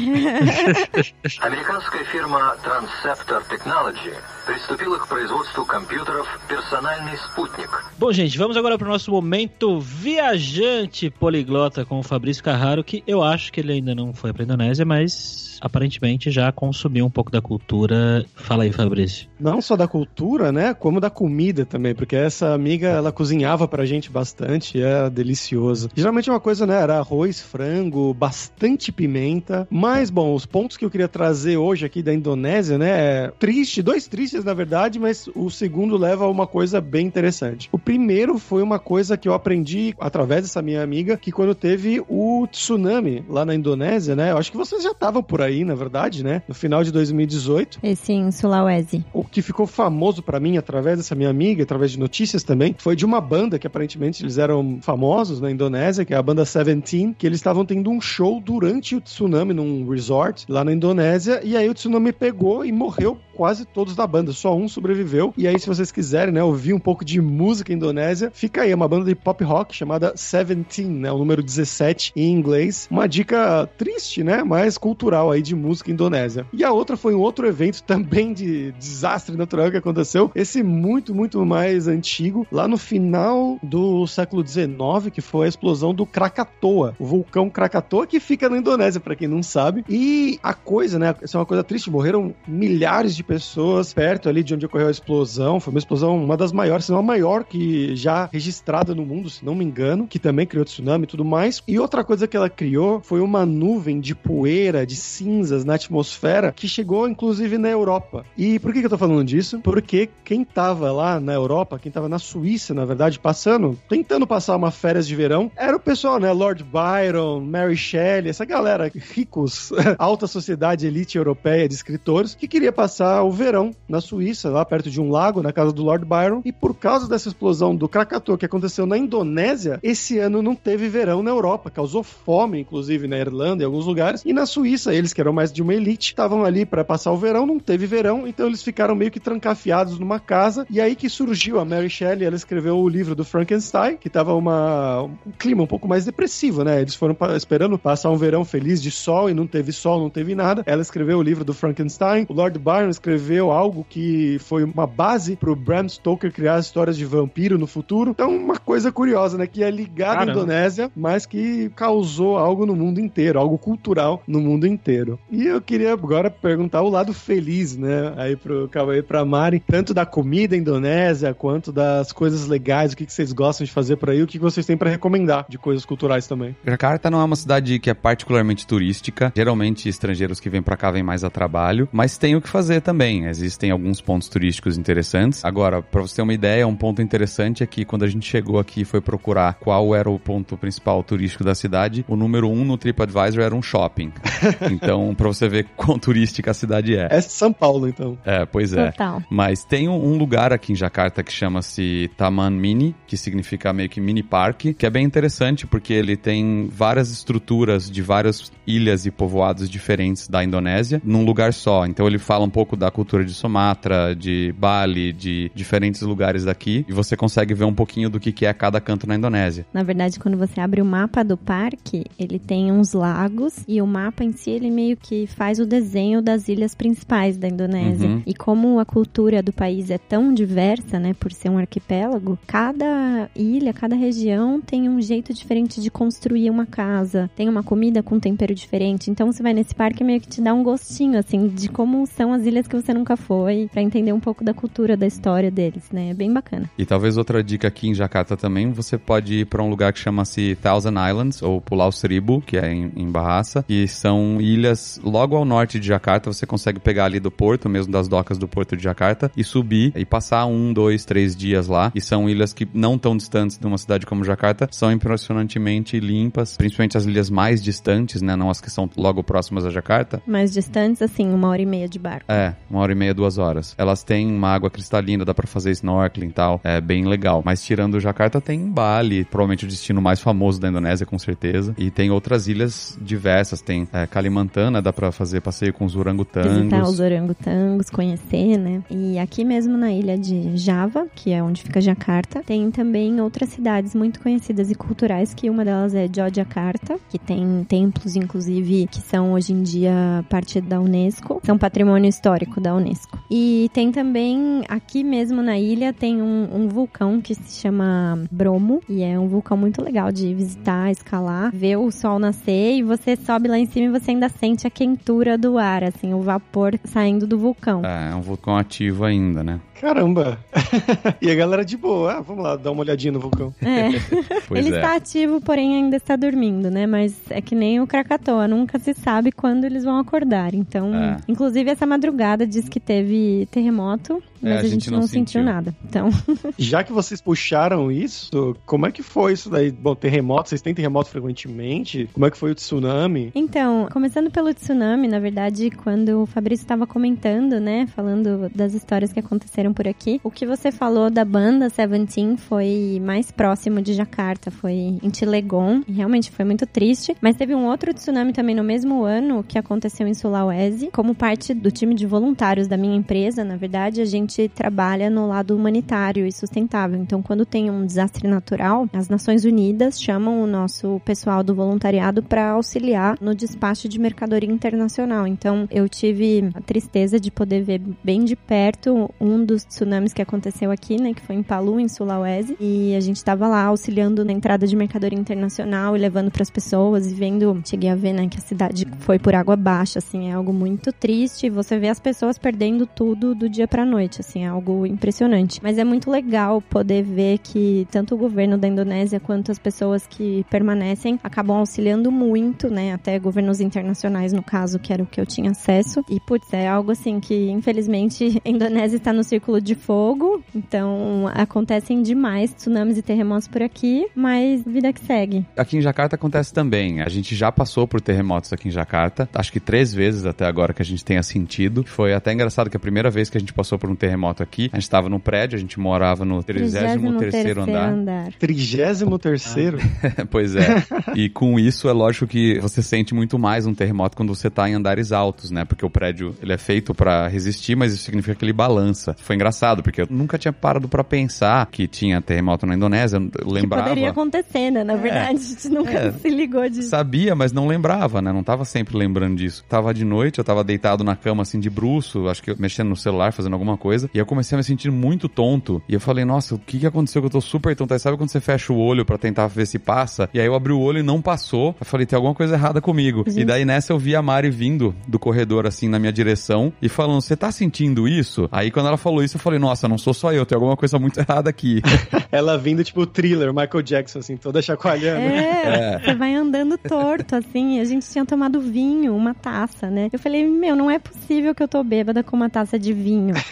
Американская 4.45 4.77
фирма 4.77 4.90
Transceptor 4.90 4.90
Technology 4.90 4.90
приступила 4.90 4.99
к 4.99 5.09
производству 5.09 5.64
компьютеров 5.64 6.27
«Персональный 6.49 7.16
спутник». 7.19 7.71
Bom, 7.99 8.12
gente, 8.12 8.38
vamos 8.38 8.57
agora 8.57 8.79
para 8.79 8.87
o 8.88 8.90
nosso 8.90 9.11
momento 9.11 9.79
viajante 9.79 11.11
poliglota 11.11 11.85
com 11.85 11.99
o 11.99 12.03
Fabrício 12.03 12.43
Carraro, 12.43 12.83
que 12.83 13.03
eu 13.07 13.23
acho 13.23 13.53
que 13.53 13.61
ele 13.61 13.75
ainda 13.75 13.95
não 13.95 14.14
foi 14.14 14.33
para 14.33 14.43
a 14.43 14.45
Indonésia, 14.45 14.85
mas 14.85 15.59
aparentemente 15.61 16.31
já 16.31 16.51
consumiu 16.51 17.05
um 17.05 17.11
pouco 17.11 17.31
da 17.31 17.43
cultura. 17.43 18.25
Fala 18.35 18.64
aí, 18.64 18.73
Fabrício. 18.73 19.29
Não 19.38 19.61
só 19.61 19.77
da 19.77 19.87
cultura, 19.87 20.51
né, 20.51 20.73
como 20.73 21.01
da 21.01 21.11
comida 21.11 21.66
também, 21.66 21.95
porque 21.95 22.16
essa 22.16 22.55
amiga, 22.55 22.88
ela 22.88 23.12
cozinhava 23.12 23.69
pra 23.69 23.85
gente 23.85 24.11
bastante, 24.11 24.79
e 24.79 24.81
era 24.81 25.11
delicioso. 25.11 25.90
Geralmente 25.95 26.31
é 26.31 26.33
uma 26.33 26.40
coisa, 26.40 26.66
né, 26.66 26.81
era 26.81 26.99
arroz, 26.99 27.40
frango, 27.40 28.14
bastante 28.14 28.90
pimenta, 28.90 29.69
mas, 29.71 30.09
bom, 30.09 30.35
os 30.35 30.47
pontos 30.47 30.79
que 30.79 30.85
eu 30.85 30.90
queria 30.90 31.09
trazer 31.09 31.59
hoje 31.59 31.85
aqui 31.85 32.03
da 32.03 32.14
Indonésia, 32.14 32.79
né, 32.79 32.88
é 32.90 33.33
triste, 33.38 33.83
dois 33.83 34.07
tristes 34.36 34.43
na 34.43 34.54
verdade, 34.54 35.00
mas 35.00 35.30
o 35.34 35.50
segundo 35.50 35.98
leva 35.98 36.26
a 36.26 36.30
uma 36.30 36.45
coisa 36.45 36.82
bem 36.82 37.06
interessante. 37.06 37.69
O 37.71 37.80
primeiro 37.80 38.38
foi 38.38 38.62
uma 38.62 38.80
coisa 38.80 39.15
que 39.15 39.28
eu 39.28 39.34
aprendi 39.34 39.95
através 40.00 40.41
dessa 40.41 40.62
minha 40.62 40.84
amiga, 40.84 41.15
que 41.17 41.32
quando 41.32 41.56
teve 41.56 42.04
o 42.10 42.45
tsunami 42.52 43.24
lá 43.30 43.45
na 43.45 43.56
Indonésia, 43.56 44.15
né, 44.15 44.32
eu 44.32 44.38
acho 44.38 44.52
que 44.52 44.58
vocês 44.58 44.84
já 44.84 44.91
estavam 44.91 45.24
por 45.24 45.41
aí, 45.41 45.63
na 45.63 45.76
verdade, 45.76 46.24
né, 46.24 46.41
no 46.48 46.54
final 46.54 46.84
de 46.84 46.91
2018, 46.91 47.80
Esse 47.82 48.13
em 48.13 48.32
Sulawesi. 48.32 49.06
o 49.13 49.24
que 49.24 49.41
ficou 49.41 49.65
famoso 49.67 50.21
pra 50.21 50.39
mim 50.39 50.58
através 50.58 50.98
dessa 50.98 51.15
minha 51.15 51.30
amiga, 51.30 51.63
através 51.63 51.91
de 51.91 52.00
notícias 52.00 52.43
também, 52.43 52.76
foi 52.78 52.95
de 52.95 53.06
uma 53.06 53.21
banda 53.21 53.58
que 53.58 53.67
aparentemente 53.67 54.24
eles 54.24 54.38
eram 54.38 54.80
famosos 54.82 55.39
na 55.39 55.50
Indonésia, 55.52 56.04
que 56.04 56.13
é 56.13 56.17
a 56.17 56.24
banda 56.24 56.45
Seventeen, 56.45 57.13
que 57.13 57.26
eles 57.26 57.39
estavam 57.39 57.65
tendo 57.65 57.89
um 57.89 58.02
show 58.02 58.41
durante 58.41 58.95
o 58.95 59.02
tsunami 59.02 59.54
num 59.54 59.88
resort 59.89 60.45
lá 60.50 60.63
na 60.63 60.74
Indonésia, 60.74 61.41
e 61.43 61.56
aí 61.56 61.69
o 61.69 61.74
tsunami 61.74 62.12
pegou 62.12 62.65
e 62.65 62.71
morreu 62.71 63.17
quase 63.36 63.65
todos 63.65 63.95
da 63.95 64.08
banda, 64.08 64.25
só 64.34 64.56
um 64.56 64.68
sobreviveu. 64.68 65.34
E 65.38 65.48
aí 65.48 65.60
se 65.60 65.68
vocês 65.68 65.92
quiserem, 65.92 66.34
né, 66.34 66.44
ouvir 66.44 66.74
um 66.74 66.80
pouco 66.80 67.04
de 67.04 67.20
música 67.22 67.74
indonésia, 67.74 68.32
fica 68.34 68.62
aí, 68.62 68.72
é 68.72 68.76
uma 68.76 68.88
banda 68.88 69.06
de 69.06 69.16
pop 69.16 69.44
rock 69.44 69.76
chamada 69.76 70.14
Seventeen, 70.16 70.90
né, 70.90 71.12
o 71.12 71.18
número 71.18 71.44
17 71.44 72.14
em 72.16 72.32
inglês. 72.32 72.88
Uma 72.90 73.08
dica 73.08 73.70
triste, 73.78 74.24
né, 74.24 74.44
mas 74.44 74.78
cultural 74.78 75.32
aí 75.32 75.42
de 75.42 75.56
música 75.56 75.92
indonésia. 75.92 76.46
E 76.54 76.64
a 76.64 76.72
outra 76.72 76.98
foi 76.98 77.14
um 77.14 77.20
outro 77.20 77.48
evento 77.48 77.82
também 77.84 78.34
de 78.34 78.72
desastre 78.74 79.36
natural 79.36 79.72
que 79.72 79.78
aconteceu, 79.78 80.32
esse 80.36 80.64
muito, 80.64 81.14
muito 81.14 81.46
mais 81.46 81.88
antigo, 81.88 82.48
lá 82.52 82.68
no 82.68 82.78
final 82.78 83.60
do 83.62 84.06
século 84.08 84.44
19, 84.44 85.12
que 85.12 85.22
foi 85.22 85.46
a 85.46 85.50
explosão 85.50 85.94
do 85.94 86.06
Krakatoa, 86.06 86.96
o 87.00 87.06
vulcão 87.06 87.50
Krakatoa 87.50 88.08
que 88.08 88.20
fica 88.20 88.50
na 88.50 88.58
Indonésia, 88.58 89.02
pra 89.02 89.16
quem 89.16 89.28
não 89.28 89.44
sabe. 89.44 89.84
E 89.90 90.40
a 90.42 90.54
coisa, 90.54 91.00
né, 91.00 91.16
essa 91.22 91.38
é 91.38 91.40
uma 91.40 91.46
coisa 91.46 91.64
triste, 91.64 91.90
morreram 91.90 92.34
milhares 92.48 93.16
de 93.16 93.24
pessoas 93.24 93.94
perto 93.94 94.14
ali 94.28 94.43
de 94.43 94.54
onde 94.54 94.65
ocorreu 94.65 94.88
a 94.88 94.91
explosão. 94.91 95.60
Foi 95.60 95.71
uma 95.71 95.80
explosão, 95.80 96.15
uma 96.15 96.38
das 96.38 96.51
maiores, 96.51 96.86
se 96.86 96.91
não 96.91 96.99
a 96.99 97.04
maior 97.04 97.43
que 97.43 97.95
já 97.95 98.30
registrada 98.32 98.95
no 98.95 99.06
mundo, 99.06 99.30
se 99.30 99.43
não 99.43 99.56
me 99.56 99.65
engano, 99.65 100.08
que 100.08 100.19
também 100.19 100.45
criou 100.45 100.65
tsunami 100.65 101.04
e 101.04 101.08
tudo 101.08 101.25
mais. 101.25 101.62
E 101.67 101.80
outra 101.80 102.04
coisa 102.04 102.28
que 102.28 102.38
ela 102.38 102.49
criou 102.49 103.01
foi 103.01 103.19
uma 103.19 103.45
nuvem 103.45 103.99
de 103.99 104.15
poeira, 104.15 104.86
de 104.86 104.95
cinzas 104.95 105.65
na 105.65 105.75
atmosfera 105.75 106.51
que 106.51 106.67
chegou 106.67 107.08
inclusive 107.08 107.58
na 107.58 107.69
Europa. 107.69 108.25
E 108.38 108.60
por 108.60 108.73
que, 108.73 108.80
que 108.80 108.86
eu 108.86 108.89
tô 108.89 108.97
falando 108.97 109.23
disso? 109.23 109.60
Porque 109.62 110.10
quem 110.23 110.43
tava 110.43 110.91
lá 110.91 111.19
na 111.19 111.34
Europa, 111.34 111.80
quem 111.80 111.91
tava 111.91 112.10
na 112.10 112.19
Suíça, 112.19 112.73
na 112.73 112.86
verdade, 112.86 113.19
passando, 113.19 113.78
tentando 113.89 114.28
passar 114.28 114.56
uma 114.56 114.71
férias 114.71 115.08
de 115.08 115.15
verão, 115.15 115.51
era 115.56 115.75
o 115.75 115.80
pessoal, 115.80 116.19
né? 116.19 116.32
Lord 116.32 116.63
Byron, 116.63 117.41
Mary 117.41 117.78
Shelley, 117.78 118.30
essa 118.30 118.45
galera 118.45 118.91
ricos, 118.95 119.71
alta 119.97 120.28
sociedade 120.28 120.88
elite 120.88 121.17
europeia 121.17 121.67
de 121.67 121.75
escritores, 121.75 122.36
que 122.36 122.47
queria 122.47 122.71
passar 122.71 123.23
o 123.23 123.32
verão 123.32 123.71
na 123.88 124.01
Suíça, 124.06 124.50
lá 124.50 124.63
perto 124.63 124.89
de 124.89 125.02
um 125.02 125.10
lago, 125.10 125.41
na 125.41 125.52
casa 125.52 125.74
do 125.74 125.84
Lord 125.84 126.06
Byron. 126.06 126.41
E 126.46 126.52
por 126.52 126.76
causa 126.76 127.10
dessa 127.10 127.28
explosão 127.28 127.76
do 127.76 127.89
Krakatoa 127.89 128.38
que 128.38 128.46
aconteceu 128.46 128.86
na 128.86 128.98
Indonésia, 128.98 129.80
esse 129.84 130.20
ano 130.20 130.41
não 130.41 130.56
teve 130.56 130.88
verão 130.88 131.22
na 131.22 131.32
Europa, 131.32 131.70
causou 131.70 132.04
fome, 132.04 132.62
inclusive 132.62 133.08
na 133.08 133.18
Irlanda 133.18 133.63
e 133.63 133.65
alguns 133.65 133.86
lugares. 133.86 134.22
E 134.26 134.32
na 134.32 134.46
Suíça, 134.46 134.94
eles 134.94 135.12
que 135.12 135.20
eram 135.20 135.34
mais 135.34 135.52
de 135.52 135.62
uma 135.62 135.74
elite, 135.74 136.10
estavam 136.10 136.46
ali 136.46 136.65
para 136.65 136.86
passar 136.86 137.12
o 137.12 137.18
verão, 137.18 137.46
não 137.46 137.60
teve 137.60 137.86
verão, 137.86 138.28
então 138.28 138.48
eles 138.48 138.63
ficaram 138.63 138.96
meio 138.96 139.12
que 139.12 139.20
trancafiados 139.20 140.00
numa 140.00 140.20
casa. 140.20 140.65
E 140.70 140.80
aí 140.80 140.96
que 140.96 141.10
surgiu 141.10 141.60
a 141.60 141.65
Mary 141.65 141.89
Shelley, 141.89 142.26
ela 142.26 142.36
escreveu 142.36 142.78
o 142.78 142.88
livro 142.88 143.15
do 143.15 143.26
Frankenstein, 143.26 143.98
que 143.98 144.10
tava 144.10 144.34
uma, 144.34 145.04
um 145.04 145.32
clima 145.38 145.63
um 145.63 145.68
pouco 145.68 145.88
mais 145.88 146.06
depressivo, 146.06 146.63
né? 146.63 146.82
Eles 146.82 146.96
foram 146.96 147.18
esperando 147.36 147.78
passar 147.78 148.12
um 148.12 148.18
verão 148.18 148.46
feliz 148.46 148.82
de 148.82 148.91
sol 148.91 149.30
e 149.30 149.34
não 149.34 149.48
teve 149.48 149.72
sol, 149.72 150.00
não 150.00 150.10
teve 150.10 150.36
nada. 150.36 150.63
Ela 150.65 150.82
escreveu 150.82 151.18
o 151.18 151.24
livro 151.24 151.44
do 151.44 151.54
Frankenstein. 151.54 152.26
O 152.30 152.34
Lord 152.34 152.60
Byron 152.60 152.89
escreveu 152.89 153.52
algo 153.52 153.86
que 153.89 153.95
foi 154.40 154.64
uma 154.64 154.88
base 154.88 155.36
pro 155.36 155.56
Bram 155.56 155.88
Stoker 155.88 156.32
criar 156.32 156.60
histórias 156.60 156.98
de 156.98 157.06
vampiro 157.06 157.58
no 157.58 157.68
futuro. 157.68 158.12
Então, 158.12 158.36
uma 158.36 158.58
coisa 158.58 158.92
curiosa, 158.92 159.38
né? 159.38 159.48
Que 159.48 159.64
é 159.64 159.72
ligada 159.72 160.32
à. 160.32 160.36
Indonésia, 160.36 160.92
mas 160.96 161.26
que 161.26 161.70
causou 161.76 162.38
algo 162.38 162.66
no 162.66 162.76
mundo 162.76 163.00
inteiro, 163.00 163.40
algo 163.40 163.58
cultural 163.58 164.22
no 164.28 164.40
mundo 164.40 164.68
inteiro. 164.68 165.20
E 165.32 165.46
eu 165.46 165.62
queria 165.62 165.94
agora 165.94 166.30
perguntar 166.30 166.82
o 166.82 166.90
lado 166.90 167.14
feliz, 167.14 167.78
né? 167.78 168.14
Aí 168.18 168.36
pro 168.36 168.68
Cauê 168.70 169.00
e 169.00 169.04
pra 169.04 169.24
Mari, 169.26 169.64
tanto 169.66 169.94
da 169.94 170.06
comida 170.06 170.56
indonésia 170.56 171.34
quanto 171.34 171.72
das 171.72 172.12
coisas 172.12 172.48
legais, 172.48 172.94
o 172.94 172.98
que, 172.98 173.06
que 173.06 173.14
vocês 173.14 173.32
gostam 173.32 173.66
de 173.66 173.72
fazer 173.72 173.96
por 173.96 174.10
aí, 174.10 174.22
o 174.22 174.28
que 174.28 174.38
que 174.38 174.44
vocês 174.44 174.66
têm 174.66 174.78
pra 174.78 174.90
recomendar 174.90 175.46
de 175.48 175.58
coisas 175.58 175.86
culturais 175.86 176.28
também. 176.28 176.56
Jakarta 176.66 177.10
não 177.10 177.22
é 177.22 177.24
uma 177.24 177.36
cidade 177.36 177.80
que 177.80 177.90
é 177.90 177.94
particularmente 177.94 178.68
turística. 178.68 179.32
Geralmente 179.36 179.88
estrangeiros 179.88 180.40
que 180.40 180.50
vêm 180.50 180.62
pra 180.62 180.78
cá 180.78 180.92
vêm 180.92 181.04
mais 181.04 181.24
a 181.24 181.30
trabalho, 181.30 181.88
mas 181.92 182.18
tem 182.18 182.36
o 182.36 182.42
que 182.42 182.50
fazer 182.50 182.82
também. 182.82 183.26
Existem 183.26 183.72
alguns 183.72 183.85
pontos 184.02 184.28
turísticos 184.28 184.78
interessantes. 184.78 185.43
Agora, 185.43 185.82
para 185.82 186.02
você 186.02 186.15
ter 186.15 186.21
uma 186.21 186.34
ideia, 186.34 186.67
um 186.67 186.76
ponto 186.76 187.02
interessante 187.02 187.63
é 187.63 187.65
que 187.65 187.86
quando 187.86 188.04
a 188.04 188.08
gente 188.08 188.30
chegou 188.30 188.60
aqui 188.60 188.82
e 188.82 188.86
foi 188.86 189.02
procurar 189.02 189.54
qual 189.56 189.95
era 189.95 190.10
o 190.10 190.19
ponto 190.19 190.58
principal 190.58 191.04
turístico 191.04 191.43
da 191.43 191.56
cidade, 191.56 192.06
o 192.08 192.15
número 192.15 192.50
um 192.50 192.63
no 192.63 192.78
TripAdvisor 192.78 193.43
era 193.43 193.56
um 193.56 193.62
shopping. 193.62 194.12
então, 194.71 195.13
para 195.15 195.28
você 195.28 195.48
ver 195.48 195.67
quão 195.76 195.98
turística 196.00 196.52
a 196.52 196.54
cidade 196.54 196.95
é. 196.95 197.08
É 197.12 197.21
São 197.21 197.52
Paulo, 197.52 197.88
então. 197.88 198.17
É, 198.26 198.45
pois 198.45 198.74
é. 198.74 198.91
Total. 198.91 199.21
Mas 199.30 199.63
tem 199.63 199.88
um, 199.89 200.17
lugar 200.17 200.54
aqui 200.54 200.74
em 200.74 200.76
Jakarta 200.76 201.24
que 201.24 201.32
chama-se 201.32 202.10
Taman 202.17 202.52
Mini, 202.52 202.95
que 203.08 203.17
significa 203.17 203.74
meio 203.74 203.89
que 203.89 204.00
mini 204.00 204.24
parque, 204.24 204.74
que 204.74 204.86
é 204.86 204.89
bem 204.89 205.06
interessante 205.06 205.67
porque 205.67 205.93
ele 205.93 206.15
tem 206.15 206.69
várias 206.71 207.12
estruturas 207.12 207.89
de 207.89 208.02
várias 208.02 208.52
ilhas 208.65 209.06
e 209.06 209.12
povoados 209.12 209.69
diferentes 209.69 210.28
da 210.28 210.43
Indonésia 210.43 211.02
num 211.04 211.24
lugar 211.24 211.54
só. 211.54 211.86
Então 211.86 212.08
ele 212.08 212.17
fala 212.17 212.45
um 212.45 212.50
pouco 212.50 212.76
da 212.76 212.89
cultura 212.89 213.24
de 213.24 213.34
Sumatra, 213.65 214.15
de 214.15 214.54
Bali, 214.58 215.12
de 215.12 215.51
diferentes 215.56 216.01
lugares 216.01 216.43
daqui 216.43 216.86
e 216.88 216.93
você 216.93 217.17
consegue 217.17 217.54
ver 217.54 217.63
um 217.63 217.73
pouquinho 217.73 218.10
do 218.10 218.19
que 218.19 218.32
que 218.32 218.45
é 218.45 218.54
cada 218.54 218.80
canto 218.80 219.08
na 219.08 219.15
Indonésia. 219.15 219.65
Na 219.73 219.82
verdade, 219.82 220.19
quando 220.19 220.38
você 220.38 220.60
abre 220.60 220.82
o 220.82 220.86
mapa 220.86 221.23
do 221.23 221.36
parque, 221.36 222.06
ele 222.19 222.38
tem 222.38 222.71
uns 222.71 222.93
lagos 222.93 223.63
e 223.67 223.82
o 223.82 223.88
mapa 223.88 224.23
em 224.23 224.34
si, 224.34 224.51
ele 224.51 224.69
meio 224.69 224.95
que 224.95 225.25
faz 225.25 225.60
o 225.60 225.65
desenho 225.65 226.21
das 226.21 226.47
ilhas 226.47 226.75
principais 226.75 227.38
da 227.38 227.47
Indonésia. 227.47 228.08
Uhum. 228.08 228.21
E 228.25 228.36
como 228.36 228.80
a 228.80 228.86
cultura 228.86 229.41
do 229.41 229.51
país 229.51 229.89
é 229.89 229.97
tão 229.97 230.34
diversa, 230.34 230.99
né, 230.99 231.13
por 231.19 231.32
ser 231.32 231.49
um 231.49 231.58
arquipélago, 231.58 232.38
cada 232.45 233.30
ilha, 233.36 233.73
cada 233.73 233.95
região 233.95 234.62
tem 234.62 234.88
um 234.88 235.01
jeito 235.01 235.34
diferente 235.34 235.82
de 235.82 235.89
construir 235.89 236.51
uma 236.51 236.65
casa, 236.65 237.30
tem 237.36 237.49
uma 237.49 237.63
comida 237.63 238.04
com 238.04 238.19
tempero 238.19 238.54
diferente. 238.54 239.10
Então 239.10 239.32
você 239.32 239.41
vai 239.41 239.54
nesse 239.54 239.73
parque 239.73 240.04
meio 240.04 240.21
que 240.21 240.28
te 240.28 240.41
dá 240.41 240.54
um 240.54 240.62
gostinho 240.62 241.17
assim 241.17 241.47
de 241.47 241.69
como 241.69 242.06
são 242.06 242.32
as 242.32 242.45
ilhas 242.45 242.67
que 242.67 242.75
você 242.75 242.93
nunca 242.93 243.17
foi, 243.17 243.55
Pra 243.72 243.82
entender 243.82 244.13
um 244.13 244.20
pouco 244.20 244.44
da 244.44 244.54
cultura, 244.54 244.96
da 244.98 245.08
história 245.08 245.50
deles, 245.52 245.89
né? 245.91 246.10
É 246.10 246.13
bem 246.13 246.32
bacana. 246.32 246.70
E 246.78 246.86
talvez 246.86 247.18
outra 247.18 247.44
dica 247.44 247.68
aqui 247.68 247.88
em 247.88 247.94
Jakarta 247.94 248.36
também, 248.38 248.72
você 248.72 248.98
pode 248.98 249.34
ir 249.41 249.46
para 249.46 249.62
um 249.63 249.70
lugar 249.70 249.91
que 249.94 250.00
chama-se 250.00 250.58
Thousand 250.62 250.96
Islands, 251.10 251.41
ou 251.41 251.62
Pulau 251.62 251.91
Seribu, 251.91 252.41
que 252.41 252.58
é 252.58 252.72
em, 252.74 252.91
em 252.96 253.10
Bahasa, 253.10 253.63
e 253.70 253.88
são 253.88 254.39
ilhas 254.41 255.00
logo 255.04 255.36
ao 255.36 255.46
norte 255.46 255.80
de 255.80 255.88
Jakarta, 255.88 256.32
você 256.32 256.46
consegue 256.46 256.80
pegar 256.80 257.06
ali 257.06 257.20
do 257.20 257.32
porto, 257.32 257.70
mesmo 257.70 257.91
das 257.91 258.08
docas 258.08 258.38
do 258.38 258.48
porto 258.48 258.76
de 258.76 258.84
Jakarta, 258.84 259.32
e 259.36 259.44
subir 259.44 259.94
e 259.96 260.06
passar 260.06 260.46
um, 260.46 260.74
dois, 260.74 261.06
três 261.06 261.36
dias 261.36 261.68
lá, 261.68 261.91
e 261.96 262.02
são 262.02 262.30
ilhas 262.30 262.54
que 262.54 262.68
não 262.74 262.98
tão 262.98 263.15
distantes 263.15 263.58
de 263.58 263.65
uma 263.65 263.78
cidade 263.78 264.06
como 264.06 264.24
Jakarta, 264.24 264.68
são 264.72 264.91
impressionantemente 264.91 266.00
limpas, 266.00 266.56
principalmente 266.58 266.98
as 266.98 267.06
ilhas 267.06 267.30
mais 267.30 267.62
distantes, 267.62 268.22
né, 268.22 268.36
não 268.36 268.50
as 268.50 268.62
que 268.62 268.70
são 268.70 268.89
logo 268.96 269.24
próximas 269.24 269.65
a 269.65 269.70
Jakarta, 269.70 270.22
Mais 270.28 270.52
distantes, 270.54 271.02
assim, 271.02 271.34
uma 271.34 271.50
hora 271.50 271.62
e 271.62 271.65
meia 271.65 271.88
de 271.88 272.00
barco. 272.00 272.26
é, 272.32 272.56
uma 272.70 272.82
hora 272.82 272.91
e 272.91 272.96
meia, 272.96 273.13
duas 273.13 273.38
horas. 273.38 273.45
Elas 273.78 274.04
têm 274.04 274.28
uma 274.28 274.50
água 274.50 274.70
cristalina, 274.70 275.26
dá 275.26 275.34
pra 275.34 275.48
fazer 275.48 275.72
snorkeling 275.72 276.28
e 276.28 276.34
tal. 276.34 276.62
É 276.64 276.80
bem 276.80 277.06
legal. 277.06 277.42
Mas 277.46 277.64
tirando 277.64 278.00
Jakarta, 278.00 278.40
tem 278.40 278.70
Bali, 278.70 279.26
provavelmente 279.26 279.66
o 279.66 279.68
destino 279.68 280.02
mais 280.02 280.20
famoso 280.20 280.60
da 280.60 280.70
Indonésia, 280.70 281.06
com 281.06 281.18
certeza. 281.18 281.74
E 281.78 281.90
tem 281.92 282.12
outras 282.12 282.48
ilhas 282.48 282.98
diversas. 283.02 283.62
Tem 283.62 283.88
é, 283.92 284.06
Kalimantan, 284.06 284.72
dá 284.82 284.94
pra 284.94 285.12
fazer 285.12 285.42
passeio 285.42 285.74
com 285.74 285.86
os 285.86 285.94
Visitar 285.94 286.10
orangotangos. 286.10 286.90
os 286.90 287.00
orangotangos, 287.00 287.90
conhecer, 287.90 288.58
né? 288.58 288.84
E 288.90 289.18
aqui 289.20 289.44
mesmo 289.44 289.78
na 289.78 289.92
ilha 289.92 290.18
de 290.18 290.58
Java, 290.58 291.08
que 291.16 291.32
é 291.32 291.42
onde 291.42 291.64
fica 291.64 291.82
Jakarta, 291.82 292.42
tem 292.46 292.70
também 292.72 293.20
outras 293.22 293.50
cidades 293.50 293.96
muito 293.96 294.20
conhecidas 294.20 294.70
e 294.70 294.76
culturais, 294.76 295.34
que 295.34 295.50
uma 295.50 295.64
delas 295.64 295.94
é 295.94 296.06
Yogyakarta, 296.06 296.98
que 297.10 297.18
tem 297.18 297.66
templos, 297.68 298.16
inclusive, 298.16 298.88
que 298.92 299.02
são 299.02 299.34
hoje 299.34 299.54
em 299.54 299.64
dia 299.64 300.24
parte 300.30 300.60
da 300.62 300.80
Unesco, 300.80 301.42
são 301.44 301.58
patrimônio 301.58 302.10
histórico 302.10 302.60
da 302.60 302.74
Unesco. 302.76 303.18
E 303.38 303.69
tem 303.74 303.91
também, 303.91 304.63
aqui 304.69 305.04
mesmo 305.04 305.41
na 305.41 305.60
ilha, 305.60 305.91
tem 305.91 306.21
um, 306.21 306.48
um 306.54 306.69
vulcão 306.69 307.19
que 307.19 307.36
se 307.36 307.60
chama 307.60 308.24
Bromo, 308.32 308.82
e 308.88 309.04
é 309.04 309.19
um 309.19 309.28
vulcão 309.28 309.58
muito 309.58 309.84
legal 309.84 310.10
de 310.10 310.34
visitar, 310.34 310.89
escalar, 310.89 311.52
ver 311.54 311.76
o 311.76 311.91
sol 311.91 312.17
nascer, 312.17 312.78
e 312.78 312.82
você 312.82 313.17
sobe 313.17 313.50
lá 313.50 313.60
em 313.60 313.65
cima 313.65 313.88
e 313.88 314.00
você 314.00 314.12
ainda 314.12 314.30
sente 314.30 314.65
a 314.65 314.69
quentura 314.69 315.38
do 315.38 315.58
ar, 315.58 315.84
assim, 315.84 316.13
o 316.13 316.21
vapor 316.21 316.80
saindo 316.86 317.28
do 317.28 317.38
vulcão. 317.38 317.82
É, 317.84 318.13
é 318.13 318.15
um 318.15 318.21
vulcão 318.21 318.56
ativo 318.56 319.04
ainda, 319.04 319.43
né? 319.43 319.60
Caramba! 319.82 320.39
e 321.21 321.30
a 321.30 321.36
galera 321.36 321.65
de 321.65 321.76
boa, 321.76 322.13
ah, 322.13 322.21
vamos 322.21 322.41
lá 322.41 322.56
dar 322.56 322.71
uma 322.71 322.80
olhadinha 322.82 323.12
no 323.12 323.19
vulcão. 323.19 323.54
É. 323.62 323.89
Pois 324.48 324.63
ele 324.63 324.76
é. 324.76 324.78
está 324.78 324.95
ativo, 324.95 325.41
porém 325.41 325.74
ainda 325.76 325.98
está 325.98 326.15
dormindo, 326.15 326.69
né? 326.69 326.86
Mas 326.86 327.15
é 327.32 327.41
que 327.41 327.56
nem 327.56 327.82
o 327.82 327.88
Krakatoa, 327.88 328.48
nunca 328.48 328.78
se 328.78 328.93
sabe 328.93 329.32
quando 329.32 329.63
eles 329.65 329.84
vão 329.84 329.98
acordar. 329.98 330.54
Então, 330.54 330.93
É. 330.93 331.17
inclusive 331.28 331.71
essa 331.71 331.86
madrugada 331.86 332.45
diz 332.45 332.69
que 332.69 332.80
teve 332.80 333.25
terremoto, 333.52 334.22
É, 334.42 334.56
mas 334.56 334.66
a, 334.66 334.68
gente 334.68 334.92
não, 334.92 335.06
sentiu. 335.08 335.44
nada. 335.44 335.76
Então, 335.88 336.10
Já 336.58 336.84
que 336.84 336.92
vocês 336.92 337.22
puxaram 337.22 337.92
isso, 337.92 338.56
como 338.66 338.86
é 338.86 338.92
que 338.92 339.04
foi 339.04 339.34
isso 339.34 339.50
daí? 339.50 339.72
Bom, 339.72 339.96
terremoto, 339.96 340.50
vocês 340.50 340.62
têm 340.62 340.74
terremoto 340.74 341.10
frequentemente? 341.10 342.10
Como 342.14 342.26
é 342.26 342.32
que 342.32 342.38
foi 342.38 342.52
o 342.52 342.56
tsunami? 342.56 343.32
então, 343.36 343.88
começando 343.92 344.30
pelo 344.32 344.54
tsunami, 344.54 345.08
na 345.08 345.20
verdade, 345.20 345.70
quando 345.70 346.22
o 346.22 346.26
Fabrício 346.26 346.64
estava 346.64 346.86
comentando, 346.88 347.60
né, 347.60 347.88
falando 347.88 348.50
das 348.54 348.74
histórias 348.74 349.12
que 349.12 349.20
aconteceram 349.20 349.74
por 349.74 349.88
aqui, 349.88 350.20
o 350.24 350.32
que 350.32 350.46
você 350.46 350.72
falou 350.72 351.10
da 351.10 351.24
banda 351.26 351.70
Seventeen 351.70 352.38
foi 352.38 353.02
mais 353.04 353.32
próximo 353.32 353.82
de 353.82 353.94
Jakarta, 353.94 354.52
foi 354.52 354.98
em 355.02 355.14
Chilegon, 355.14 355.82
e 355.88 355.92
realmente 355.94 356.32
foi 356.32 356.46
muito 356.46 356.66
triste. 356.66 357.16
Mas 357.22 357.36
teve 357.36 357.56
um 357.56 357.66
outro 357.68 357.94
tsunami 357.94 358.34
também 358.34 358.56
no 358.56 358.64
mesmo 358.64 359.04
ano 359.04 359.44
que 359.44 359.58
aconteceu 359.58 360.08
em 360.08 360.14
Sulawesi, 360.14 360.90
como 360.92 361.16
parte 361.16 361.54
do 361.54 361.72
time 361.72 361.94
de 361.96 362.06
voluntários 362.06 362.68
da 362.68 362.78
minha 362.78 362.96
empresa. 362.96 363.14
Na 363.45 363.56
verdade, 363.56 364.01
a 364.01 364.06
gente 364.06 364.49
trabalha 364.49 365.10
no 365.10 365.30
lado 365.30 365.56
humanitário 365.56 366.28
e 366.28 366.32
sustentável. 366.34 366.99
Então, 366.99 367.21
quando 367.21 367.45
tem 367.45 367.71
um 367.71 367.86
desastre 367.86 368.28
natural, 368.28 368.89
as 368.91 369.08
Nações 369.08 369.45
Unidas 369.45 370.01
chamam 370.01 370.43
o 370.43 370.47
nosso 370.47 370.99
pessoal 371.06 371.41
do 371.41 371.56
voluntariado 371.56 372.21
para 372.21 372.49
auxiliar 372.49 373.17
no 373.21 373.34
despacho 373.34 373.88
de 373.88 373.97
mercadoria 373.97 374.51
internacional. 374.51 375.25
Então, 375.25 375.65
eu 375.71 375.88
tive 375.88 376.49
a 376.54 376.60
tristeza 376.60 377.17
de 377.17 377.32
poder 377.32 377.63
ver 377.63 377.82
bem 378.04 378.25
de 378.25 378.36
perto 378.36 379.10
um 379.17 379.45
dos 379.45 379.63
tsunamis 379.63 380.12
que 380.12 380.21
aconteceu 380.21 380.69
aqui, 380.69 381.01
né, 381.01 381.13
que 381.13 381.21
foi 381.21 381.38
em 381.38 381.43
Palu, 381.43 381.80
em 381.80 381.88
Sulawesi, 381.88 382.58
e 382.60 382.93
a 382.95 382.99
gente 382.99 383.15
estava 383.15 383.47
lá 383.47 383.63
auxiliando 383.63 384.25
na 384.25 384.34
entrada 384.34 384.67
de 384.67 384.75
mercadoria 384.75 385.17
internacional 385.17 385.95
e 385.95 385.99
levando 385.99 386.30
para 386.30 386.43
as 386.43 386.49
pessoas 386.49 387.10
e 387.10 387.15
vendo, 387.15 387.62
cheguei 387.65 387.89
a 387.89 387.95
ver, 387.95 388.12
né, 388.12 388.28
que 388.28 388.38
a 388.38 388.41
cidade 388.41 388.86
foi 388.99 389.17
por 389.17 389.34
água 389.34 389.54
abaixo, 389.54 389.97
assim, 389.97 390.30
é 390.30 390.34
algo 390.34 390.51
muito 390.51 390.91
triste. 390.91 391.49
Você 391.49 391.80
vê 391.80 391.88
as 391.88 391.99
pessoas 391.99 392.38
perdendo 392.38 392.86
tudo 392.86 393.05
do 393.13 393.50
dia 393.50 393.68
para 393.68 393.86
noite, 393.86 394.22
assim, 394.22 394.46
é 394.46 394.48
algo 394.48 394.86
impressionante. 394.86 395.60
Mas 395.62 395.78
é 395.78 395.84
muito 395.84 396.10
legal 396.10 396.62
poder 396.62 397.04
ver 397.04 397.39
que 397.39 397.86
tanto 397.91 398.15
o 398.15 398.18
governo 398.18 398.58
da 398.58 398.68
Indonésia 398.68 399.20
quanto 399.20 399.52
as 399.52 399.60
pessoas 399.60 400.08
que 400.08 400.46
permanecem 400.50 401.20
acabam 401.22 401.58
auxiliando 401.58 402.12
muito, 402.12 402.70
né, 402.70 402.94
até 402.94 403.20
governos 403.20 403.60
internacionais 403.60 404.32
no 404.32 404.41
caso, 404.41 404.80
que 404.80 404.94
era 404.94 405.04
o 405.04 405.06
que 405.06 405.20
eu 405.20 405.26
tinha 405.26 405.52
acesso. 405.52 406.04
E 406.10 406.20
putz, 406.20 406.54
é 406.54 406.68
algo 406.68 406.91
assim 406.91 407.20
que 407.20 407.50
infelizmente 407.50 408.41
a 408.46 408.50
Indonésia 408.50 408.98
está 408.98 409.12
no 409.12 409.24
círculo 409.24 409.60
de 409.60 409.76
fogo, 409.76 410.41
então 410.56 411.30
acontecem 411.34 412.02
demais 412.02 412.54
tsunamis 412.54 412.98
e 412.98 413.02
terremotos 413.02 413.48
por 413.48 413.62
aqui, 413.62 414.08
mas 414.15 414.63
vida 414.63 414.94
que 414.94 415.02
segue. 415.02 415.46
Aqui 415.58 415.78
em 415.78 415.82
Jakarta 415.82 416.15
acontece 416.15 416.54
também. 416.54 417.02
A 417.02 417.10
gente 417.10 417.36
já 417.36 417.52
passou 417.52 417.88
por 417.88 418.00
terremotos 418.00 418.54
aqui 418.54 418.70
em 418.70 418.72
Jakarta. 418.72 419.28
Acho 419.34 419.52
que 419.52 419.60
três 419.60 419.94
vezes 419.94 420.26
até 420.26 420.46
agora 420.46 420.74
que 420.74 420.82
a 420.82 420.86
gente 420.86 421.04
tenha 421.04 421.22
sentido. 421.24 421.84
Foi 421.86 422.13
até 422.13 422.32
engraçado 422.32 422.70
que 422.70 422.78
a 422.78 422.80
primeira 422.80 422.95
vez 423.10 423.30
que 423.30 423.38
a 423.38 423.40
gente 423.40 423.54
passou 423.54 423.78
por 423.78 423.90
um 423.90 423.96
terremoto 423.96 424.42
aqui, 424.44 424.70
a 424.72 424.76
gente 424.78 424.84
estava 424.84 425.10
no 425.10 425.20
prédio, 425.20 425.56
a 425.58 425.60
gente 425.60 425.80
morava 425.80 426.24
no 426.26 426.42
33 426.44 427.58
andar. 427.58 428.32
33 428.40 429.02
terceiro? 429.20 429.78
pois 430.30 430.56
é. 430.56 430.84
E 431.16 431.30
com 431.30 431.60
isso 431.60 431.88
é 431.90 431.94
lógico 431.94 432.28
que 432.28 432.60
você 432.60 432.82
sente 432.82 433.14
muito 433.14 433.38
mais 433.40 433.66
um 433.66 433.74
terremoto 433.74 434.16
quando 434.16 434.34
você 434.34 434.50
tá 434.50 434.70
em 434.70 434.74
andares 434.74 435.12
altos, 435.12 435.52
né? 435.52 435.66
Porque 435.66 435.86
o 435.86 435.90
prédio 435.90 436.36
ele 436.42 436.54
é 436.54 436.58
feito 436.58 436.94
pra 436.94 437.28
resistir, 437.28 437.76
mas 437.76 437.94
isso 437.94 438.04
significa 438.04 438.36
que 438.36 438.46
ele 438.46 438.54
balança. 438.54 439.16
Foi 439.20 439.36
engraçado, 439.36 439.82
porque 439.84 440.02
eu 440.02 440.08
nunca 440.10 440.38
tinha 440.38 440.54
parado 440.54 440.88
pra 440.88 441.04
pensar 441.04 441.66
que 441.68 441.88
tinha 441.88 442.22
terremoto 442.22 442.66
na 442.66 442.76
Indonésia. 442.76 443.18
Eu 443.18 443.30
Que 443.30 443.54
lembrava. 443.54 443.90
poderia 443.90 444.10
acontecer, 444.10 444.72
né? 444.72 444.84
Na 444.84 444.96
verdade, 444.96 445.40
a 445.40 445.42
gente 445.42 445.70
nunca 445.70 445.92
É. 445.92 446.12
se 446.12 446.30
ligou 446.30 446.68
disso. 446.70 446.90
Sabia, 446.90 447.36
mas 447.36 447.52
não 447.52 447.68
lembrava, 447.68 448.22
né? 448.22 448.32
Não 448.32 448.44
tava 448.44 448.66
sempre 448.66 448.98
lembrando 448.98 449.36
disso. 449.38 449.64
Tava 449.68 449.94
de 449.94 450.06
noite, 450.06 450.40
eu 450.40 450.44
tava 450.44 450.64
deitado 450.64 451.04
na 451.04 451.16
cama, 451.16 451.42
assim, 451.44 451.60
de 451.60 451.70
bruço, 451.70 452.28
acho 452.28 452.42
que 452.44 452.56
mexendo 452.76 452.90
no 452.90 452.96
celular, 452.96 453.32
fazendo 453.32 453.54
alguma 453.54 453.78
coisa. 453.78 454.10
E 454.14 454.18
eu 454.18 454.26
comecei 454.26 454.56
a 454.56 454.58
me 454.58 454.64
sentir 454.64 454.92
muito 454.92 455.30
tonto. 455.30 455.82
E 455.88 455.94
eu 455.94 456.00
falei, 456.00 456.26
nossa, 456.26 456.56
o 456.56 456.60
que 456.60 456.80
que 456.80 456.86
aconteceu 456.86 457.22
que 457.22 457.28
eu 457.28 457.32
tô 457.32 457.42
super 457.42 457.76
tonto? 457.76 457.94
Aí 457.94 458.00
sabe 458.00 458.18
quando 458.18 458.30
você 458.30 458.42
fecha 458.42 458.74
o 458.74 458.78
olho 458.78 459.06
pra 459.06 459.18
tentar 459.18 459.48
ver 459.48 459.66
se 459.66 459.80
passa? 459.80 460.30
E 460.34 460.40
aí 460.40 460.46
eu 460.46 460.54
abri 460.54 460.74
o 460.74 460.80
olho 460.80 461.00
e 461.00 461.04
não 461.04 461.22
passou. 461.22 461.76
Eu 461.80 461.86
falei, 461.86 462.06
tem 462.06 462.18
alguma 462.18 462.36
coisa 462.36 462.56
errada 462.56 462.82
comigo. 462.82 463.24
E 463.28 463.32
Gente. 463.32 463.46
daí 463.46 463.64
nessa 463.64 463.94
eu 463.94 464.00
vi 464.00 464.16
a 464.16 464.22
Mari 464.22 464.50
vindo 464.50 464.94
do 465.08 465.18
corredor, 465.18 465.66
assim, 465.66 465.88
na 465.88 465.98
minha 465.98 466.12
direção 466.12 466.74
e 466.82 466.90
falando, 466.90 467.22
você 467.22 467.36
tá 467.36 467.52
sentindo 467.52 468.08
isso? 468.08 468.50
Aí 468.52 468.70
quando 468.72 468.88
ela 468.88 468.98
falou 468.98 469.24
isso, 469.24 469.38
eu 469.38 469.42
falei, 469.42 469.60
nossa, 469.60 469.88
não 469.88 469.98
sou 469.98 470.14
só 470.14 470.34
eu, 470.34 470.46
tem 470.46 470.56
alguma 470.56 470.76
coisa 470.76 471.00
muito 471.00 471.20
errada 471.22 471.50
aqui. 471.50 471.82
Ela 472.32 472.58
vindo 472.58 472.84
tipo 472.84 473.06
thriller, 473.06 473.54
Michael 473.54 473.82
Jackson, 473.82 474.20
assim, 474.20 474.36
toda 474.36 474.62
chacoalhando. 474.62 475.22
É, 475.22 476.00
você 476.04 476.14
vai 476.16 476.34
andando 476.34 476.78
torto, 476.78 477.36
assim. 477.36 477.80
A 477.80 477.86
gente 477.86 478.10
tinha 478.10 478.26
tomado 478.26 478.60
vinho, 478.60 479.16
uma 479.16 479.34
taça, 479.34 479.90
né? 479.90 480.10
Eu 480.12 480.20
falei, 480.20 480.46
meu, 480.46 480.76
não 480.76 480.92
é 480.92 481.00
possível 481.00 481.56
que 481.56 481.64
eu 481.64 481.68
tô 481.68 481.84
bêbada 481.84 482.24
com 482.24 482.36
uma 482.36 482.50
taça 482.50 482.64
taça 482.65 482.80
de 482.80 482.93
vinho. 482.93 483.34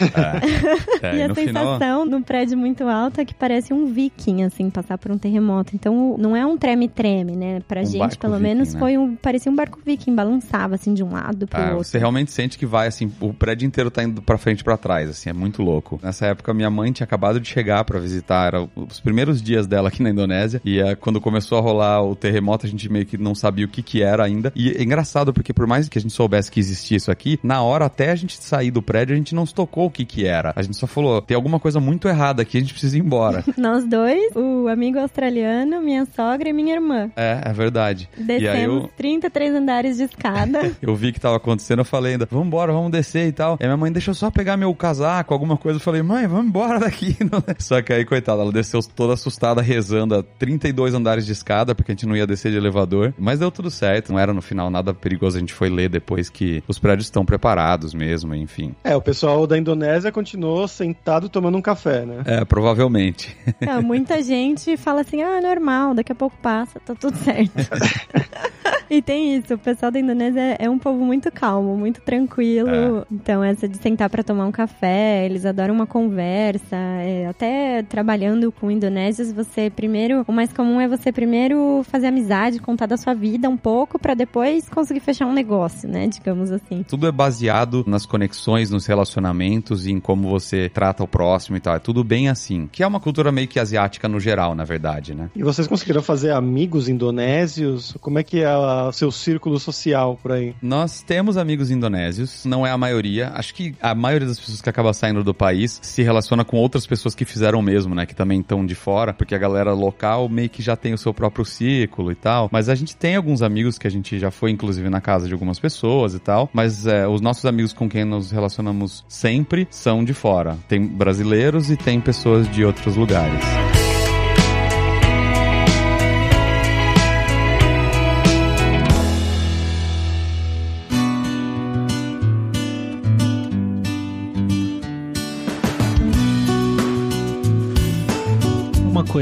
É, 1.02 1.18
e 1.18 1.24
a 1.24 1.28
no 1.28 1.36
final, 1.36 1.74
sensação 1.74 2.06
no 2.06 2.22
prédio 2.24 2.58
muito 2.58 2.88
alto 2.88 3.20
é 3.20 3.26
que 3.26 3.34
parece 3.34 3.74
um 3.74 3.92
viking, 3.94 4.44
assim, 4.44 4.70
passar 4.70 4.98
por 4.98 5.12
um 5.12 5.18
terremoto. 5.18 5.76
Então, 5.76 6.16
não 6.18 6.36
é 6.36 6.46
um 6.46 6.58
treme-treme, 6.58 7.36
né? 7.36 7.60
Pra 7.68 7.82
Um 7.82 7.86
gente, 7.86 8.18
pelo 8.18 8.34
viking, 8.34 8.44
menos, 8.44 8.74
né? 8.74 8.80
foi 8.80 8.98
um... 8.98 9.16
Parecia 9.16 9.52
um 9.52 9.56
barco 9.56 9.80
viking, 9.86 10.16
balançava, 10.16 10.76
assim, 10.76 10.94
de 10.94 11.04
um 11.04 11.12
lado 11.12 11.46
pro 11.48 11.60
É, 11.60 11.70
outro. 11.72 11.84
você 11.84 11.98
realmente 11.98 12.32
sente 12.32 12.58
que 12.58 12.66
vai 12.66 12.88
assim, 12.88 13.12
o 13.20 13.34
prédio 13.34 13.66
inteiro 13.66 13.92
tá 13.92 14.02
indo 14.04 14.22
pra 14.22 14.38
frente 14.38 14.62
e 14.62 14.64
pra 14.64 14.78
trás, 14.78 15.10
assim, 15.10 15.30
é 15.30 15.34
muito 15.34 15.62
louco. 15.62 16.00
Nessa 16.02 16.28
época 16.28 16.54
minha 16.54 16.70
mãe 16.70 16.92
tinha 16.92 17.06
acabado 17.06 17.40
de 17.40 17.48
chegar 17.50 17.84
pra 17.84 18.00
visitar, 18.00 18.48
era 18.48 18.68
os 18.76 19.00
primeiros 19.02 19.42
dias 19.42 19.68
dela 19.68 19.90
aqui 19.90 20.02
na 20.02 20.10
Indonésia, 20.10 20.62
e 20.64 20.80
é, 20.80 20.96
quando 20.96 21.20
começou 21.20 21.58
a 21.58 21.62
rolar 21.62 22.02
o 22.02 22.16
terremoto, 22.16 22.66
a 22.66 22.70
gente 22.70 22.90
meio 22.90 23.06
que 23.06 23.18
não 23.18 23.36
sabia 23.36 23.66
o 23.66 23.70
que 23.70 23.82
que 23.82 24.02
era 24.02 24.24
ainda. 24.24 24.54
E 24.56 24.70
é 24.72 24.84
engraçado 24.84 25.34
porque 25.34 25.52
por 25.54 25.68
mais 25.68 25.90
que 25.90 25.98
a 25.98 26.02
gente 26.02 26.14
soubesse 26.14 26.50
que 26.52 26.60
existia 26.60 26.96
isso 26.98 27.12
aqui, 27.12 27.40
na 27.44 27.62
hora 27.62 27.86
até 27.86 28.12
a 28.12 28.16
gente 28.16 28.42
sair 28.42 28.72
do 28.72 28.82
prédio, 28.82 29.03
a 29.12 29.16
gente 29.16 29.36
não 29.36 29.46
se 29.46 29.54
tocou 29.54 29.88
o 29.88 29.92
que 29.92 30.06
que 30.06 30.26
era. 30.26 30.54
A 30.56 30.62
gente 30.62 30.78
só 30.78 30.88
falou, 30.88 31.22
tem 31.22 31.36
alguma 31.36 31.60
coisa 31.60 31.80
muito 31.80 32.08
errada 32.08 32.42
aqui, 32.42 32.58
a 32.58 32.62
gente 32.62 32.74
precisa 32.74 32.98
ir 32.98 33.02
embora. 33.02 33.44
Nós 33.58 33.86
dois, 33.86 34.36
o 34.36 34.68
amigo 34.68 35.00
australiano, 35.00 35.82
minha 35.82 36.06
sogra 36.16 36.50
e 36.50 36.54
minha 36.54 36.74
irmã. 36.76 37.12
é, 37.16 37.42
é 37.44 37.54
verdade. 37.54 38.08
E 38.18 38.22
aí 38.32 38.40
Descemos 38.40 38.84
eu, 38.84 38.90
33 38.96 39.56
andares 39.56 39.98
de 39.98 40.04
escada. 40.04 40.72
Eu 40.82 40.96
vi 40.96 41.12
que 41.12 41.20
tava 41.20 41.38
acontecendo, 41.38 41.80
eu 41.80 41.86
falei 41.86 42.14
ainda, 42.14 42.28
vamos 42.30 42.48
embora, 42.48 42.72
vamos 42.72 42.92
descer 42.92 43.28
e 43.28 43.32
tal. 43.32 43.58
E 43.60 43.64
a 43.64 43.68
minha 43.68 43.78
mãe, 43.78 43.92
deixa 43.92 44.12
eu 44.12 44.16
só 44.16 44.30
pegar 44.30 44.58
meu 44.58 44.74
casaco, 44.76 45.34
alguma 45.34 45.56
coisa. 45.58 45.78
Eu 45.78 45.82
falei, 45.82 46.02
mãe, 46.02 46.28
vamos 46.28 46.48
embora 46.48 46.80
daqui. 46.80 47.16
Só 47.60 47.82
que 47.82 47.94
aí, 47.94 48.04
coitada, 48.06 48.42
ela 48.42 48.52
desceu 48.52 48.80
toda 48.96 49.14
assustada, 49.14 49.62
rezando 49.62 50.16
a 50.16 50.24
32 50.24 50.94
andares 50.94 51.26
de 51.26 51.32
escada, 51.32 51.74
porque 51.74 51.92
a 51.92 51.96
gente 51.96 52.06
não 52.06 52.16
ia 52.16 52.28
descer 52.28 52.52
de 52.52 52.58
elevador. 52.58 53.14
Mas 53.18 53.40
deu 53.40 53.50
tudo 53.52 53.72
certo, 53.72 54.12
não 54.12 54.20
era 54.20 54.34
no 54.34 54.42
final 54.42 54.70
nada 54.70 54.94
perigoso. 54.94 55.38
A 55.38 55.40
gente 55.40 55.54
foi 55.54 55.70
ler 55.70 55.90
depois 55.90 56.30
que 56.30 56.64
os 56.68 56.78
prédios 56.80 57.08
estão 57.08 57.26
preparados 57.26 57.94
mesmo, 57.94 58.36
enfim. 58.36 58.74
É, 58.84 58.93
o 58.96 59.02
pessoal 59.02 59.46
da 59.48 59.58
Indonésia 59.58 60.12
continuou 60.12 60.68
sentado 60.68 61.30
tomando 61.30 61.58
um 61.58 61.62
café, 61.62 62.06
né? 62.06 62.24
É, 62.26 62.46
provavelmente. 62.46 63.36
Não, 63.62 63.82
muita 63.82 64.22
gente 64.24 64.76
fala 64.78 65.02
assim, 65.02 65.22
ah, 65.22 65.42
normal, 65.42 65.94
daqui 65.94 66.12
a 66.12 66.16
pouco 66.16 66.36
passa, 66.42 66.80
tá 66.80 66.96
tudo 66.96 67.18
certo. 67.18 67.54
e 68.90 69.02
tem 69.02 69.36
isso, 69.36 69.54
o 69.54 69.58
pessoal 69.58 69.92
da 69.92 70.00
Indonésia 70.00 70.56
é 70.60 70.70
um 70.70 70.78
povo 70.80 71.04
muito 71.04 71.32
calmo, 71.32 71.78
muito 71.78 72.02
tranquilo. 72.02 73.06
Então, 73.12 73.44
essa 73.44 73.68
de 73.68 73.78
sentar 73.78 74.10
pra 74.10 74.24
tomar 74.24 74.46
um 74.46 74.52
café, 74.52 75.26
eles 75.26 75.46
adoram 75.46 75.74
uma 75.74 75.86
conversa. 75.88 76.76
é, 76.76 77.28
até 77.28 77.84
trabalhando 77.84 78.52
com 78.52 78.70
indonésios, 78.72 79.32
você 79.32 79.70
primeiro, 79.70 80.24
o 80.28 80.32
mais 80.32 80.52
comum 80.54 80.80
é 80.80 80.88
você 80.88 81.12
primeiro 81.12 81.84
fazer 81.90 82.08
amizade, 82.08 82.60
contar 82.60 82.86
da 82.86 82.98
sua 82.98 83.14
vida 83.14 83.50
um 83.50 83.58
pouco, 83.58 83.98
pra 84.00 84.14
depois 84.14 84.70
conseguir 84.70 85.00
fechar 85.00 85.26
um 85.26 85.34
negócio, 85.34 85.88
né, 85.90 86.08
digamos 86.08 86.52
assim. 86.52 86.84
Tudo 86.88 87.08
é 87.08 87.12
baseado 87.12 87.84
nas 87.88 88.06
conexões, 88.06 88.70
nos 88.70 88.86
relacionamentos 88.86 89.86
e 89.86 89.92
em 89.92 90.00
como 90.00 90.30
você 90.30 90.70
trata 90.70 91.04
o 91.04 91.08
próximo 91.08 91.58
e 91.58 91.60
tal. 91.60 91.76
É 91.76 91.80
tudo 91.80 92.04
bem 92.04 92.30
assim. 92.30 92.68
Que 92.72 92.84
é 92.84 92.88
uma 92.88 93.00
cultura 93.00 93.32
meio 93.32 93.48
que 93.48 93.60
asiática 93.60 94.08
no 94.08 94.20
geral, 94.20 94.56
na 94.56 94.64
verdade, 94.64 95.14
né? 95.16 95.30
E 95.36 95.44
vocês 95.44 95.68
conseguiram 95.68 96.02
fazer 96.02 96.32
amigos 96.32 96.88
indonésios? 96.90 97.96
Como 98.02 98.20
é 98.20 98.24
que 98.24 98.40
é 98.42 98.46
a- 98.46 98.83
seu 98.92 99.12
círculo 99.12 99.60
social 99.60 100.18
por 100.22 100.32
aí? 100.32 100.56
Nós 100.62 101.02
temos 101.02 101.38
amigos 101.38 101.72
indonésios, 101.72 102.46
não 102.46 102.66
é 102.66 102.72
a 102.72 102.78
maioria. 102.78 103.32
Acho 103.36 103.54
que 103.54 103.76
a 103.82 103.96
maioria 103.96 104.28
das 104.28 104.40
pessoas 104.40 104.62
que 104.62 104.70
acaba 104.70 104.94
saindo 104.94 105.24
do 105.24 105.34
país 105.34 105.80
se 105.82 106.04
relaciona 106.04 106.44
com 106.44 106.58
outras 106.58 106.86
pessoas 106.86 107.16
que 107.16 107.26
fizeram 107.26 107.60
o 107.60 107.64
mesmo, 107.64 107.96
né? 107.96 108.06
Que 108.06 108.16
também 108.16 108.40
estão 108.40 108.66
de 108.66 108.76
fora, 108.76 109.14
porque 109.14 109.36
a 109.36 109.38
galera 109.38 109.74
local 109.74 110.28
meio 110.30 110.50
que 110.50 110.62
já 110.62 110.76
tem 110.76 110.94
o 110.94 110.98
seu 110.98 111.14
próprio 111.14 111.46
círculo 111.46 112.12
e 112.12 112.16
tal. 112.16 112.50
Mas 112.52 112.70
a 112.70 112.76
gente 112.76 112.96
tem 112.96 113.16
alguns 113.16 113.42
amigos 113.42 113.78
que 113.78 113.88
a 113.88 113.92
gente 113.92 114.20
já 114.20 114.32
foi, 114.32 114.52
inclusive, 114.52 114.90
na 114.90 115.02
casa 115.02 115.28
de 115.28 115.34
algumas 115.34 115.60
pessoas 115.60 116.14
e 116.14 116.20
tal. 116.20 116.50
Mas 116.54 116.86
é, 116.88 117.08
os 117.08 117.22
nossos 117.22 117.46
amigos 117.46 117.74
com 117.74 117.90
quem 117.90 118.04
nos 118.06 118.32
relacionamos 118.32 119.04
sempre 119.08 119.68
são 119.70 120.04
de 120.04 120.14
fora. 120.14 120.58
Tem 120.68 120.86
brasileiros 120.86 121.70
e 121.70 121.78
tem 121.78 122.00
pessoas 122.00 122.50
de 122.50 122.64
outros 122.66 122.96
lugares. 122.96 123.83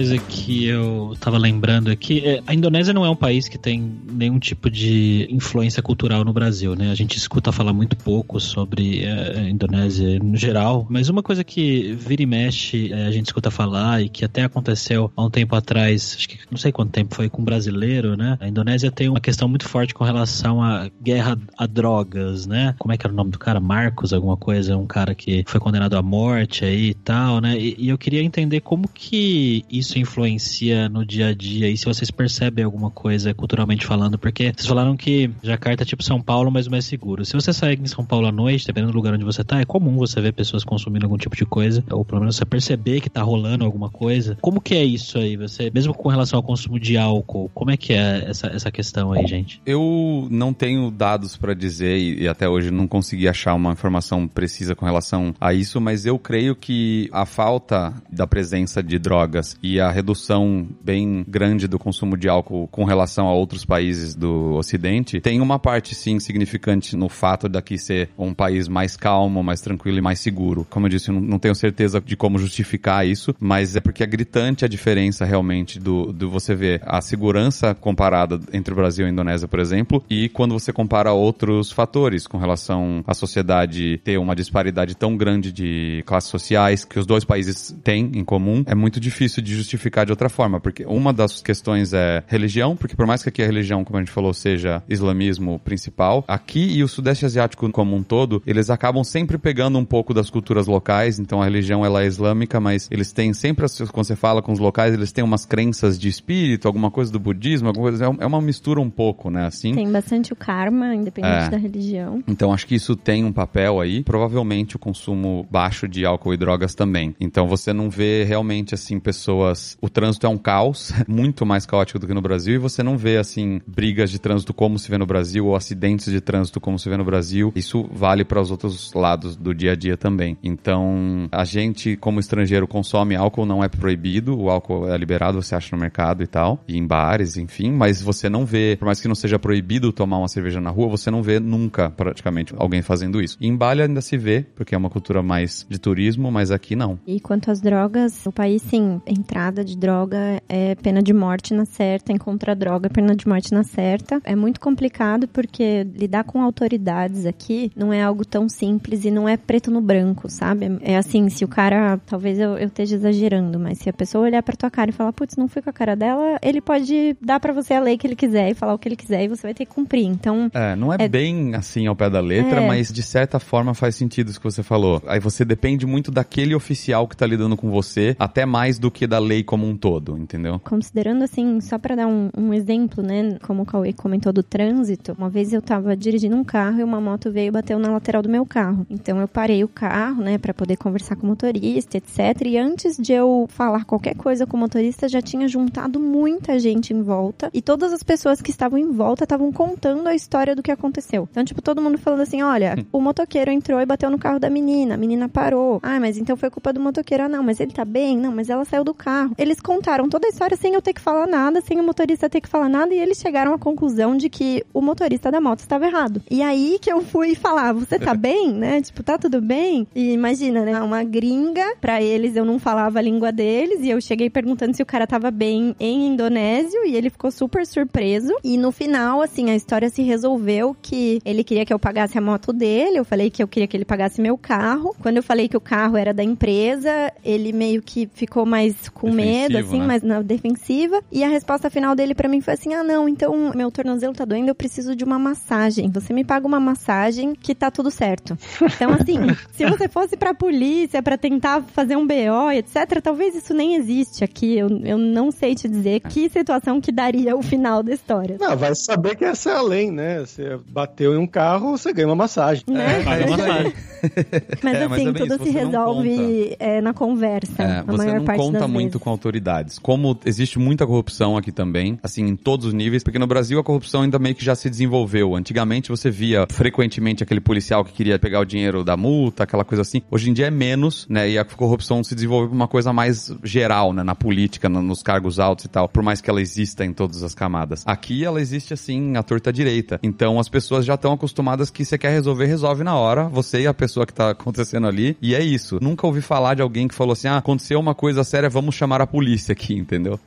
Coisa 0.02 0.18
que 0.18 0.66
eu 0.66 1.16
tava 1.20 1.38
lembrando 1.38 1.92
aqui, 1.92 2.26
é, 2.26 2.42
a 2.48 2.56
Indonésia 2.56 2.92
não 2.92 3.06
é 3.06 3.10
um 3.10 3.16
país 3.16 3.48
que 3.48 3.58
tem 3.58 3.80
nenhum 4.22 4.40
tipo 4.40 4.70
de 4.70 5.28
influência 5.30 5.82
cultural 5.82 6.24
no 6.24 6.32
Brasil, 6.32 6.76
né? 6.76 6.92
A 6.92 6.96
gente 6.96 7.18
escuta 7.18 7.52
falar 7.52 7.74
muito 7.74 7.98
pouco 7.98 8.40
sobre 8.40 9.04
é, 9.04 9.40
a 9.40 9.50
Indonésia 9.50 10.20
no 10.20 10.38
geral, 10.38 10.86
mas 10.90 11.10
uma 11.10 11.24
coisa 11.24 11.44
que 11.44 11.94
vira 11.94 12.22
e 12.22 12.26
mexe, 12.26 12.94
é, 12.94 13.08
a 13.08 13.12
gente 13.12 13.26
escuta 13.26 13.50
falar 13.50 14.02
e 14.02 14.10
que 14.10 14.24
até 14.24 14.44
aconteceu 14.44 15.12
há 15.16 15.24
um 15.24 15.30
tempo 15.30 15.56
atrás, 15.56 16.16
acho 16.18 16.30
que 16.30 16.40
não 16.50 16.58
sei 16.58 16.72
quanto 16.72 16.92
tempo 16.92 17.16
foi 17.16 17.30
com 17.30 17.42
um 17.42 17.46
brasileiro, 17.46 18.16
né? 18.16 18.38
A 18.40 18.48
Indonésia 18.48 18.92
tem 18.92 19.10
uma 19.10 19.20
questão 19.20 19.48
muito 19.48 19.68
forte 19.68 19.94
com 19.94 20.04
relação 20.04 20.62
à 20.62 20.90
guerra 21.02 21.38
a 21.58 21.66
drogas, 21.66 22.46
né? 22.46 22.76
Como 22.78 22.94
é 22.94 22.98
que 22.98 23.06
era 23.06 23.14
o 23.14 23.16
nome 23.16 23.32
do 23.32 23.40
cara? 23.40 23.60
Marcos, 23.60 24.14
alguma 24.14 24.38
coisa, 24.38 24.78
um 24.78 24.88
cara 24.88 25.16
que 25.16 25.44
foi 25.48 25.60
condenado 25.60 25.98
à 25.98 26.02
morte 26.02 26.64
aí 26.64 26.90
e 26.90 26.94
tal, 26.94 27.42
né? 27.42 27.58
E, 27.58 27.76
e 27.78 27.90
eu 27.90 27.98
queria 27.98 28.22
entender 28.22 28.62
como 28.62 28.88
que 28.88 29.66
isso 29.70 29.98
influencia 29.98 30.88
no 30.88 31.06
dia 31.06 31.30
a 31.30 31.34
dia 31.34 31.70
e 31.70 31.78
se 31.78 31.86
vocês 31.86 32.12
percebem 32.12 32.64
alguma 32.64 32.92
coisa 32.92 33.34
culturalmente 33.34 33.86
falando, 33.86 34.11
porque 34.18 34.52
vocês 34.56 34.68
falaram 34.68 34.96
que 34.96 35.30
Jacarta 35.44 35.84
é 35.84 35.86
tipo 35.86 36.04
São 36.04 36.22
Paulo, 36.22 36.52
mas 36.52 36.68
mais 36.68 36.86
seguro. 36.86 37.26
Se 37.26 37.34
você 37.34 37.54
sair 37.54 37.80
em 37.80 37.86
São 37.86 38.06
Paulo 38.06 38.28
à 38.28 38.32
noite, 38.32 38.66
dependendo 38.66 38.92
do 38.92 38.96
lugar 38.96 39.14
onde 39.14 39.26
você 39.26 39.44
tá, 39.44 39.60
é 39.60 39.66
comum 39.66 39.98
você 39.98 40.22
ver 40.22 40.34
pessoas 40.34 40.64
consumindo 40.64 41.06
algum 41.06 41.18
tipo 41.18 41.36
de 41.36 41.46
coisa, 41.46 41.84
ou 41.92 42.04
pelo 42.04 42.22
menos 42.22 42.36
você 42.36 42.46
perceber 42.46 43.02
que 43.02 43.10
tá 43.10 43.22
rolando 43.22 43.66
alguma 43.66 43.90
coisa. 43.90 44.38
Como 44.42 44.62
que 44.62 44.76
é 44.76 44.84
isso 44.84 45.18
aí? 45.18 45.38
Você, 45.38 45.72
mesmo 45.74 45.94
com 45.94 46.10
relação 46.10 46.38
ao 46.38 46.44
consumo 46.44 46.80
de 46.80 46.98
álcool, 46.98 47.50
como 47.54 47.72
é 47.72 47.78
que 47.78 47.94
é 47.94 48.26
essa, 48.28 48.48
essa 48.48 48.72
questão 48.72 49.12
aí, 49.12 49.26
gente? 49.28 49.62
Eu 49.66 50.28
não 50.30 50.54
tenho 50.54 50.90
dados 50.92 51.38
pra 51.38 51.54
dizer 51.54 51.98
e, 51.98 52.24
e 52.24 52.28
até 52.28 52.48
hoje 52.48 52.72
não 52.72 52.88
consegui 52.88 53.28
achar 53.28 53.54
uma 53.54 53.72
informação 53.72 54.28
precisa 54.28 54.76
com 54.76 54.86
relação 54.86 55.34
a 55.40 55.54
isso, 55.54 55.80
mas 55.80 56.06
eu 56.06 56.18
creio 56.18 56.56
que 56.56 57.10
a 57.12 57.26
falta 57.26 57.94
da 58.12 58.26
presença 58.26 58.82
de 58.82 58.98
drogas 58.98 59.58
e 59.62 59.80
a 59.80 59.92
redução 59.92 60.68
bem 60.84 61.24
grande 61.28 61.68
do 61.68 61.78
consumo 61.78 62.18
de 62.18 62.28
álcool 62.28 62.68
com 62.68 62.84
relação 62.84 63.28
a 63.28 63.34
outros 63.34 63.66
países 63.66 64.01
do 64.16 64.54
Ocidente 64.54 65.20
tem 65.22 65.42
uma 65.42 65.60
parte 65.60 65.96
sim 65.96 66.20
significante 66.20 66.96
no 66.96 67.10
fato 67.10 67.48
daqui 67.48 67.78
ser 67.78 68.10
um 68.18 68.34
país 68.34 68.68
mais 68.68 68.96
calmo, 68.96 69.44
mais 69.44 69.62
tranquilo 69.62 69.98
e 69.98 70.02
mais 70.02 70.20
seguro. 70.20 70.66
Como 70.70 70.86
eu 70.86 70.90
disse, 70.90 71.10
eu 71.10 71.20
não 71.20 71.40
tenho 71.40 71.56
certeza 71.56 72.02
de 72.02 72.16
como 72.16 72.38
justificar 72.38 73.06
isso, 73.06 73.36
mas 73.40 73.76
é 73.76 73.80
porque 73.80 74.04
é 74.04 74.08
gritante 74.08 74.66
a 74.66 74.68
diferença 74.68 75.26
realmente 75.26 75.80
do, 75.80 76.12
do 76.12 76.30
você 76.30 76.56
ver 76.56 76.82
a 76.86 77.02
segurança 77.02 77.74
comparada 77.74 78.40
entre 78.54 78.74
o 78.74 78.76
Brasil 78.76 79.06
e 79.06 79.10
a 79.10 79.12
Indonésia, 79.12 79.48
por 79.48 79.60
exemplo, 79.60 80.04
e 80.10 80.30
quando 80.30 80.54
você 80.54 80.72
compara 80.74 81.12
outros 81.12 81.72
fatores 81.72 82.28
com 82.28 82.38
relação 82.38 83.04
à 83.08 83.14
sociedade 83.14 84.00
ter 84.04 84.18
uma 84.18 84.36
disparidade 84.36 84.96
tão 84.96 85.16
grande 85.16 85.52
de 85.52 86.04
classes 86.06 86.30
sociais 86.30 86.86
que 86.86 87.00
os 87.00 87.06
dois 87.06 87.24
países 87.24 87.76
têm 87.84 88.12
em 88.14 88.24
comum, 88.24 88.64
é 88.66 88.76
muito 88.76 89.00
difícil 89.00 89.42
de 89.42 89.56
justificar 89.56 90.06
de 90.06 90.12
outra 90.12 90.30
forma, 90.30 90.60
porque 90.60 90.86
uma 90.86 91.14
das 91.14 91.42
questões 91.42 91.94
é 91.94 92.24
religião, 92.28 92.76
porque 92.76 92.96
por 92.96 93.06
mais 93.06 93.24
que 93.24 93.30
aqui 93.30 93.42
a 93.42 93.46
religião, 93.46 93.84
como 93.92 94.00
a 94.00 94.04
gente 94.06 94.14
falou, 94.14 94.34
seja 94.34 94.82
islamismo 94.90 95.60
principal, 95.60 96.24
aqui 96.28 96.78
e 96.78 96.84
o 96.84 96.88
Sudeste 96.88 97.26
Asiático 97.26 97.70
como 97.72 97.96
um 97.96 98.04
todo, 98.04 98.42
eles 98.48 98.70
acabam 98.70 99.04
sempre 99.04 99.38
pegando 99.38 99.78
um 99.78 99.86
pouco 99.86 100.14
das 100.14 100.30
culturas 100.30 100.68
locais, 100.68 101.20
então 101.20 101.42
a 101.42 101.46
religião 101.46 101.86
ela 101.86 102.04
é 102.04 102.08
islâmica, 102.08 102.60
mas 102.60 102.88
eles 102.90 103.12
têm 103.12 103.34
sempre, 103.34 103.66
quando 103.92 104.06
você 104.06 104.16
fala 104.16 104.42
com 104.42 104.52
os 104.52 104.60
locais, 104.60 104.94
eles 104.94 105.12
têm 105.12 105.24
umas 105.24 105.46
crenças 105.46 106.00
de 106.00 106.08
espírito, 106.08 106.68
alguma 106.68 106.90
coisa 106.90 107.12
do 107.12 107.20
budismo, 107.20 107.68
alguma 107.68 107.90
coisa, 107.90 108.06
é 108.06 108.22
é 108.22 108.26
uma 108.26 108.40
mistura 108.40 108.80
um 108.80 108.90
pouco, 108.90 109.30
né, 109.32 109.46
assim. 109.48 109.74
Tem 109.74 109.92
bastante 109.92 110.32
o 110.32 110.36
karma, 110.36 110.94
independente 110.94 111.48
É. 111.48 111.50
da 111.50 111.58
religião. 111.58 112.24
Então 112.28 112.54
acho 112.54 112.68
que 112.68 112.76
isso 112.76 112.96
tem 112.96 113.26
um 113.26 113.34
papel 113.34 113.80
aí. 113.82 114.04
Provavelmente 114.04 114.76
o 114.76 114.80
consumo 114.80 115.46
baixo 115.50 115.88
de 115.88 116.06
álcool 116.06 116.34
e 116.34 116.38
drogas 116.38 116.76
também. 116.76 117.16
Então 117.20 117.48
você 117.48 117.74
não 117.74 117.90
vê 117.90 118.24
realmente 118.24 118.76
assim 118.76 119.00
pessoas. 119.00 119.76
O 119.82 119.90
trânsito 119.90 120.28
é 120.28 120.30
um 120.30 120.38
caos, 120.38 120.94
muito 121.08 121.46
mais 121.46 121.66
caótico 121.66 121.98
do 121.98 122.06
que 122.08 122.14
no 122.14 122.22
Brasil, 122.22 122.56
e 122.56 122.58
você 122.60 122.84
não 122.84 122.98
vê 122.98 123.18
assim 123.18 123.60
brigas 123.72 124.12
de 124.12 124.20
trânsito 124.20 124.54
como 124.54 124.78
se 124.78 124.90
vê 124.90 124.98
no 124.98 125.06
Brasil 125.06 125.46
ou 125.46 125.56
acidentes 125.56 126.12
de 126.12 126.22
trânsito 126.22 126.60
como 126.60 126.78
se 126.78 126.90
vê 126.90 126.98
no 126.98 127.06
Brasil. 127.06 127.52
Isso 127.56 127.88
vale 127.92 128.24
para 128.24 128.42
os 128.42 128.52
outros 128.52 128.94
lados 128.94 129.36
do 129.36 129.54
dia 129.54 129.72
a 129.72 129.76
dia 129.76 129.98
também. 129.98 130.38
Então 130.44 131.28
a 131.32 131.44
gente 131.44 131.96
como 131.96 132.20
estrangeiro 132.20 132.68
consome 132.68 133.16
álcool, 133.16 133.46
não 133.46 133.64
é 133.64 133.70
proibido. 133.70 134.38
O 134.38 134.50
álcool 134.50 134.88
é 134.90 134.98
liberado, 134.98 135.42
você 135.42 135.56
acha 135.56 135.76
no 135.76 135.82
mercado 135.82 136.24
e 136.24 136.28
tal, 136.28 136.64
e 136.68 136.78
em 136.78 136.86
bares, 136.86 137.38
enfim. 137.38 137.72
Mas 137.72 138.02
você 138.02 138.30
não 138.30 138.46
vê, 138.46 138.76
por 138.78 138.86
mais 138.86 139.00
que 139.00 139.08
não 139.08 139.16
seja 139.16 139.40
proibido 139.40 139.92
tomar 139.92 140.18
uma 140.18 140.28
cerveja 140.28 140.60
na 140.60 140.70
rua, 140.70 140.90
você 140.90 141.10
não 141.10 141.24
vê 141.24 141.40
nunca 141.40 141.90
praticamente 141.90 142.54
alguém 142.58 142.82
fazendo 142.82 143.22
isso. 143.22 143.38
Em 143.40 143.56
Bali 143.56 143.82
ainda 143.82 144.02
se 144.02 144.18
vê, 144.18 144.46
porque 144.56 144.76
é 144.76 144.78
uma 144.78 144.90
cultura 144.90 145.24
mais 145.24 145.66
de 145.70 145.80
turismo, 145.80 146.32
mas 146.32 146.52
aqui 146.52 146.76
não. 146.76 147.00
E 147.06 147.20
quanto 147.20 147.52
às 147.52 147.62
drogas, 147.62 148.26
o 148.26 148.32
país, 148.32 148.62
sim, 148.62 149.02
entrada 149.06 149.64
de 149.64 149.78
droga 149.78 150.42
é 150.48 150.76
pena 150.76 151.02
de 151.02 151.14
morte 151.14 151.54
na 151.54 151.66
certa, 151.66 152.12
encontrar 152.12 152.56
droga 152.56 152.90
pena 152.90 153.16
de 153.16 153.28
morte 153.28 153.52
na 153.54 153.61
certa. 153.64 154.22
É 154.24 154.36
muito 154.36 154.60
complicado 154.60 155.28
porque 155.28 155.86
lidar 155.96 156.24
com 156.24 156.42
autoridades 156.42 157.26
aqui 157.26 157.72
não 157.76 157.92
é 157.94 158.02
algo 158.02 158.24
tão 158.26 158.48
simples 158.50 159.06
e 159.06 159.12
não 159.12 159.28
é 159.28 159.38
preto 159.38 159.70
no 159.72 159.82
branco, 159.82 160.30
sabe? 160.30 160.78
É 160.82 160.98
assim, 160.98 161.30
se 161.30 161.44
o 161.44 161.48
cara, 161.48 162.00
talvez 162.06 162.40
eu, 162.40 162.58
eu 162.58 162.68
esteja 162.68 162.96
exagerando, 162.96 163.60
mas 163.60 163.80
se 163.80 163.90
a 163.90 163.94
pessoa 163.94 164.26
olhar 164.26 164.42
pra 164.44 164.56
tua 164.56 164.70
cara 164.72 164.90
e 164.90 164.94
falar, 164.94 165.14
putz, 165.14 165.36
não 165.38 165.48
fui 165.48 165.62
com 165.62 165.70
a 165.70 165.74
cara 165.74 165.96
dela, 165.96 166.38
ele 166.42 166.62
pode 166.62 167.16
dar 167.22 167.40
pra 167.40 167.54
você 167.54 167.74
a 167.74 167.80
lei 167.80 167.98
que 167.98 168.08
ele 168.08 168.16
quiser 168.16 168.50
e 168.50 168.54
falar 168.54 168.74
o 168.74 168.80
que 168.80 168.88
ele 168.88 168.96
quiser 168.96 169.24
e 169.24 169.28
você 169.28 169.44
vai 169.44 169.54
ter 169.54 169.66
que 169.66 169.74
cumprir. 169.74 170.06
Então, 170.06 170.50
É, 170.54 170.76
não 170.76 170.94
é, 170.94 170.98
É- 171.00 171.08
bem 171.08 171.56
assim 171.56 171.88
ao 171.88 171.96
pé 171.96 172.10
da 172.10 172.20
letra, 172.20 172.62
É. 172.62 172.68
mas 172.68 172.92
de 172.92 173.04
certa 173.04 173.40
forma 173.40 173.74
faz 173.74 173.96
sentido 173.96 174.30
isso 174.30 174.40
que 174.40 174.44
você 174.50 174.64
falou. 174.64 175.02
Aí 175.08 175.20
você 175.20 175.44
depende 175.46 175.86
muito 175.86 176.12
daquele 176.12 176.54
oficial 176.56 177.08
que 177.08 177.16
tá 177.18 177.26
lidando 177.26 177.58
com 177.58 177.70
você, 177.70 178.16
até 178.20 178.46
mais 178.46 178.78
do 178.80 178.90
que 178.92 179.08
da 179.08 179.20
lei 179.20 179.44
como 179.44 179.68
um 179.68 179.76
todo, 179.78 180.18
entendeu? 180.18 180.60
Considerando 180.64 181.24
assim, 181.24 181.60
só 181.62 181.78
pra 181.78 181.96
dar 181.96 182.08
um, 182.08 182.30
um 182.38 182.54
exemplo, 182.54 183.04
né, 183.04 183.38
como 183.52 183.64
o 183.64 183.66
Cauê 183.66 183.92
comentou 183.92 184.32
do 184.32 184.42
trânsito, 184.42 185.14
uma 185.18 185.30
vez 185.30 185.52
eu 185.52 185.62
tava 185.62 185.94
dirigindo 185.94 186.38
um 186.38 186.44
carro 186.44 186.80
e 186.80 186.84
uma 186.86 187.02
moto 187.02 187.30
veio 187.30 187.50
e 187.50 187.52
bateu 187.52 187.78
na 187.78 187.92
lateral 187.92 188.22
do 188.22 188.30
meu 188.30 188.46
carro. 188.46 188.88
Então 188.90 189.20
eu 189.20 189.28
parei 189.28 189.62
o 189.62 189.68
carro, 189.68 190.24
né, 190.24 190.38
pra 190.38 190.54
poder 190.54 190.78
conversar 190.78 191.18
com 191.18 191.24
o 191.24 191.30
motorista, 191.30 191.98
etc. 191.98 192.20
E 192.46 192.58
antes 192.58 192.96
de 192.96 193.12
eu 193.12 193.48
falar 193.50 193.84
qualquer 193.84 194.16
coisa 194.16 194.48
com 194.48 194.56
o 194.56 194.60
motorista, 194.62 195.10
já 195.10 195.22
tinha 195.22 195.50
juntado 195.50 196.00
muita 196.00 196.58
gente 196.60 196.94
em 196.94 197.02
volta 197.02 197.50
e 197.54 197.62
todas 197.62 197.92
as 197.92 198.02
pessoas 198.04 198.42
que 198.42 198.52
estavam 198.52 198.80
em 198.80 198.90
volta 198.90 199.26
estavam 199.26 199.52
contando 199.52 200.08
a 200.08 200.16
história 200.16 200.56
do 200.56 200.64
que 200.64 200.72
aconteceu. 200.72 201.28
Então, 201.30 201.44
tipo, 201.44 201.62
todo 201.62 201.82
mundo 201.82 201.98
falando 201.98 202.22
assim: 202.22 202.42
olha, 202.42 202.78
o 202.90 203.02
motoqueiro 203.02 203.52
entrou 203.52 203.82
e 203.82 203.86
bateu 203.86 204.10
no 204.10 204.18
carro 204.18 204.40
da 204.40 204.50
menina, 204.50 204.94
a 204.94 204.98
menina 204.98 205.28
parou. 205.28 205.82
Ah, 205.84 206.00
mas 206.00 206.18
então 206.18 206.38
foi 206.38 206.50
culpa 206.50 206.72
do 206.72 206.80
motoqueiro. 206.80 207.26
Ah, 207.26 207.30
não, 207.30 207.44
mas 207.44 207.60
ele 207.60 207.74
tá 207.74 207.84
bem? 207.84 208.18
Não, 208.18 208.32
mas 208.32 208.50
ela 208.50 208.64
saiu 208.64 208.86
do 208.86 208.94
carro. 208.94 209.36
Eles 209.38 209.60
contaram 209.60 210.08
toda 210.08 210.26
a 210.26 210.30
história 210.30 210.56
sem 210.56 210.74
eu 210.74 210.82
ter 210.82 210.94
que 210.94 211.02
falar 211.02 211.28
nada, 211.28 211.60
sem 211.60 211.78
o 211.82 211.84
motorista 211.84 212.30
ter 212.30 212.40
que 212.40 212.48
falar 212.48 212.70
nada, 212.70 212.94
e 212.94 213.00
eles 213.00 213.20
chegaram 213.20 213.41
à 213.54 213.58
conclusão 213.58 214.16
de 214.16 214.30
que 214.30 214.64
o 214.74 214.82
motorista 214.82 215.32
da 215.32 215.42
moto 215.42 215.60
estava 215.60 215.86
errado. 215.86 216.22
E 216.30 216.42
aí 216.42 216.78
que 216.82 216.92
eu 216.92 217.02
fui 217.02 217.36
falar: 217.36 217.74
você 217.74 217.98
tá 217.98 218.14
bem, 218.16 218.54
né? 218.54 218.82
Tipo, 218.82 219.04
tá 219.04 219.18
tudo 219.18 219.42
bem? 219.42 219.88
E 219.96 220.12
imagina, 220.12 220.64
né? 220.64 220.80
Uma 220.82 221.04
gringa, 221.04 221.76
pra 221.80 222.02
eles 222.02 222.36
eu 222.36 222.46
não 222.46 222.60
falava 222.60 223.00
a 223.00 223.02
língua 223.02 223.32
deles, 223.32 223.82
e 223.82 223.90
eu 223.90 224.02
cheguei 224.02 224.30
perguntando 224.30 224.76
se 224.76 224.84
o 224.84 224.86
cara 224.86 225.08
tava 225.08 225.32
bem 225.32 225.76
em 225.80 226.08
indonésio, 226.08 226.86
e 226.86 226.96
ele 226.96 227.10
ficou 227.10 227.32
super 227.32 227.66
surpreso. 227.66 228.34
E 228.44 228.58
no 228.58 228.72
final, 228.72 229.22
assim, 229.22 229.50
a 229.50 229.56
história 229.56 229.90
se 229.90 230.02
resolveu 230.02 230.76
que 230.82 231.22
ele 231.26 231.44
queria 231.44 231.66
que 231.66 231.74
eu 231.74 231.80
pagasse 231.80 232.18
a 232.18 232.22
moto 232.22 232.54
dele, 232.54 232.98
eu 232.98 233.06
falei 233.06 233.30
que 233.30 233.42
eu 233.42 233.48
queria 233.48 233.68
que 233.68 233.78
ele 233.78 233.86
pagasse 233.86 234.22
meu 234.22 234.38
carro. 234.38 234.96
Quando 235.02 235.18
eu 235.18 235.24
falei 235.24 235.48
que 235.48 235.58
o 235.58 235.62
carro 235.62 235.98
era 235.98 236.14
da 236.14 236.24
empresa, 236.24 237.12
ele 237.24 237.52
meio 237.54 237.82
que 237.82 238.10
ficou 238.14 238.46
mais 238.46 238.90
com 238.90 239.12
medo, 239.12 239.54
Defensivo, 239.54 239.68
assim, 239.68 239.80
né? 239.80 239.88
mais 239.88 240.04
na 240.04 240.22
defensiva. 240.22 241.02
E 241.12 241.24
a 241.24 241.28
resposta 241.28 241.70
final 241.70 241.96
dele 241.96 242.14
pra 242.14 242.28
mim 242.28 242.42
foi 242.42 242.54
assim: 242.54 242.74
ah, 242.74 242.84
não, 242.84 243.08
então 243.08 243.31
meu 243.56 243.72
tornozelo 243.72 244.14
tá 244.14 244.26
doendo, 244.26 244.50
eu 244.50 244.56
preciso 244.56 244.96
de 244.96 245.04
uma 245.04 245.18
massagem. 245.18 245.90
Você 245.92 246.14
me 246.14 246.24
paga 246.24 246.46
uma 246.46 246.60
massagem 246.60 247.34
que 247.34 247.56
tá 247.56 247.72
tudo 247.72 247.90
certo. 247.90 248.38
Então, 248.62 248.92
assim, 248.92 249.18
se 249.54 249.66
você 249.66 249.88
fosse 249.88 250.18
pra 250.18 250.34
polícia 250.34 251.02
pra 251.02 251.18
tentar 251.18 251.64
fazer 251.64 251.96
um 251.96 252.06
BO, 252.06 252.52
etc., 252.54 253.02
talvez 253.02 253.36
isso 253.36 253.54
nem 253.54 253.76
existe 253.76 254.24
aqui. 254.24 254.58
Eu, 254.58 254.70
eu 254.84 254.98
não 254.98 255.32
sei 255.32 255.56
te 255.56 255.70
dizer 255.70 256.02
que 256.02 256.30
situação 256.30 256.82
que 256.82 256.92
daria 256.92 257.36
o 257.36 257.42
final 257.42 257.82
da 257.82 257.94
história. 257.94 258.38
Não, 258.40 258.58
vai 258.58 258.76
saber 258.76 259.16
que 259.16 259.26
essa 259.26 259.52
é 259.52 259.56
a 259.56 259.62
lei, 259.62 259.92
né? 259.92 260.20
Você 260.20 260.60
bateu 260.68 261.14
em 261.14 261.18
um 261.18 261.28
carro, 261.28 261.78
você 261.78 261.94
ganha 261.94 262.08
uma 262.08 262.16
massagem. 262.16 262.64
Né? 262.68 263.04
Paga 263.04 263.26
isso 263.26 263.38
massagem. 263.38 263.74
Mas 264.64 264.82
É, 264.82 264.88
mas 264.88 265.00
assim, 265.00 265.10
é 265.10 265.14
tudo 265.14 265.36
isso, 265.36 265.44
se 265.44 265.50
resolve 265.52 266.56
é, 266.60 266.82
na 266.82 266.94
conversa. 266.94 267.62
É, 267.62 267.80
a 267.80 267.84
você 267.84 267.98
maior 267.98 268.18
não 268.18 268.26
parte 268.26 268.40
conta 268.40 268.68
muito 268.68 268.92
vezes. 268.94 269.04
com 269.04 269.10
autoridades. 269.10 269.80
Como 269.80 270.18
existe 270.26 270.58
muita 270.60 270.88
corrupção 270.88 271.38
aqui 271.38 271.52
também, 271.52 272.00
assim, 272.02 272.24
em 272.26 272.36
todos 272.36 272.66
os 272.68 272.74
níveis, 272.74 273.04
porque 273.04 273.20
no 273.22 273.28
Brasil 273.28 273.60
a 273.60 273.64
corrupção 273.64 274.02
ainda 274.02 274.20
meio 274.20 274.36
que 274.36 274.44
já 274.44 274.56
se 274.56 274.70
desenvolveu. 274.70 275.36
Antigamente 275.36 275.90
você 275.90 276.10
via 276.10 276.46
frequentemente 276.52 277.24
aquele 277.24 277.40
policial 277.40 277.86
que 277.86 277.94
queria 277.94 278.18
pegar 278.20 278.40
o 278.42 278.46
dinheiro 278.46 278.84
da 278.84 278.98
multa, 278.98 279.44
aquela 279.44 279.64
coisa 279.64 279.84
assim. 279.84 280.02
Hoje 280.10 280.30
em 280.30 280.34
dia 280.34 280.48
é 280.48 280.52
menos, 280.52 281.06
né? 281.08 281.30
E 281.30 281.38
a 281.38 281.46
corrupção 281.46 282.04
se 282.04 282.16
desenvolveu 282.16 282.50
pra 282.50 282.56
uma 282.56 282.68
coisa 282.68 282.92
mais 282.92 283.34
geral, 283.44 283.94
né? 283.94 284.04
Na 284.04 284.16
política, 284.16 284.68
no- 284.68 284.82
nos 284.82 285.04
cargos 285.04 285.40
altos 285.40 285.66
e 285.66 285.68
tal. 285.70 285.88
Por 285.88 286.02
mais 286.04 286.20
que 286.20 286.30
ela 286.30 286.42
exista 286.42 286.84
em 286.84 286.92
todas 286.94 287.22
as 287.24 287.36
camadas. 287.36 287.84
Aqui 287.86 288.26
ela 288.26 288.42
existe 288.42 288.74
assim, 288.74 289.16
à 289.16 289.24
torta 289.24 289.54
direita. 289.54 290.00
Então 290.02 290.40
as 290.40 290.50
pessoas 290.50 290.84
já 290.84 290.96
estão 290.96 291.14
acostumadas 291.14 291.70
que 291.70 291.86
você 291.86 291.98
quer 291.98 292.10
resolver, 292.12 292.46
resolve 292.48 292.84
na 292.84 292.96
hora. 292.96 293.30
Você 293.30 293.62
e 293.62 293.68
a 293.68 293.74
pessoa 293.74 294.06
que 294.06 294.14
tá 294.14 294.32
acontecendo 294.32 294.88
ali. 294.88 295.16
E 295.22 295.36
é 295.36 295.44
isso. 295.44 295.78
Nunca 295.82 296.08
ouvi 296.08 296.22
falar 296.22 296.56
de 296.56 296.62
alguém 296.64 296.88
que 296.88 296.96
falou 296.96 297.14
assim: 297.14 297.28
ah, 297.28 297.38
aconteceu 297.38 297.80
uma 297.80 297.94
coisa 297.94 298.24
séria, 298.24 298.50
vamos 298.50 298.74
chamar 298.74 299.00
a 299.00 299.06
polícia 299.08 299.54
aqui, 299.54 299.76
entendeu? 299.76 300.20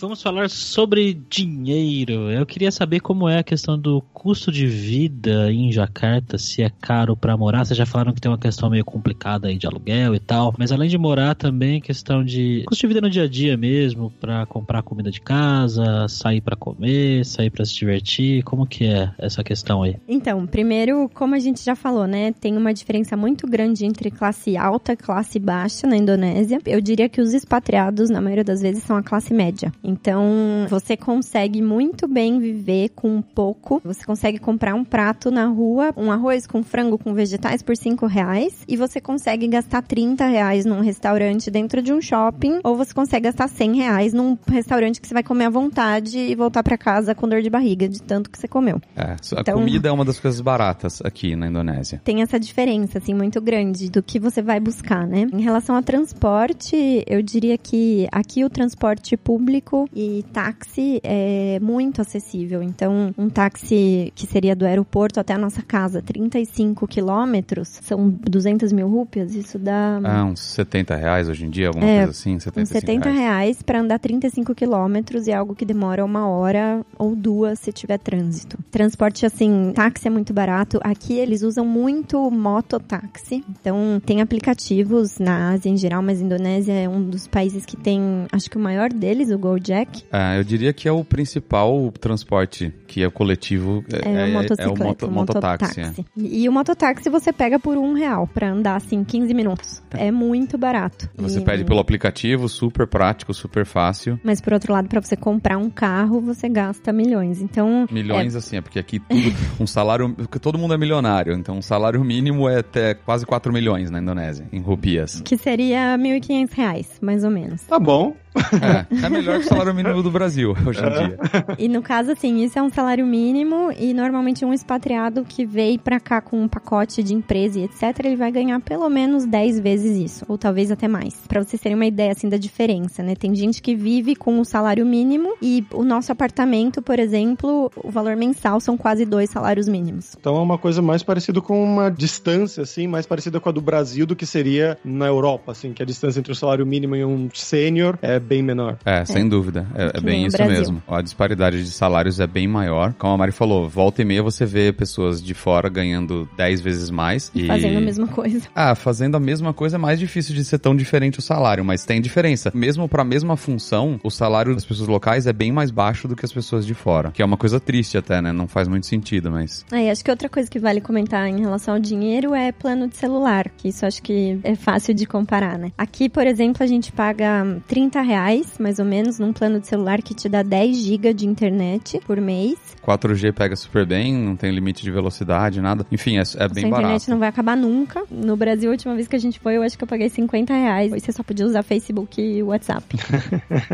Vamos 0.00 0.22
falar 0.22 0.48
sobre 0.48 1.12
dinheiro. 1.28 2.30
Eu 2.30 2.46
queria 2.46 2.72
saber 2.72 3.00
como 3.00 3.28
é 3.28 3.40
a 3.40 3.42
questão 3.42 3.78
do 3.78 4.00
custo 4.14 4.50
de 4.50 4.66
vida 4.66 5.52
em 5.52 5.70
Jacarta, 5.70 6.38
se 6.38 6.62
é 6.62 6.70
caro 6.70 7.14
pra 7.14 7.36
morar. 7.36 7.66
Vocês 7.66 7.76
já 7.76 7.84
falaram 7.84 8.14
que 8.14 8.20
tem 8.20 8.30
uma 8.30 8.38
questão 8.38 8.70
meio 8.70 8.82
complicada 8.82 9.48
aí 9.48 9.58
de 9.58 9.66
aluguel 9.66 10.14
e 10.14 10.18
tal, 10.18 10.54
mas 10.58 10.72
além 10.72 10.88
de 10.88 10.96
morar 10.96 11.34
também 11.34 11.82
questão 11.82 12.24
de 12.24 12.64
custo 12.66 12.80
de 12.80 12.86
vida 12.86 13.02
no 13.02 13.10
dia 13.10 13.24
a 13.24 13.28
dia 13.28 13.58
mesmo, 13.58 14.10
pra 14.18 14.46
comprar 14.46 14.82
comida 14.82 15.10
de 15.10 15.20
casa, 15.20 16.08
sair 16.08 16.40
pra 16.40 16.56
comer, 16.56 17.26
sair 17.26 17.50
pra 17.50 17.66
se 17.66 17.74
divertir. 17.74 18.42
Como 18.42 18.66
que 18.66 18.86
é 18.86 19.12
essa 19.18 19.44
questão 19.44 19.82
aí? 19.82 19.96
Então, 20.08 20.46
primeiro, 20.46 21.10
como 21.12 21.34
a 21.34 21.38
gente 21.38 21.62
já 21.62 21.76
falou, 21.76 22.06
né, 22.06 22.32
tem 22.32 22.56
uma 22.56 22.72
diferença 22.72 23.18
muito 23.18 23.46
grande 23.46 23.84
entre 23.84 24.10
classe 24.10 24.56
alta 24.56 24.94
e 24.94 24.96
classe 24.96 25.38
baixa 25.38 25.86
na 25.86 25.98
Indonésia. 25.98 26.58
Eu 26.64 26.80
diria 26.80 27.06
que 27.06 27.20
os 27.20 27.34
expatriados, 27.34 28.08
na 28.08 28.22
maioria 28.22 28.44
das 28.44 28.62
vezes, 28.62 28.82
são 28.82 28.96
a 28.96 29.02
classe 29.02 29.34
média. 29.34 29.70
Então, 29.90 30.66
você 30.68 30.96
consegue 30.96 31.60
muito 31.60 32.06
bem 32.06 32.38
viver 32.38 32.90
com 32.90 33.20
pouco. 33.20 33.80
Você 33.84 34.04
consegue 34.04 34.38
comprar 34.38 34.74
um 34.74 34.84
prato 34.84 35.30
na 35.30 35.46
rua, 35.46 35.92
um 35.96 36.12
arroz 36.12 36.46
com 36.46 36.62
frango 36.62 36.96
com 36.96 37.12
vegetais 37.12 37.62
por 37.62 37.76
5 37.76 38.06
reais. 38.06 38.64
E 38.68 38.76
você 38.76 39.00
consegue 39.00 39.48
gastar 39.48 39.82
30 39.82 40.26
reais 40.26 40.64
num 40.64 40.80
restaurante 40.80 41.50
dentro 41.50 41.82
de 41.82 41.92
um 41.92 42.00
shopping. 42.00 42.60
Ou 42.62 42.76
você 42.76 42.94
consegue 42.94 43.24
gastar 43.24 43.48
100 43.48 43.76
reais 43.76 44.12
num 44.12 44.38
restaurante 44.46 45.00
que 45.00 45.08
você 45.08 45.14
vai 45.14 45.22
comer 45.24 45.46
à 45.46 45.50
vontade 45.50 46.18
e 46.18 46.34
voltar 46.34 46.62
pra 46.62 46.78
casa 46.78 47.14
com 47.14 47.28
dor 47.28 47.42
de 47.42 47.50
barriga 47.50 47.88
de 47.88 48.00
tanto 48.00 48.30
que 48.30 48.38
você 48.38 48.46
comeu. 48.48 48.80
É, 48.96 49.02
a 49.02 49.40
Então- 49.40 49.54
comida 49.54 49.88
é 49.88 49.92
uma 49.92 50.04
das 50.04 50.20
coisas 50.20 50.40
baratas 50.40 51.00
aqui 51.02 51.34
na 51.34 51.48
Indonésia. 51.48 52.00
tem 52.04 52.22
essa 52.22 52.38
diferença, 52.38 52.98
assim, 52.98 53.12
muito 53.14 53.40
grande 53.40 53.90
do 53.90 54.02
que 54.02 54.18
você 54.20 54.40
vai 54.40 54.60
buscar, 54.60 55.06
né? 55.06 55.26
Em 55.32 55.40
relação 55.40 55.74
a 55.76 55.82
transporte, 55.82 57.02
eu 57.06 57.22
diria 57.22 57.56
que 57.58 58.06
aqui 58.12 58.44
o 58.44 58.50
transporte 58.50 59.16
público 59.16 59.79
e 59.94 60.24
táxi 60.32 61.00
é 61.02 61.58
muito 61.60 62.00
acessível. 62.00 62.62
Então, 62.62 63.12
um 63.16 63.28
táxi 63.28 64.12
que 64.14 64.26
seria 64.26 64.54
do 64.56 64.64
aeroporto 64.64 65.20
até 65.20 65.34
a 65.34 65.38
nossa 65.38 65.62
casa, 65.62 66.02
35 66.02 66.86
quilômetros, 66.86 67.68
são 67.82 68.08
200 68.08 68.72
mil 68.72 68.88
rúpias, 68.88 69.34
isso 69.34 69.58
dá... 69.58 70.00
Ah, 70.02 70.24
uns 70.24 70.40
70 70.40 70.94
reais 70.96 71.28
hoje 71.28 71.44
em 71.46 71.50
dia, 71.50 71.68
alguma 71.68 71.84
É, 71.86 71.98
coisa 72.04 72.10
assim, 72.10 72.38
75 72.38 72.60
Uns 72.62 72.68
70 72.68 73.08
reais. 73.10 73.20
reais 73.20 73.62
para 73.62 73.80
andar 73.80 73.98
35 73.98 74.54
quilômetros 74.54 75.26
e 75.26 75.30
é 75.30 75.34
algo 75.34 75.54
que 75.54 75.64
demora 75.64 76.04
uma 76.04 76.28
hora 76.28 76.84
ou 76.98 77.14
duas 77.14 77.58
se 77.58 77.72
tiver 77.72 77.98
trânsito. 77.98 78.58
Transporte, 78.70 79.24
assim, 79.26 79.72
táxi 79.74 80.08
é 80.08 80.10
muito 80.10 80.32
barato. 80.32 80.78
Aqui 80.82 81.14
eles 81.14 81.42
usam 81.42 81.64
muito 81.64 82.30
mototáxi. 82.30 83.44
Então, 83.48 84.00
tem 84.04 84.20
aplicativos 84.20 85.18
na 85.18 85.50
Ásia 85.50 85.68
em 85.70 85.76
geral, 85.76 86.02
mas 86.02 86.20
a 86.20 86.24
Indonésia 86.24 86.72
é 86.72 86.88
um 86.88 87.02
dos 87.02 87.26
países 87.26 87.64
que 87.64 87.76
tem, 87.76 88.00
acho 88.32 88.50
que 88.50 88.56
o 88.56 88.60
maior 88.60 88.90
deles, 88.92 89.30
o 89.30 89.38
Gojek. 89.38 89.69
Ah, 90.12 90.36
eu 90.36 90.44
diria 90.44 90.72
que 90.72 90.88
é 90.88 90.92
o 90.92 91.04
principal 91.04 91.92
transporte, 92.00 92.72
que 92.86 93.02
é 93.02 93.06
o 93.06 93.10
coletivo, 93.10 93.84
é, 93.92 94.08
É, 94.08 94.12
é- 94.12 94.24
o 94.24 94.26
é 94.28 94.32
motocicleta, 94.32 94.72
o 94.82 94.86
moto- 94.86 95.06
o 95.06 95.10
mototáxi. 95.10 95.80
é. 95.80 95.84
mototáxi. 95.86 96.06
E 96.16 96.48
o 96.48 96.52
mototáxi 96.52 97.08
você 97.10 97.32
pega 97.32 97.58
por 97.58 97.76
um 97.78 97.92
real 97.94 98.26
pra 98.26 98.50
andar, 98.50 98.76
assim, 98.76 99.04
15 99.04 99.32
minutos. 99.34 99.82
É 99.92 100.10
muito 100.10 100.56
barato. 100.58 101.08
Você 101.16 101.38
E- 101.40 101.44
pede 101.44 101.64
pelo 101.64 101.78
aplicativo, 101.80 102.48
super 102.48 102.86
prático, 102.86 103.32
super 103.34 103.64
fácil. 103.64 104.18
Mas 104.24 104.40
por 104.40 104.52
outro 104.52 104.72
lado, 104.72 104.88
pra 104.88 105.00
você 105.00 105.16
comprar 105.16 105.56
um 105.58 105.70
carro, 105.70 106.20
você 106.20 106.48
gasta 106.48 106.92
milhões. 106.92 107.40
Então, 107.40 107.86
Milhões, 107.90 108.34
assim, 108.36 108.56
é 108.56 108.60
porque 108.60 108.78
aqui 108.78 108.98
tudo, 108.98 109.10
um 109.60 109.66
salário, 109.66 110.12
porque 110.14 110.38
todo 110.38 110.58
mundo 110.58 110.74
é 110.74 110.78
milionário, 110.78 111.32
então 111.34 111.56
um 111.58 111.62
salário 111.62 112.02
mínimo 112.04 112.48
é 112.48 112.58
até 112.58 112.94
quase 112.94 113.24
4 113.26 113.52
milhões 113.52 113.90
na 113.90 113.98
Indonésia, 114.00 114.46
em 114.52 114.60
rupias. 114.60 115.20
que 115.24 115.36
seria 115.36 115.96
1.500 115.98 116.52
reais, 116.52 116.88
mais 117.00 117.24
ou 117.24 117.30
menos. 117.30 117.62
Tá 117.62 117.78
bom. 117.78 118.14
É, 118.34 119.06
é 119.06 119.08
melhor 119.08 119.38
que 119.40 119.46
o 119.46 119.48
salário 119.48 119.74
mínimo 119.74 120.02
do 120.02 120.10
Brasil 120.10 120.54
hoje 120.66 120.80
em 120.80 120.90
dia. 120.90 121.18
E 121.58 121.68
no 121.68 121.82
caso, 121.82 122.12
assim, 122.12 122.42
isso 122.42 122.58
é 122.58 122.62
um 122.62 122.70
salário 122.70 123.06
mínimo 123.06 123.72
e 123.76 123.92
normalmente 123.92 124.44
um 124.44 124.52
expatriado 124.52 125.24
que 125.24 125.44
veio 125.44 125.78
pra 125.78 125.98
cá 125.98 126.20
com 126.20 126.40
um 126.40 126.48
pacote 126.48 127.02
de 127.02 127.14
empresa 127.14 127.58
e 127.58 127.64
etc, 127.64 128.04
ele 128.04 128.16
vai 128.16 128.30
ganhar 128.30 128.60
pelo 128.60 128.88
menos 128.88 129.26
10 129.26 129.60
vezes 129.60 129.96
isso, 129.96 130.24
ou 130.28 130.38
talvez 130.38 130.70
até 130.70 130.86
mais. 130.86 131.14
Pra 131.28 131.42
vocês 131.42 131.60
terem 131.60 131.76
uma 131.76 131.86
ideia, 131.86 132.12
assim, 132.12 132.28
da 132.28 132.36
diferença, 132.36 133.02
né? 133.02 133.14
Tem 133.14 133.34
gente 133.34 133.60
que 133.60 133.74
vive 133.74 134.14
com 134.14 134.38
o 134.38 134.44
salário 134.44 134.86
mínimo 134.86 135.34
e 135.42 135.64
o 135.72 135.82
nosso 135.82 136.12
apartamento, 136.12 136.80
por 136.80 136.98
exemplo, 136.98 137.70
o 137.76 137.90
valor 137.90 138.16
mensal 138.16 138.60
são 138.60 138.76
quase 138.76 139.04
dois 139.04 139.30
salários 139.30 139.68
mínimos. 139.68 140.16
Então 140.18 140.36
é 140.36 140.40
uma 140.40 140.58
coisa 140.58 140.80
mais 140.80 141.02
parecida 141.02 141.40
com 141.40 141.62
uma 141.62 141.90
distância, 141.90 142.62
assim, 142.62 142.86
mais 142.86 143.06
parecida 143.06 143.40
com 143.40 143.48
a 143.48 143.52
do 143.52 143.60
Brasil 143.60 144.06
do 144.06 144.14
que 144.14 144.26
seria 144.26 144.78
na 144.84 145.06
Europa, 145.06 145.52
assim, 145.52 145.72
que 145.72 145.82
a 145.82 145.86
distância 145.86 146.20
entre 146.20 146.32
o 146.32 146.36
salário 146.36 146.66
mínimo 146.66 146.94
e 146.94 147.04
um 147.04 147.28
sênior 147.32 147.98
é 148.02 148.19
bem 148.20 148.42
menor. 148.42 148.78
É, 148.84 149.04
sem 149.04 149.28
dúvida. 149.28 149.66
É, 149.74 149.98
é 149.98 150.00
bem 150.00 150.26
isso 150.26 150.36
Brasil. 150.36 150.56
mesmo. 150.56 150.82
A 150.88 151.02
disparidade 151.02 151.62
de 151.62 151.70
salários 151.70 152.20
é 152.20 152.26
bem 152.26 152.46
maior. 152.46 152.92
Como 152.94 153.12
a 153.12 153.16
Mari 153.18 153.32
falou, 153.32 153.68
volta 153.68 154.02
e 154.02 154.04
meia 154.04 154.22
você 154.22 154.46
vê 154.46 154.72
pessoas 154.72 155.22
de 155.22 155.34
fora 155.34 155.68
ganhando 155.68 156.28
10 156.36 156.60
vezes 156.60 156.90
mais. 156.90 157.30
E... 157.34 157.46
Fazendo 157.46 157.78
a 157.78 157.80
mesma 157.80 158.06
coisa. 158.06 158.48
Ah, 158.54 158.74
fazendo 158.74 159.16
a 159.16 159.20
mesma 159.20 159.52
coisa 159.52 159.76
é 159.76 159.78
mais 159.78 159.98
difícil 159.98 160.34
de 160.34 160.44
ser 160.44 160.58
tão 160.58 160.76
diferente 160.76 161.18
o 161.18 161.22
salário, 161.22 161.64
mas 161.64 161.84
tem 161.84 162.00
diferença. 162.00 162.52
Mesmo 162.54 162.88
para 162.88 163.02
a 163.02 163.04
mesma 163.04 163.36
função, 163.36 163.98
o 164.02 164.10
salário 164.10 164.54
das 164.54 164.64
pessoas 164.64 164.88
locais 164.88 165.26
é 165.26 165.32
bem 165.32 165.52
mais 165.52 165.70
baixo 165.70 166.06
do 166.06 166.14
que 166.14 166.24
as 166.24 166.32
pessoas 166.32 166.66
de 166.66 166.74
fora. 166.74 167.10
Que 167.10 167.22
é 167.22 167.24
uma 167.24 167.36
coisa 167.36 167.58
triste 167.58 167.96
até, 167.96 168.20
né? 168.20 168.32
Não 168.32 168.46
faz 168.46 168.68
muito 168.68 168.86
sentido, 168.86 169.30
mas. 169.30 169.64
É, 169.72 169.84
e 169.84 169.90
acho 169.90 170.04
que 170.04 170.10
outra 170.10 170.28
coisa 170.28 170.50
que 170.50 170.58
vale 170.58 170.80
comentar 170.80 171.26
em 171.28 171.40
relação 171.40 171.74
ao 171.74 171.80
dinheiro 171.80 172.34
é 172.34 172.52
plano 172.52 172.88
de 172.88 172.96
celular, 172.96 173.48
que 173.56 173.68
isso 173.68 173.86
acho 173.86 174.02
que 174.02 174.38
é 174.42 174.54
fácil 174.54 174.94
de 174.94 175.06
comparar, 175.06 175.58
né? 175.58 175.72
Aqui, 175.76 176.08
por 176.08 176.26
exemplo, 176.26 176.62
a 176.62 176.66
gente 176.66 176.92
paga 176.92 177.60
30 177.66 178.00
reais, 178.10 178.58
mais 178.58 178.80
ou 178.80 178.84
menos, 178.84 179.20
num 179.20 179.32
plano 179.32 179.60
de 179.60 179.68
celular 179.68 180.02
que 180.02 180.12
te 180.12 180.28
dá 180.28 180.42
10 180.42 180.76
GB 180.76 181.14
de 181.14 181.26
internet 181.26 182.00
por 182.04 182.20
mês. 182.20 182.58
4G 182.84 183.32
pega 183.32 183.54
super 183.54 183.86
bem, 183.86 184.12
não 184.12 184.34
tem 184.34 184.50
limite 184.50 184.82
de 184.82 184.90
velocidade, 184.90 185.60
nada. 185.60 185.86
Enfim, 185.92 186.18
é, 186.18 186.22
é 186.22 186.48
bem 186.48 186.66
internet 186.66 186.70
barato. 186.70 187.10
não 187.10 187.18
vai 187.18 187.28
acabar 187.28 187.56
nunca. 187.56 188.02
No 188.10 188.36
Brasil, 188.36 188.68
a 188.68 188.72
última 188.72 188.94
vez 188.94 189.06
que 189.06 189.14
a 189.14 189.18
gente 189.18 189.38
foi, 189.38 189.56
eu 189.56 189.62
acho 189.62 189.78
que 189.78 189.84
eu 189.84 189.88
paguei 189.88 190.08
50 190.08 190.52
reais. 190.52 190.92
E 190.92 191.00
você 191.00 191.12
só 191.12 191.22
podia 191.22 191.46
usar 191.46 191.62
Facebook 191.62 192.20
e 192.20 192.42
WhatsApp. 192.42 192.84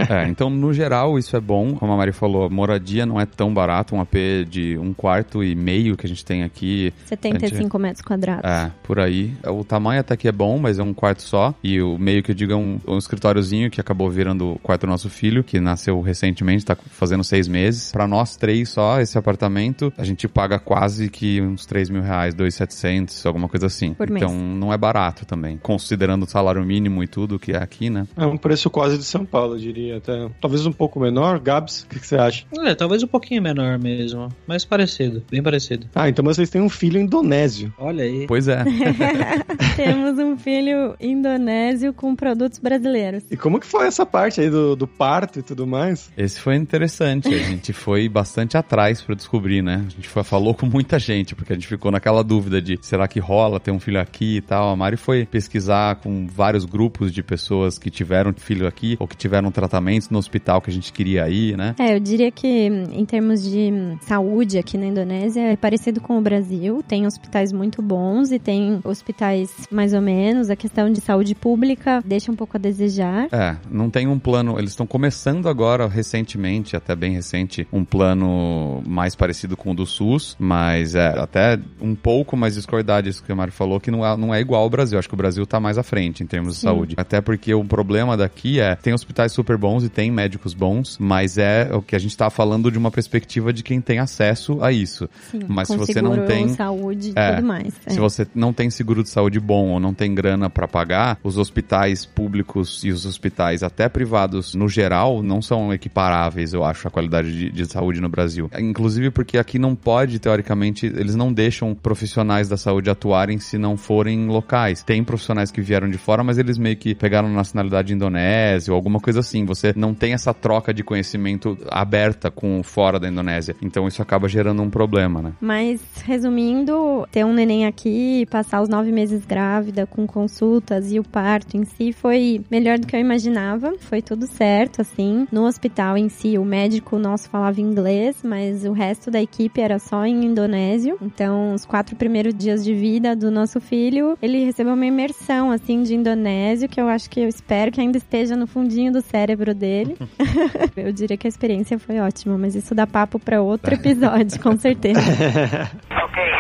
É, 0.09 0.29
então, 0.29 0.51
no 0.51 0.73
geral, 0.73 1.19
isso 1.19 1.37
é 1.37 1.41
bom. 1.41 1.75
Como 1.75 1.93
a 1.93 1.97
Mari 1.97 2.13
falou, 2.13 2.49
moradia 2.51 3.07
não 3.07 3.21
é 3.21 3.27
tão 3.27 3.53
barato. 3.53 3.95
Um 3.95 4.01
AP 4.01 4.15
de 4.49 4.77
um 4.79 4.93
quarto 4.93 5.43
e 5.43 5.55
meio 5.55 5.97
que 5.97 6.07
a 6.07 6.09
gente 6.09 6.25
tem 6.25 6.43
aqui. 6.43 6.93
75 7.07 7.79
metros 7.79 8.03
quadrados. 8.03 8.45
É, 8.45 8.71
por 8.83 9.01
aí. 9.01 9.35
O 9.45 9.65
tamanho 9.65 10.01
até 10.01 10.17
que 10.17 10.29
é 10.29 10.33
bom, 10.33 10.59
mas 10.59 10.79
é 10.79 10.83
um 10.83 10.93
quarto 10.93 11.23
só. 11.23 11.55
E 11.63 11.81
o 11.81 11.99
meio 11.99 12.23
que 12.23 12.31
eu 12.31 12.35
digo 12.35 12.53
é 12.53 12.57
um, 12.57 12.79
um 12.87 12.99
escritóriozinho 12.99 13.71
que 13.71 13.81
acabou 13.81 14.09
virando 14.11 14.26
o 14.35 14.59
quarto 14.59 14.83
do 14.83 14.89
nosso 14.89 15.09
filho, 15.09 15.43
que 15.45 15.61
nasceu 15.61 16.01
recentemente, 16.01 16.65
tá 16.65 16.77
fazendo 16.77 17.25
seis 17.25 17.49
meses. 17.49 17.93
Pra 17.93 18.07
nós 18.07 18.37
três 18.37 18.69
só, 18.69 19.01
esse 19.01 19.17
apartamento, 19.19 19.93
a 19.97 20.05
gente 20.05 20.29
paga 20.29 20.59
quase 20.59 21.09
que 21.09 21.41
uns 21.41 21.67
3 21.67 21.91
mil 21.91 22.03
reais, 22.03 22.35
2,700, 22.35 23.25
alguma 23.27 23.49
coisa 23.49 23.67
assim. 23.67 23.95
Por 23.95 24.11
mês. 24.11 24.23
então 24.23 24.37
não 24.37 24.73
é 24.73 24.77
barato 24.79 25.25
também. 25.25 25.59
Considerando 25.59 26.25
o 26.25 26.27
salário 26.27 26.65
mínimo 26.65 27.03
e 27.03 27.07
tudo 27.07 27.39
que 27.39 27.53
é 27.53 27.57
aqui, 27.59 27.91
né? 27.91 28.07
É 28.17 28.27
um 28.27 28.37
preço 28.37 28.69
quase 28.71 28.99
de 28.99 29.05
São 29.05 29.25
Paulo, 29.25 29.55
eu 29.55 29.59
diria 29.59 29.99
até. 29.99 30.29
Talvez 30.41 30.67
um 30.67 30.73
pouco 30.73 31.01
menor. 31.01 31.39
Gabs, 31.39 31.83
o 31.83 31.89
que, 31.89 32.01
que 32.01 32.07
você 32.07 32.17
acha? 32.17 32.45
É, 32.65 32.75
talvez 32.75 33.03
um 33.03 33.07
pouquinho 33.07 33.43
menor 33.43 33.79
mesmo. 33.79 34.29
Mas 34.47 34.65
parecido, 34.65 35.23
bem 35.31 35.43
parecido. 35.43 35.87
Ah, 35.95 36.09
então 36.09 36.25
vocês 36.25 36.51
têm 36.51 36.61
um 36.61 36.69
filho 36.69 37.01
indonésio. 37.01 37.73
Olha 37.79 38.05
aí. 38.05 38.27
Pois 38.27 38.49
é. 38.49 38.65
Temos 39.77 40.19
um 40.19 40.37
filho 40.37 40.97
indonésio 41.01 41.93
com 41.93 42.15
produtos 42.15 42.59
brasileiros. 42.59 43.25
E 43.31 43.37
como 43.37 43.61
que 43.61 43.67
foi 43.67 43.87
essa 43.87 44.05
parte 44.17 44.41
aí 44.41 44.49
do, 44.49 44.75
do 44.75 44.87
parto 44.87 45.41
e 45.41 45.43
tudo 45.43 45.67
mais? 45.67 46.11
Esse 46.17 46.41
foi 46.41 46.57
interessante. 46.57 47.29
A 47.29 47.39
gente 47.39 47.75
foi 47.75 48.09
bastante 48.09 48.57
atrás 48.57 49.03
pra 49.03 49.15
descobrir, 49.15 49.61
né? 49.61 49.85
A 49.87 49.91
gente 49.91 50.09
foi, 50.09 50.25
falou 50.25 50.55
com 50.55 50.65
muita 50.65 50.99
gente, 50.99 51.35
porque 51.35 51.53
a 51.53 51.57
gente 51.57 51.69
ficou 51.69 51.93
naquela 51.93 52.25
dúvida 52.25 52.63
de 52.63 52.79
será 52.81 53.07
que 53.07 53.21
rola 53.21 53.61
ter 53.61 53.73
um 53.73 53.79
filho 53.79 54.01
aqui 54.01 54.39
e 54.39 54.41
tal. 54.41 54.71
A 54.71 54.77
Mari 54.77 54.97
foi 54.97 55.27
pesquisar 55.27 55.97
com 55.97 56.27
vários 56.27 56.65
grupos 56.65 57.13
de 57.13 57.23
pessoas 57.23 57.79
que 57.79 57.91
tiveram 57.91 58.33
filho 58.33 58.67
aqui 58.67 58.97
ou 58.99 59.07
que 59.07 59.17
tiveram 59.17 59.51
tratamentos 59.51 60.09
no 60.09 60.19
hospital 60.19 60.63
que 60.63 60.71
a 60.71 60.73
gente 60.73 60.95
queria 60.95 61.29
ir, 61.29 61.55
né? 61.55 61.75
É, 61.79 61.95
eu 61.95 62.01
diria 62.01 62.31
que 62.31 62.49
em 62.49 63.05
termos 63.05 63.43
de 63.43 63.71
saúde 64.01 64.57
aqui 64.57 64.79
na 64.79 64.87
Indonésia 64.87 65.43
é 65.43 65.57
parecido 65.57 66.01
com 66.01 66.17
o 66.17 66.23
Brasil. 66.23 66.83
Tem 66.89 67.07
hospitais 67.07 67.53
muito 67.53 67.83
bons 67.83 68.33
e 68.33 68.39
tem 68.39 68.81
hospitais 68.83 69.51
mais 69.71 69.93
ou 69.93 70.01
menos. 70.01 70.49
A 70.49 70.57
questão 70.57 70.91
de 70.91 71.03
saúde 71.03 71.35
pública 71.35 72.03
deixa 72.03 72.33
um 72.33 72.37
pouco 72.37 72.57
a 72.57 72.61
desejar. 72.61 73.29
É, 73.31 73.57
não 73.71 73.91
tem 73.91 74.06
um 74.07 74.19
plano. 74.19 74.59
Eles 74.59 74.71
estão 74.71 74.87
começando 74.87 75.49
agora, 75.49 75.87
recentemente, 75.89 76.77
até 76.77 76.95
bem 76.95 77.13
recente, 77.13 77.67
um 77.73 77.85
plano 77.85 78.83
mais 78.87 79.15
parecido 79.15 79.57
com 79.57 79.73
o 79.73 79.75
do 79.75 79.87
SUS, 79.87 80.37
mas 80.39 80.95
é 80.95 81.19
até 81.19 81.59
um 81.81 81.95
pouco 81.95 82.37
mais 82.37 82.55
discordade 82.55 83.09
isso 83.09 83.23
que 83.23 83.31
a 83.33 83.35
Mari 83.35 83.51
falou, 83.51 83.81
que 83.81 83.91
não 83.91 84.05
é, 84.05 84.17
não 84.17 84.35
é 84.35 84.41
igual 84.41 84.63
ao 84.63 84.71
Brasil. 84.71 84.99
Acho 84.99 85.09
que 85.09 85.15
o 85.15 85.17
Brasil 85.17 85.47
tá 85.47 85.59
mais 85.61 85.79
à 85.79 85.83
frente 85.83 86.23
em 86.23 86.27
termos 86.27 86.55
de 86.55 86.61
Sim. 86.61 86.67
saúde. 86.67 86.95
Até 86.97 87.21
porque 87.21 87.53
o 87.55 87.65
problema 87.65 88.17
daqui 88.17 88.61
é 88.61 88.75
tem 88.75 88.93
hospitais 88.95 89.33
super 89.33 89.57
bons 89.57 89.85
e 89.85 89.89
tem 89.89 90.11
médicos 90.11 90.55
bons, 90.55 90.97
mas 90.99 91.39
é 91.39 91.71
o 91.73 91.83
que 91.83 91.95
a 91.97 91.99
gente 91.99 92.17
tá 92.17 92.31
falando 92.31 92.71
de 92.71 92.79
uma 92.79 92.91
perspectiva 92.91 93.53
de 93.53 93.63
quem 93.63 93.81
tem 93.81 93.99
acesso 93.99 94.63
a 94.63 94.73
isso. 94.73 95.09
Sim, 95.31 95.41
Mas 95.49 95.69
se 95.69 95.77
você 95.77 96.01
não 96.01 96.27
tem- 96.27 96.49
saúde 96.49 97.11
e 97.11 97.19
É, 97.19 97.35
tudo 97.37 97.47
mais. 97.47 97.75
Se 97.87 97.97
É. 97.99 98.01
você 98.01 98.27
não 98.35 98.53
tem 98.53 98.71
seguro 98.71 99.03
de 99.03 99.09
saúde 99.09 99.39
bom 99.41 99.71
ou 99.71 99.81
não 99.81 99.93
tem 99.95 100.15
grana 100.15 100.49
pra 100.51 100.67
pagar, 100.69 101.19
os 101.23 101.37
hospitais 101.39 102.05
públicos 102.05 102.83
e 102.85 102.91
os 102.91 103.05
hospitais 103.07 103.63
até 103.63 103.89
privados 103.97 104.55
no 104.55 104.69
geral 104.69 105.23
não 105.23 105.41
são 105.41 105.73
equiparáveis, 105.73 106.53
eu 106.53 106.63
acho, 106.63 106.87
a 106.87 106.91
qualidade 106.91 107.33
de, 107.33 107.51
de 107.51 107.65
saúde 107.65 107.99
no 107.99 108.11
Brasil. 108.11 108.51
Inclusive 108.59 109.11
porque 109.11 109.39
aqui 109.39 109.59
não 109.59 109.75
pode, 109.75 110.19
teoricamente, 110.19 110.85
eles 110.85 111.15
não 111.15 111.33
deixam 111.33 111.75
profissionais 111.75 112.47
da 112.47 112.59
saúde 112.59 112.91
atuarem 112.91 113.39
se 113.39 113.57
não 113.57 113.75
forem 113.75 114.27
locais. 114.27 114.83
Tem 114.83 115.03
profissionais 115.03 115.51
que 115.51 115.63
vieram 115.63 115.89
de 115.89 115.97
fora, 115.97 116.23
mas 116.23 116.37
eles 116.37 116.59
meio 116.59 116.77
que 116.77 116.95
pegaram 116.95 117.33
nacionalidade 117.33 117.95
indonésia 117.95 118.71
ou 118.71 118.77
alguma 118.77 119.01
coisa 119.01 119.21
assim. 119.21 119.47
Você 119.47 119.73
não 119.75 119.95
tem 119.95 120.13
essa 120.13 120.35
troca 120.35 120.75
de 120.75 120.85
conhecimento 120.85 121.57
aberta 121.71 122.31
com 122.31 122.61
o 122.61 122.63
fora 122.63 123.01
da 123.01 123.09
Indonésia. 123.09 123.57
Então 123.63 123.89
isso 123.89 124.03
acaba 124.03 124.29
gerando 124.29 124.61
um 124.61 124.69
problema, 124.69 125.23
né? 125.23 125.33
Mas, 125.41 125.81
resumindo, 126.05 127.09
ter 127.11 127.25
um 127.25 127.33
neném 127.33 127.65
aqui, 127.65 128.27
passar 128.31 128.61
os 128.61 128.69
nove 128.69 128.93
meses 128.93 129.25
grávida, 129.25 129.87
com 129.87 130.07
consultas 130.07 130.93
e 130.93 130.99
o 130.99 131.03
parto 131.03 131.57
em 131.57 131.65
si 131.65 131.95
foi 131.95 132.45
melhor 132.51 132.79
do 132.79 132.87
que 132.87 132.95
eu 132.95 133.01
imaginava. 133.01 133.73
Foi 133.89 134.03
tudo 134.03 134.27
certo, 134.27 134.81
assim. 134.81 135.27
No 135.31 135.47
hospital 135.47 135.97
em 135.97 136.09
si, 136.09 136.37
o 136.39 136.45
médico 136.45 136.99
nosso 136.99 137.29
falava 137.31 137.61
inglês, 137.61 138.17
mas 138.23 138.65
o 138.65 138.73
resto 138.73 139.11
da 139.11 139.21
equipe 139.21 139.61
era 139.61 139.79
só 139.79 140.05
em 140.05 140.25
indonésio. 140.25 140.99
Então, 141.01 141.55
os 141.55 141.65
quatro 141.65 141.97
primeiros 141.97 142.35
dias 142.35 142.65
de 142.65 142.75
vida 142.75 143.15
do 143.15 143.31
nosso 143.31 143.61
filho, 143.61 144.19
ele 144.21 144.45
recebeu 144.45 144.75
uma 144.75 144.87
imersão, 144.87 145.51
assim, 145.51 145.83
de 145.83 145.95
indonésio, 145.95 146.69
que 146.69 146.81
eu 146.81 146.89
acho 146.89 147.09
que 147.09 147.21
eu 147.21 147.29
espero 147.29 147.71
que 147.71 147.81
ainda 147.81 147.99
esteja 147.99 148.37
no 148.37 148.47
fundinho 148.47 148.93
do 148.93 149.01
cérebro 149.01 149.55
dele. 149.55 149.97
eu 150.77 150.93
diria 150.93 151.17
que 151.17 151.27
a 151.27 151.31
experiência 151.31 151.79
foi 151.79 151.99
ótima, 151.99 152.37
mas 152.37 152.55
isso 152.55 152.75
dá 152.75 152.87
papo 152.87 153.19
para 153.19 153.41
outro 153.41 153.75
episódio, 153.75 154.41
com 154.41 154.57
certeza. 154.57 155.01
Okay, 156.07 156.31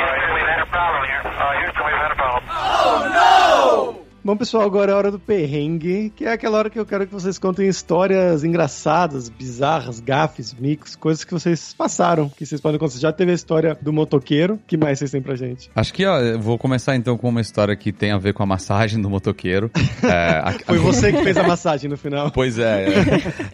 Bom, 4.27 4.37
pessoal, 4.37 4.65
agora 4.65 4.91
é 4.91 4.95
a 4.97 4.99
hora 4.99 5.11
do 5.13 5.21
perrengue, 5.21 6.13
que 6.17 6.25
é 6.25 6.33
aquela 6.33 6.59
hora 6.59 6.69
que 6.69 6.77
eu 6.77 6.85
quero 6.85 7.07
que 7.07 7.13
vocês 7.13 7.39
contem 7.39 7.69
histórias 7.69 8.43
engraçadas, 8.43 9.29
bizarras, 9.29 10.01
gafes, 10.01 10.53
micos, 10.53 10.97
coisas 10.97 11.23
que 11.23 11.33
vocês 11.33 11.73
passaram, 11.73 12.29
que 12.29 12.45
vocês 12.45 12.61
podem 12.61 12.77
contar. 12.77 12.99
Já 12.99 13.13
teve 13.13 13.31
a 13.31 13.35
história 13.37 13.79
do 13.81 13.93
motoqueiro, 13.93 14.59
que 14.67 14.77
mais 14.77 14.99
vocês 14.99 15.13
têm 15.13 15.23
pra 15.23 15.37
gente? 15.37 15.71
Acho 15.77 15.95
que, 15.95 16.05
ó, 16.05 16.19
eu 16.19 16.41
vou 16.41 16.59
começar 16.59 16.97
então 16.97 17.17
com 17.17 17.29
uma 17.29 17.41
história 17.41 17.77
que 17.77 17.93
tem 17.93 18.11
a 18.11 18.19
ver 18.19 18.35
com 18.35 18.43
a 18.43 18.47
massagem 18.47 19.01
do 19.01 19.09
motoqueiro. 19.09 19.71
É, 20.03 20.39
a- 20.39 20.53
Foi 20.67 20.79
você 20.79 21.13
que 21.13 21.23
fez 21.23 21.37
a 21.37 21.43
massagem 21.43 21.89
no 21.91 21.97
final. 21.97 22.31
Pois 22.31 22.59
é, 22.59 22.85
é. 22.87 22.93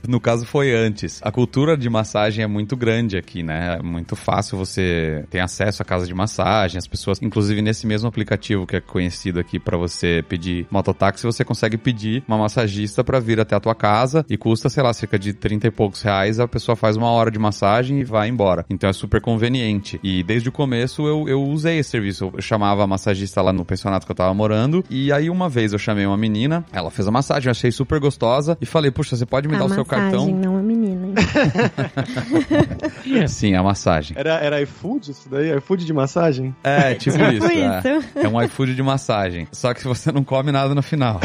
no 0.06 0.20
caso 0.20 0.44
foi 0.44 0.74
antes. 0.74 1.20
A 1.22 1.30
cultura 1.30 1.76
de 1.76 1.88
massagem 1.88 2.42
é 2.44 2.46
muito 2.46 2.76
grande 2.76 3.16
aqui, 3.16 3.42
né? 3.42 3.76
É 3.78 3.82
muito 3.82 4.16
fácil 4.16 4.58
você 4.58 5.24
ter 5.30 5.40
acesso 5.40 5.80
à 5.82 5.84
casa 5.84 6.06
de 6.06 6.12
massagem, 6.14 6.78
as 6.78 6.86
pessoas, 6.86 7.20
inclusive 7.22 7.62
nesse 7.62 7.86
mesmo 7.86 8.08
aplicativo 8.08 8.66
que 8.66 8.76
é 8.76 8.80
conhecido 8.80 9.38
aqui 9.38 9.58
pra 9.58 9.76
você 9.78 10.22
pedir 10.28 10.61
mototáxi, 10.70 11.24
você 11.24 11.44
consegue 11.44 11.76
pedir 11.76 12.24
uma 12.26 12.38
massagista 12.38 13.04
pra 13.04 13.20
vir 13.20 13.40
até 13.40 13.54
a 13.54 13.60
tua 13.60 13.74
casa 13.74 14.24
e 14.28 14.36
custa, 14.36 14.68
sei 14.68 14.82
lá, 14.82 14.92
cerca 14.92 15.18
de 15.18 15.32
30 15.32 15.68
e 15.68 15.70
poucos 15.70 16.02
reais, 16.02 16.40
a 16.40 16.48
pessoa 16.48 16.76
faz 16.76 16.96
uma 16.96 17.10
hora 17.10 17.30
de 17.30 17.38
massagem 17.38 18.00
e 18.00 18.04
vai 18.04 18.28
embora. 18.28 18.64
Então 18.68 18.88
é 18.88 18.92
super 18.92 19.20
conveniente. 19.20 20.00
E 20.02 20.22
desde 20.22 20.48
o 20.48 20.52
começo 20.52 21.06
eu, 21.06 21.28
eu 21.28 21.42
usei 21.42 21.78
esse 21.78 21.90
serviço. 21.90 22.30
Eu 22.34 22.40
chamava 22.40 22.84
a 22.84 22.86
massagista 22.86 23.42
lá 23.42 23.52
no 23.52 23.64
pensionato 23.64 24.06
que 24.06 24.12
eu 24.12 24.16
tava 24.16 24.32
morando 24.34 24.84
e 24.88 25.12
aí 25.12 25.30
uma 25.30 25.48
vez 25.48 25.72
eu 25.72 25.78
chamei 25.78 26.06
uma 26.06 26.16
menina, 26.16 26.64
ela 26.72 26.90
fez 26.90 27.08
a 27.08 27.10
massagem, 27.10 27.48
eu 27.48 27.52
achei 27.52 27.70
super 27.70 28.00
gostosa 28.00 28.56
e 28.60 28.66
falei, 28.66 28.90
puxa, 28.90 29.16
você 29.16 29.26
pode 29.26 29.48
me 29.48 29.56
a 29.56 29.58
dar 29.58 29.64
o 29.66 29.68
seu 29.68 29.84
massagem, 29.84 30.10
cartão? 30.10 30.34
não 30.34 30.56
a 30.56 30.62
menina, 30.62 31.08
Sim, 33.26 33.54
a 33.54 33.62
massagem. 33.62 34.16
Era, 34.18 34.34
era 34.34 34.62
iFood 34.62 35.10
isso 35.10 35.28
daí? 35.28 35.56
iFood 35.56 35.84
de 35.84 35.92
massagem? 35.92 36.54
É, 36.62 36.94
tipo 36.94 37.16
isso. 37.16 37.48
Tipo 37.48 37.52
é. 37.52 37.98
isso. 37.98 38.18
É 38.18 38.28
um 38.28 38.40
iFood 38.42 38.74
de 38.74 38.82
massagem. 38.82 39.48
Só 39.52 39.74
que 39.74 39.84
você 39.84 40.12
não 40.12 40.24
come 40.24 40.51
nada 40.52 40.74
no 40.74 40.82
final. 40.82 41.20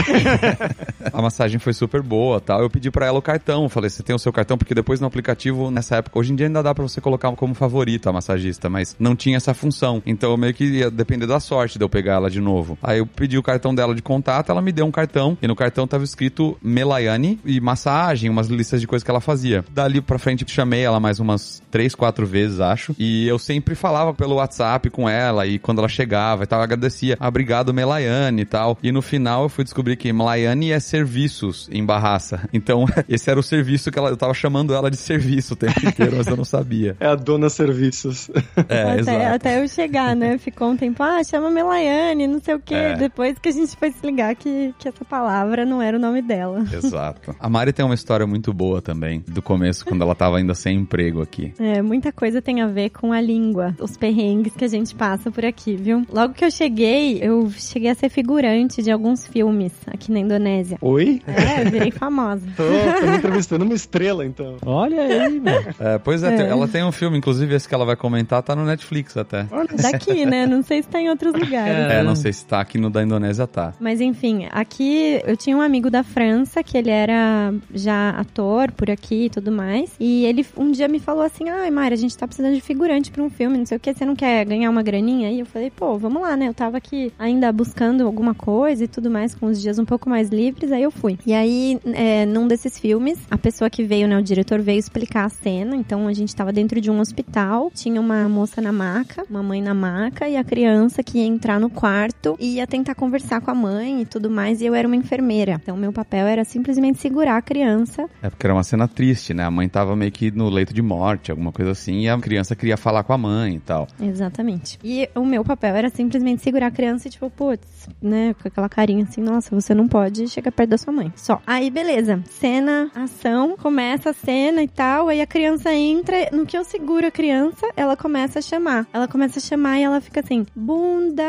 a 1.13 1.21
massagem 1.21 1.59
foi 1.59 1.73
super 1.73 2.01
boa, 2.01 2.41
tal. 2.41 2.61
Eu 2.61 2.69
pedi 2.69 2.89
pra 2.89 3.05
ela 3.05 3.19
o 3.19 3.21
cartão. 3.21 3.69
Falei, 3.69 3.89
você 3.89 4.01
tem 4.01 4.15
o 4.15 4.19
seu 4.19 4.34
cartão? 4.34 4.57
Porque 4.57 4.73
depois 4.73 4.99
no 4.99 5.07
aplicativo, 5.07 5.69
nessa 5.69 5.97
época, 5.97 6.17
hoje 6.17 6.34
em 6.34 6.36
dia 6.36 6.47
ainda 6.47 6.63
dá 6.63 6.73
pra 6.73 6.84
você 6.84 6.99
colocar 6.99 7.32
como 7.34 7.53
favorito 7.53 8.09
a 8.09 8.13
massagista, 8.13 8.69
mas 8.69 8.95
não 8.99 9.15
tinha 9.15 9.38
essa 9.38 9.53
função. 9.53 10.01
Então 10.05 10.32
eu 10.32 10.38
meio 10.38 10.53
que 10.53 10.63
ia 10.63 10.89
depender 10.89 11.28
da 11.28 11.39
sorte 11.39 11.78
de 11.78 11.84
eu 11.84 11.89
pegar 11.89 12.13
ela 12.13 12.30
de 12.30 12.41
novo. 12.41 12.78
Aí 12.82 12.99
eu 12.99 13.05
pedi 13.05 13.38
o 13.38 13.43
cartão 13.43 13.75
dela 13.75 13.93
de 13.93 14.01
contato, 14.01 14.51
ela 14.51 14.61
me 14.61 14.71
deu 14.71 14.86
um 14.86 14.91
cartão 14.91 15.38
e 15.41 15.47
no 15.47 15.55
cartão 15.55 15.86
tava 15.86 16.03
escrito 16.03 16.57
Melayane 16.61 17.39
e 17.45 17.59
massagem, 17.59 18.30
umas 18.30 18.47
listas 18.47 18.82
de 18.82 18.88
coisas 18.88 19.03
que 19.03 19.11
ela 19.11 19.21
fazia. 19.21 19.63
Dali 19.71 20.01
pra 20.01 20.17
frente 20.17 20.45
chamei 20.47 20.82
ela 20.82 20.99
mais 20.99 21.19
umas 21.19 21.61
três, 21.69 21.93
quatro 21.93 22.25
vezes, 22.25 22.59
acho. 22.59 22.95
E 22.97 23.28
eu 23.28 23.38
sempre 23.38 23.75
falava 23.75 24.13
pelo 24.13 24.36
WhatsApp 24.36 24.89
com 24.89 25.07
ela 25.07 25.45
e 25.45 25.59
quando 25.59 25.80
ela 25.80 25.89
chegava 25.89 26.43
e 26.43 26.47
tal, 26.47 26.59
eu 26.59 26.63
agradecia. 26.63 27.17
Ah, 27.19 27.28
obrigado, 27.28 27.73
Melayane 27.73 28.41
e 28.41 28.45
tal. 28.45 28.78
E 28.82 28.91
no 28.91 29.01
final 29.01 29.16
eu 29.26 29.49
fui 29.49 29.63
descobrir 29.63 29.95
que 29.95 30.11
Melayane 30.11 30.72
é 30.72 30.80
serviços 30.80 31.70
em 31.72 31.86
Barraça. 31.86 32.47
Então 32.53 32.86
esse 33.07 33.30
era 33.30 33.39
o 33.39 33.43
serviço 33.43 33.91
que 33.91 33.99
ela, 33.99 34.09
eu 34.09 34.18
tava 34.18 34.34
chamando 34.34 34.74
ela 34.74 34.89
de 34.89 34.97
serviço 34.97 35.53
o 35.53 35.57
tempo 35.57 35.80
inteiro, 35.86 36.18
mas 36.18 36.28
eu 36.28 36.38
não 36.38 36.45
sabia. 36.45 36.95
É 36.99 37.07
a 37.07 37.15
dona 37.15 37.49
serviços. 37.49 38.30
É, 38.70 38.82
até, 38.82 38.99
exato. 38.99 39.36
até 39.36 39.63
eu 39.63 39.68
chegar, 39.68 40.15
né? 40.15 40.38
Ficou 40.38 40.70
um 40.70 40.78
tempo, 40.78 41.01
ah, 41.03 41.24
chama 41.24 41.49
Melayane, 41.49 42.28
não 42.28 42.39
sei 42.39 42.55
o 42.55 42.59
quê. 42.59 42.74
É. 42.74 42.95
Depois 42.95 43.38
que 43.39 43.49
a 43.49 43.51
gente 43.51 43.76
foi 43.76 43.91
se 43.91 44.05
ligar 44.05 44.36
que, 44.36 44.74
que 44.78 44.88
essa 44.88 45.05
palavra 45.05 45.65
não 45.65 45.82
era 45.82 45.97
o 45.97 45.99
nome 45.99 46.22
dela. 46.22 46.65
Exato. 46.72 47.36
A 47.39 47.49
Mari 47.49 47.74
tem 47.74 47.86
uma 47.86 47.95
história 47.95 48.26
muito 48.26 48.53
boa 48.53 48.82
também, 48.82 49.24
do 49.28 49.41
começo, 49.41 49.86
quando 49.86 50.01
ela 50.01 50.15
tava 50.15 50.38
ainda 50.38 50.53
sem 50.53 50.78
emprego 50.78 51.22
aqui. 51.22 51.53
É, 51.59 51.82
muita 51.82 52.11
coisa 52.11 52.41
tem 52.41 52.61
a 52.61 52.68
ver 52.68 52.89
com 52.89 53.11
a 53.11 53.22
língua, 53.22 53.76
os 53.80 53.97
perrengues 53.97 54.55
que 54.55 54.65
a 54.65 54.68
gente 54.68 54.95
passa 54.95 55.32
por 55.32 55.45
aqui, 55.45 55.76
viu? 55.76 56.05
Logo 56.11 56.34
que 56.34 56.45
eu 56.45 56.51
cheguei, 56.51 57.20
eu 57.22 57.49
cheguei 57.51 57.91
a 57.91 57.95
ser 57.95 58.09
figurante 58.09 58.82
de 58.82 58.91
alguns 59.07 59.25
filmes 59.25 59.71
aqui 59.87 60.11
na 60.11 60.19
Indonésia. 60.19 60.77
Oi? 60.81 61.21
É, 61.25 61.61
eu 61.65 61.71
virei 61.71 61.91
famosa. 61.91 62.41
Tô, 62.57 62.63
tô 62.99 63.09
me 63.09 63.17
entrevistando 63.17 63.63
uma 63.63 63.73
estrela, 63.73 64.25
então. 64.25 64.57
Olha 64.65 65.01
aí, 65.01 65.39
meu. 65.39 65.53
É, 65.79 65.97
pois 65.97 66.23
é, 66.23 66.35
É. 66.35 66.49
ela 66.49 66.67
tem 66.67 66.83
um 66.83 66.91
filme, 66.91 67.17
inclusive 67.17 67.55
esse 67.55 67.67
que 67.67 67.73
ela 67.73 67.85
vai 67.85 67.95
comentar 67.95 68.43
tá 68.43 68.55
no 68.55 68.65
Netflix 68.65 69.15
até. 69.15 69.45
Daqui, 69.81 70.25
né? 70.25 70.45
Não 70.45 70.61
sei 70.61 70.81
se 70.83 70.89
tá 70.89 70.99
em 70.99 71.09
outros 71.09 71.33
lugares. 71.33 71.91
É, 71.91 72.03
não 72.03 72.15
sei 72.15 72.33
se 72.33 72.45
tá 72.45 72.59
aqui 72.59 72.77
no 72.77 72.89
da 72.89 73.01
Indonésia, 73.01 73.47
tá. 73.47 73.73
Mas 73.79 74.01
enfim, 74.01 74.47
aqui 74.51 75.21
eu 75.25 75.37
tinha 75.37 75.55
um 75.55 75.61
amigo 75.61 75.89
da 75.89 76.03
França 76.03 76.61
que 76.63 76.77
ele 76.77 76.89
era 76.89 77.53
já 77.73 78.09
ator 78.11 78.71
por 78.71 78.89
aqui 78.91 79.25
e 79.25 79.29
tudo 79.29 79.51
mais. 79.51 79.91
E 79.99 80.25
ele 80.25 80.45
um 80.57 80.71
dia 80.71 80.87
me 80.87 80.99
falou 80.99 81.23
assim: 81.23 81.49
Ai, 81.49 81.71
Mari, 81.71 81.93
a 81.93 81.97
gente 81.97 82.17
tá 82.17 82.27
precisando 82.27 82.53
de 82.55 82.61
figurante 82.61 83.11
pra 83.11 83.23
um 83.23 83.29
filme, 83.29 83.57
não 83.57 83.65
sei 83.65 83.77
o 83.77 83.79
que, 83.79 83.93
você 83.93 84.05
não 84.05 84.15
quer 84.15 84.45
ganhar 84.45 84.69
uma 84.69 84.83
graninha? 84.83 85.31
E 85.31 85.39
eu 85.39 85.45
falei: 85.45 85.71
Pô, 85.71 85.97
vamos 85.97 86.21
lá, 86.21 86.35
né? 86.35 86.47
Eu 86.47 86.53
tava 86.53 86.77
aqui 86.77 87.13
ainda 87.17 87.51
buscando 87.51 88.05
alguma 88.05 88.33
coisa 88.33 88.86
e 88.88 88.89
tudo 88.89 89.11
mais, 89.11 89.35
com 89.35 89.45
os 89.47 89.61
dias 89.61 89.77
um 89.77 89.85
pouco 89.85 90.09
mais 90.09 90.29
livres, 90.29 90.71
aí 90.71 90.81
eu 90.81 90.91
fui. 90.91 91.19
E 91.25 91.33
aí, 91.33 91.79
é, 91.93 92.25
num 92.25 92.47
desses 92.47 92.79
filmes, 92.79 93.19
a 93.29 93.38
pessoa 93.38 93.69
que 93.69 93.83
veio, 93.83 94.07
né, 94.07 94.17
o 94.17 94.23
diretor 94.23 94.61
veio 94.61 94.79
explicar 94.79 95.25
a 95.25 95.29
cena. 95.29 95.75
Então 95.75 96.07
a 96.07 96.13
gente 96.13 96.35
tava 96.35 96.51
dentro 96.51 96.79
de 96.81 96.89
um 96.89 96.99
hospital, 96.99 97.69
tinha 97.73 97.99
uma 97.99 98.27
moça 98.27 98.61
na 98.61 98.71
maca, 98.71 99.23
uma 99.29 99.43
mãe 99.43 99.61
na 99.61 99.73
maca, 99.73 100.27
e 100.27 100.38
a 100.38 100.43
criança 100.43 101.03
que 101.03 101.19
ia 101.19 101.25
entrar 101.25 101.59
no 101.59 101.69
quarto 101.69 102.35
e 102.39 102.55
ia 102.55 102.67
tentar 102.67 102.95
conversar 102.95 103.41
com 103.41 103.51
a 103.51 103.55
mãe 103.55 104.01
e 104.01 104.05
tudo 104.05 104.29
mais, 104.29 104.61
e 104.61 104.65
eu 104.65 104.73
era 104.73 104.88
uma 104.88 104.95
enfermeira. 104.95 105.59
Então 105.61 105.75
meu 105.75 105.91
papel 105.91 106.25
era 106.25 106.43
simplesmente 106.43 106.99
segurar 106.99 107.38
a 107.38 107.41
criança. 107.41 108.07
É 108.21 108.29
porque 108.29 108.45
era 108.45 108.53
uma 108.53 108.63
cena 108.63 108.88
triste, 108.88 109.33
né? 109.33 109.43
A 109.43 109.51
mãe 109.51 109.67
tava 109.67 109.95
meio 109.95 110.11
que 110.11 110.31
no 110.31 110.49
leito 110.49 110.73
de 110.73 110.81
morte, 110.81 111.31
alguma 111.31 111.51
coisa 111.51 111.71
assim, 111.71 112.01
e 112.01 112.09
a 112.09 112.17
criança 112.17 112.55
queria 112.55 112.77
falar 112.77 113.03
com 113.03 113.13
a 113.13 113.17
mãe 113.17 113.55
e 113.55 113.59
tal. 113.59 113.88
Exatamente. 114.01 114.79
E 114.83 115.09
o 115.13 115.25
meu 115.25 115.43
papel 115.43 115.75
era 115.75 115.89
simplesmente 115.89 116.41
segurar 116.41 116.67
a 116.67 116.71
criança 116.71 117.07
e 117.07 117.11
tipo, 117.11 117.29
putz, 117.29 117.89
né, 118.01 118.35
com 118.41 118.47
aquela 118.47 118.69
carinha 118.78 119.05
assim, 119.09 119.21
nossa, 119.21 119.49
você 119.55 119.73
não 119.73 119.88
pode 119.88 120.28
chegar 120.28 120.51
perto 120.51 120.69
da 120.69 120.78
sua 120.78 120.93
mãe. 120.93 121.11
Só. 121.15 121.41
Aí 121.47 121.71
beleza, 121.71 122.21
cena, 122.30 122.91
ação, 122.93 123.57
começa 123.57 124.11
a 124.11 124.13
cena 124.13 124.61
e 124.61 124.67
tal, 124.67 125.09
aí 125.09 125.19
a 125.19 125.25
criança 125.25 125.73
entra, 125.73 126.30
no 126.32 126.45
que 126.45 126.55
eu 126.55 126.63
seguro 126.63 127.07
a 127.07 127.11
criança, 127.11 127.67
ela 127.75 127.97
começa 127.97 128.38
a 128.38 128.41
chamar. 128.41 128.86
Ela 128.93 129.07
começa 129.07 129.39
a 129.39 129.41
chamar 129.41 129.80
e 129.80 129.84
ela 129.84 129.99
fica 129.99 130.19
assim, 130.19 130.45
bunda! 130.55 131.23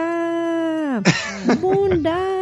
Bunda! 1.58 2.38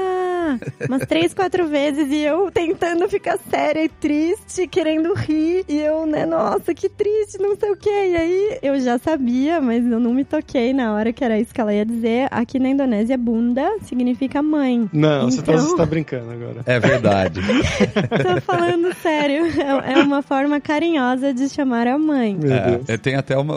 Umas 0.89 1.03
três, 1.07 1.35
quatro 1.35 1.67
vezes 1.67 2.11
e 2.11 2.19
eu 2.19 2.51
tentando 2.51 3.09
ficar 3.09 3.39
séria 3.51 3.85
e 3.85 3.89
triste, 3.89 4.67
querendo 4.67 5.13
rir. 5.15 5.65
E 5.69 5.79
eu, 5.79 6.07
né, 6.07 6.25
nossa, 6.25 6.73
que 6.73 6.89
triste, 6.89 7.39
não 7.39 7.57
sei 7.57 7.71
o 7.71 7.77
que. 7.77 7.91
E 7.91 8.17
aí 8.17 8.59
eu 8.63 8.79
já 8.81 8.99
sabia, 8.99 9.61
mas 9.61 9.85
eu 9.85 9.99
não 9.99 10.15
me 10.15 10.25
toquei 10.25 10.73
na 10.73 10.95
hora 10.95 11.13
que 11.13 11.25
era 11.25 11.39
isso 11.39 11.53
que 11.53 11.61
ela 11.61 11.75
ia 11.75 11.85
dizer. 11.85 12.29
Aqui 12.31 12.59
na 12.59 12.69
Indonésia, 12.69 13.19
bunda 13.19 13.79
significa 13.83 14.43
mãe. 14.43 14.89
Não, 14.97 15.31
você, 15.31 15.43
tá, 15.43 15.53
Então- 15.53 15.67
você 15.67 15.77
tá 15.77 15.87
brincando 15.87 16.31
agora. 16.31 16.63
É 16.65 16.81
verdade. 16.81 17.41
Tô 17.45 18.41
falando 18.41 18.95
sério. 19.03 19.45
É 19.61 19.93
é 19.93 19.99
uma 20.03 20.23
forma 20.23 20.61
carinhosa 20.61 21.33
de 21.35 21.49
chamar 21.49 21.87
a 21.87 21.99
mãe. 21.99 22.37
Meu 22.41 22.81
É, 22.89 22.97
tenho 22.97 23.19
até 23.19 23.37
uma 23.37 23.55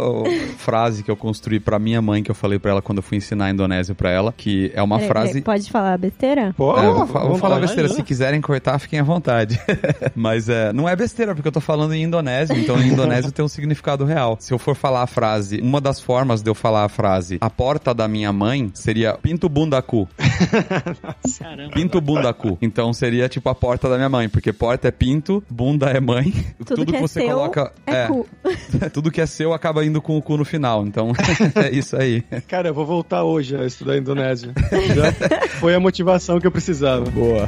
frase 0.58 1.02
que 1.04 1.10
eu 1.10 1.16
construí 1.16 1.60
pra 1.60 1.80
minha 1.80 2.02
mãe, 2.02 2.22
que 2.22 2.30
eu 2.32 2.36
falei 2.36 2.60
pra 2.60 2.72
ela 2.72 2.82
quando 2.82 2.98
eu 2.98 3.04
fui 3.04 3.18
ensinar 3.18 3.46
a 3.46 3.50
Indonésia 3.52 3.96
pra 3.96 4.10
ela, 4.10 4.34
que 4.36 4.72
é 4.76 4.82
uma 4.84 4.98
Peraí, 4.98 5.08
frase... 5.10 5.28
peraí, 5.30 5.42
Pode 5.44 5.72
falar 5.72 5.98
besteira? 5.98 6.54
Pô, 6.58 6.78
É, 6.78 6.86
vou, 6.86 7.06
vou 7.06 7.38
falar 7.38 7.60
besteira. 7.60 7.88
Se 7.90 8.04
quiserem 8.04 8.42
cortar, 8.42 8.78
fiquem 8.80 9.00
à 9.00 9.04
vontade. 9.04 9.60
Mas 10.16 10.50
é, 10.50 10.74
não 10.74 10.88
é 10.90 10.96
besteira, 10.96 11.34
porque 11.34 11.48
eu 11.48 11.52
tô 11.52 11.62
falando 11.62 11.94
em 11.94 12.04
indonésio, 12.04 12.58
então 12.58 12.80
em 12.82 12.90
indonésio 12.90 13.32
tem 13.32 13.44
um 13.44 13.48
significado 13.48 14.04
real. 14.06 14.38
Se 14.40 14.54
eu 14.54 14.60
for 14.60 14.76
falar 14.76 15.04
a 15.04 15.08
frase, 15.08 15.60
uma 15.62 15.80
das 15.80 16.00
formas 16.02 16.42
de 16.42 16.50
eu 16.50 16.56
falar 16.56 16.84
a 16.86 16.90
frase, 16.90 17.38
a 17.40 17.50
porta 17.50 17.94
da 17.94 18.08
minha 18.08 18.32
mãe 18.34 18.70
seria 18.74 19.14
pinto 19.14 19.48
bundaku. 19.48 20.08
Caramba. 21.38 21.71
Pinto 21.71 22.01
bundaku. 22.01 22.57
Então 22.61 22.93
seria 22.93 23.30
tipo 23.30 23.49
a 23.49 23.55
porta 23.55 23.89
da 23.89 23.95
minha 23.95 24.09
mãe, 24.09 24.30
porque 24.30 24.51
porta 24.53 24.88
é 24.88 24.91
pinto, 24.91 25.43
bunda 25.49 25.89
é 25.89 25.99
mãe. 25.99 26.34
Tudo, 26.65 26.86
que, 26.86 26.95
é 26.95 27.01
você 27.01 27.21
seu 27.21 27.30
coloca. 27.30 27.71
é, 27.86 28.07
cu. 28.07 28.27
tudo 28.93 29.11
que 29.11 29.21
é 29.21 29.25
seu 29.25 29.53
acaba 29.53 29.84
indo 29.84 30.01
com 30.01 30.17
o 30.17 30.21
cu 30.21 30.38
no 30.38 30.45
final. 30.45 30.86
Então 30.86 31.11
é 31.55 31.69
isso 31.71 31.97
aí. 31.97 32.21
Cara, 32.47 32.69
eu 32.69 32.73
vou 32.73 32.86
voltar 32.86 33.23
hoje 33.23 33.55
a 33.55 33.65
estudar 33.65 33.97
Indonésia. 33.97 34.53
Já 34.95 35.11
foi 35.59 35.75
a 35.75 35.80
motivação 35.80 36.39
que 36.39 36.47
eu 36.47 36.51
precisava. 36.51 37.09
Boa. 37.09 37.47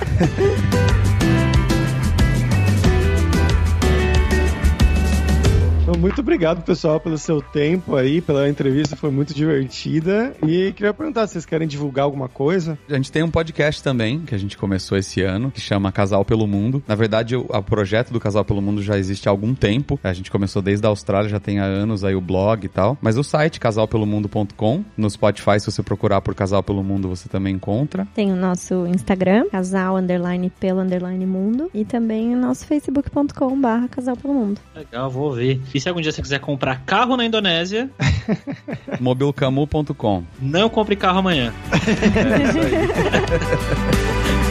Então, 5.91 5.99
muito 5.99 6.21
obrigado, 6.21 6.63
pessoal, 6.63 7.01
pelo 7.01 7.17
seu 7.17 7.41
tempo 7.41 7.97
aí, 7.97 8.21
pela 8.21 8.47
entrevista, 8.47 8.95
foi 8.95 9.11
muito 9.11 9.33
divertida. 9.33 10.33
E 10.41 10.71
queria 10.71 10.93
perguntar 10.93 11.27
se 11.27 11.33
vocês 11.33 11.45
querem 11.45 11.67
divulgar 11.67 12.05
alguma 12.05 12.29
coisa. 12.29 12.79
A 12.89 12.93
gente 12.93 13.11
tem 13.11 13.21
um 13.23 13.29
podcast 13.29 13.83
também, 13.83 14.21
que 14.21 14.33
a 14.33 14.37
gente 14.37 14.57
começou 14.57 14.97
esse 14.97 15.21
ano, 15.21 15.51
que 15.51 15.59
chama 15.59 15.91
Casal 15.91 16.23
pelo 16.23 16.47
Mundo. 16.47 16.81
Na 16.87 16.95
verdade, 16.95 17.35
o, 17.35 17.41
o 17.41 17.61
projeto 17.61 18.13
do 18.13 18.21
Casal 18.21 18.45
pelo 18.45 18.61
Mundo 18.61 18.81
já 18.81 18.97
existe 18.97 19.27
há 19.27 19.31
algum 19.31 19.53
tempo. 19.53 19.99
A 20.01 20.13
gente 20.13 20.31
começou 20.31 20.61
desde 20.61 20.85
a 20.85 20.89
Austrália, 20.89 21.29
já 21.29 21.41
tem 21.41 21.59
há 21.59 21.65
anos 21.65 22.05
aí 22.05 22.15
o 22.15 22.21
blog 22.21 22.63
e 22.63 22.69
tal. 22.69 22.97
Mas 23.01 23.17
o 23.17 23.23
site, 23.23 23.59
casalpelomundo.com, 23.59 24.85
no 24.95 25.09
Spotify, 25.09 25.59
se 25.59 25.69
você 25.69 25.83
procurar 25.83 26.21
por 26.21 26.33
Casal 26.33 26.63
pelo 26.63 26.81
Mundo, 26.81 27.09
você 27.09 27.27
também 27.27 27.55
encontra. 27.55 28.07
Tem 28.15 28.31
o 28.31 28.35
nosso 28.37 28.87
Instagram, 28.87 29.49
casal 29.49 29.97
underline 29.97 30.49
pelo 30.57 30.79
underline 30.79 31.25
mundo. 31.25 31.69
E 31.73 31.83
também 31.83 32.33
o 32.33 32.39
nosso 32.39 32.65
facebook.com 32.65 33.59
barra 33.59 33.89
casal 33.89 34.15
pelo 34.15 34.33
mundo. 34.33 34.61
Legal, 34.73 35.09
vou 35.09 35.33
ver. 35.33 35.59
E 35.73 35.80
se 35.81 35.89
algum 35.89 36.01
dia 36.01 36.11
você 36.11 36.21
quiser 36.21 36.39
comprar 36.39 36.81
carro 36.85 37.17
na 37.17 37.25
Indonésia, 37.25 37.89
mobilcamu.com. 38.99 40.23
não 40.39 40.69
compre 40.69 40.95
carro 40.95 41.19
amanhã. 41.19 41.53
É 41.71 42.43
isso 42.43 42.59
aí. 42.59 42.71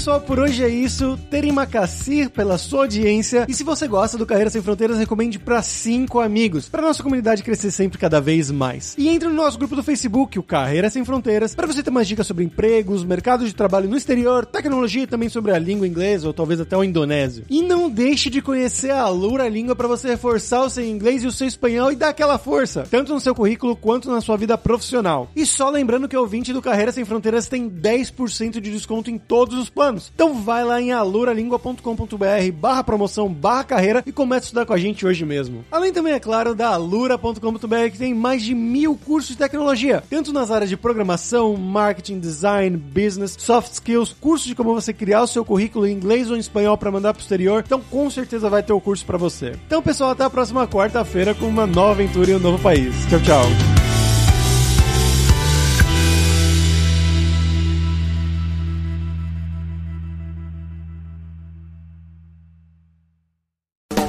pessoal, 0.00 0.18
por 0.18 0.40
hoje 0.40 0.64
é 0.64 0.68
isso. 0.68 1.18
Terem 1.28 1.52
Macassir 1.52 2.30
pela 2.30 2.56
sua 2.56 2.84
audiência. 2.84 3.44
E 3.46 3.52
se 3.52 3.62
você 3.62 3.86
gosta 3.86 4.16
do 4.16 4.24
Carreira 4.24 4.48
Sem 4.48 4.62
Fronteiras, 4.62 4.96
recomende 4.96 5.38
para 5.38 5.60
cinco 5.60 6.20
amigos, 6.20 6.70
para 6.70 6.80
nossa 6.80 7.02
comunidade 7.02 7.42
crescer 7.42 7.70
sempre 7.70 7.98
cada 7.98 8.18
vez 8.18 8.50
mais. 8.50 8.94
E 8.96 9.10
entre 9.10 9.28
no 9.28 9.34
nosso 9.34 9.58
grupo 9.58 9.76
do 9.76 9.82
Facebook, 9.82 10.38
o 10.38 10.42
Carreira 10.42 10.88
Sem 10.88 11.04
Fronteiras, 11.04 11.54
para 11.54 11.66
você 11.66 11.82
ter 11.82 11.90
mais 11.90 12.08
dicas 12.08 12.26
sobre 12.26 12.42
empregos, 12.42 13.04
mercado 13.04 13.44
de 13.44 13.54
trabalho 13.54 13.90
no 13.90 13.96
exterior, 13.96 14.46
tecnologia 14.46 15.02
e 15.02 15.06
também 15.06 15.28
sobre 15.28 15.52
a 15.52 15.58
língua 15.58 15.86
inglesa 15.86 16.26
ou 16.26 16.32
talvez 16.32 16.62
até 16.62 16.74
o 16.74 16.82
indonésio. 16.82 17.44
E 17.50 17.60
não 17.60 17.90
deixe 17.90 18.30
de 18.30 18.40
conhecer 18.40 18.92
a 18.92 19.06
Lura 19.10 19.50
Língua 19.50 19.76
para 19.76 19.86
você 19.86 20.08
reforçar 20.08 20.62
o 20.62 20.70
seu 20.70 20.86
inglês 20.86 21.24
e 21.24 21.26
o 21.26 21.32
seu 21.32 21.46
espanhol 21.46 21.92
e 21.92 21.96
dar 21.96 22.08
aquela 22.08 22.38
força, 22.38 22.86
tanto 22.90 23.12
no 23.12 23.20
seu 23.20 23.34
currículo 23.34 23.76
quanto 23.76 24.10
na 24.10 24.22
sua 24.22 24.38
vida 24.38 24.56
profissional. 24.56 25.30
E 25.36 25.44
só 25.44 25.68
lembrando 25.68 26.08
que 26.08 26.16
o 26.16 26.20
ouvinte 26.20 26.54
do 26.54 26.62
Carreira 26.62 26.90
Sem 26.90 27.04
Fronteiras 27.04 27.48
tem 27.48 27.68
10% 27.68 28.60
de 28.60 28.70
desconto 28.70 29.10
em 29.10 29.18
todos 29.18 29.58
os 29.58 29.68
planos, 29.68 29.89
Então 29.92 30.42
vai 30.42 30.64
lá 30.64 30.80
em 30.80 30.92
aluralingua.com.br 30.92 32.52
barra 32.54 32.84
promoção 32.84 33.28
barra 33.32 33.64
carreira 33.64 34.02
e 34.06 34.12
comece 34.12 34.44
a 34.44 34.46
estudar 34.46 34.66
com 34.66 34.72
a 34.72 34.78
gente 34.78 35.06
hoje 35.06 35.24
mesmo. 35.24 35.64
Além 35.70 35.92
também, 35.92 36.12
é 36.12 36.20
claro, 36.20 36.54
da 36.54 36.68
alura.com.br 36.68 37.90
que 37.92 37.98
tem 37.98 38.14
mais 38.14 38.42
de 38.42 38.54
mil 38.54 38.96
cursos 38.96 39.30
de 39.30 39.38
tecnologia, 39.38 40.02
tanto 40.08 40.32
nas 40.32 40.50
áreas 40.50 40.70
de 40.70 40.76
programação, 40.76 41.56
marketing, 41.56 42.20
design, 42.20 42.76
business, 42.76 43.36
soft 43.38 43.72
skills, 43.72 44.14
cursos 44.20 44.46
de 44.46 44.54
como 44.54 44.74
você 44.74 44.92
criar 44.92 45.22
o 45.22 45.26
seu 45.26 45.44
currículo 45.44 45.86
em 45.86 45.92
inglês 45.92 46.30
ou 46.30 46.36
em 46.36 46.40
espanhol 46.40 46.76
para 46.76 46.90
mandar 46.90 47.12
pro 47.12 47.22
exterior. 47.22 47.62
Então 47.64 47.80
com 47.80 48.08
certeza 48.10 48.48
vai 48.48 48.62
ter 48.62 48.72
o 48.72 48.80
curso 48.80 49.04
para 49.04 49.18
você. 49.18 49.52
Então 49.66 49.82
pessoal, 49.82 50.10
até 50.10 50.24
a 50.24 50.30
próxima 50.30 50.66
quarta-feira 50.66 51.34
com 51.34 51.46
uma 51.46 51.66
nova 51.66 51.90
aventura 51.90 52.30
em 52.30 52.36
um 52.36 52.40
novo 52.40 52.62
país. 52.62 52.94
Tchau, 53.08 53.20
tchau. 53.20 53.89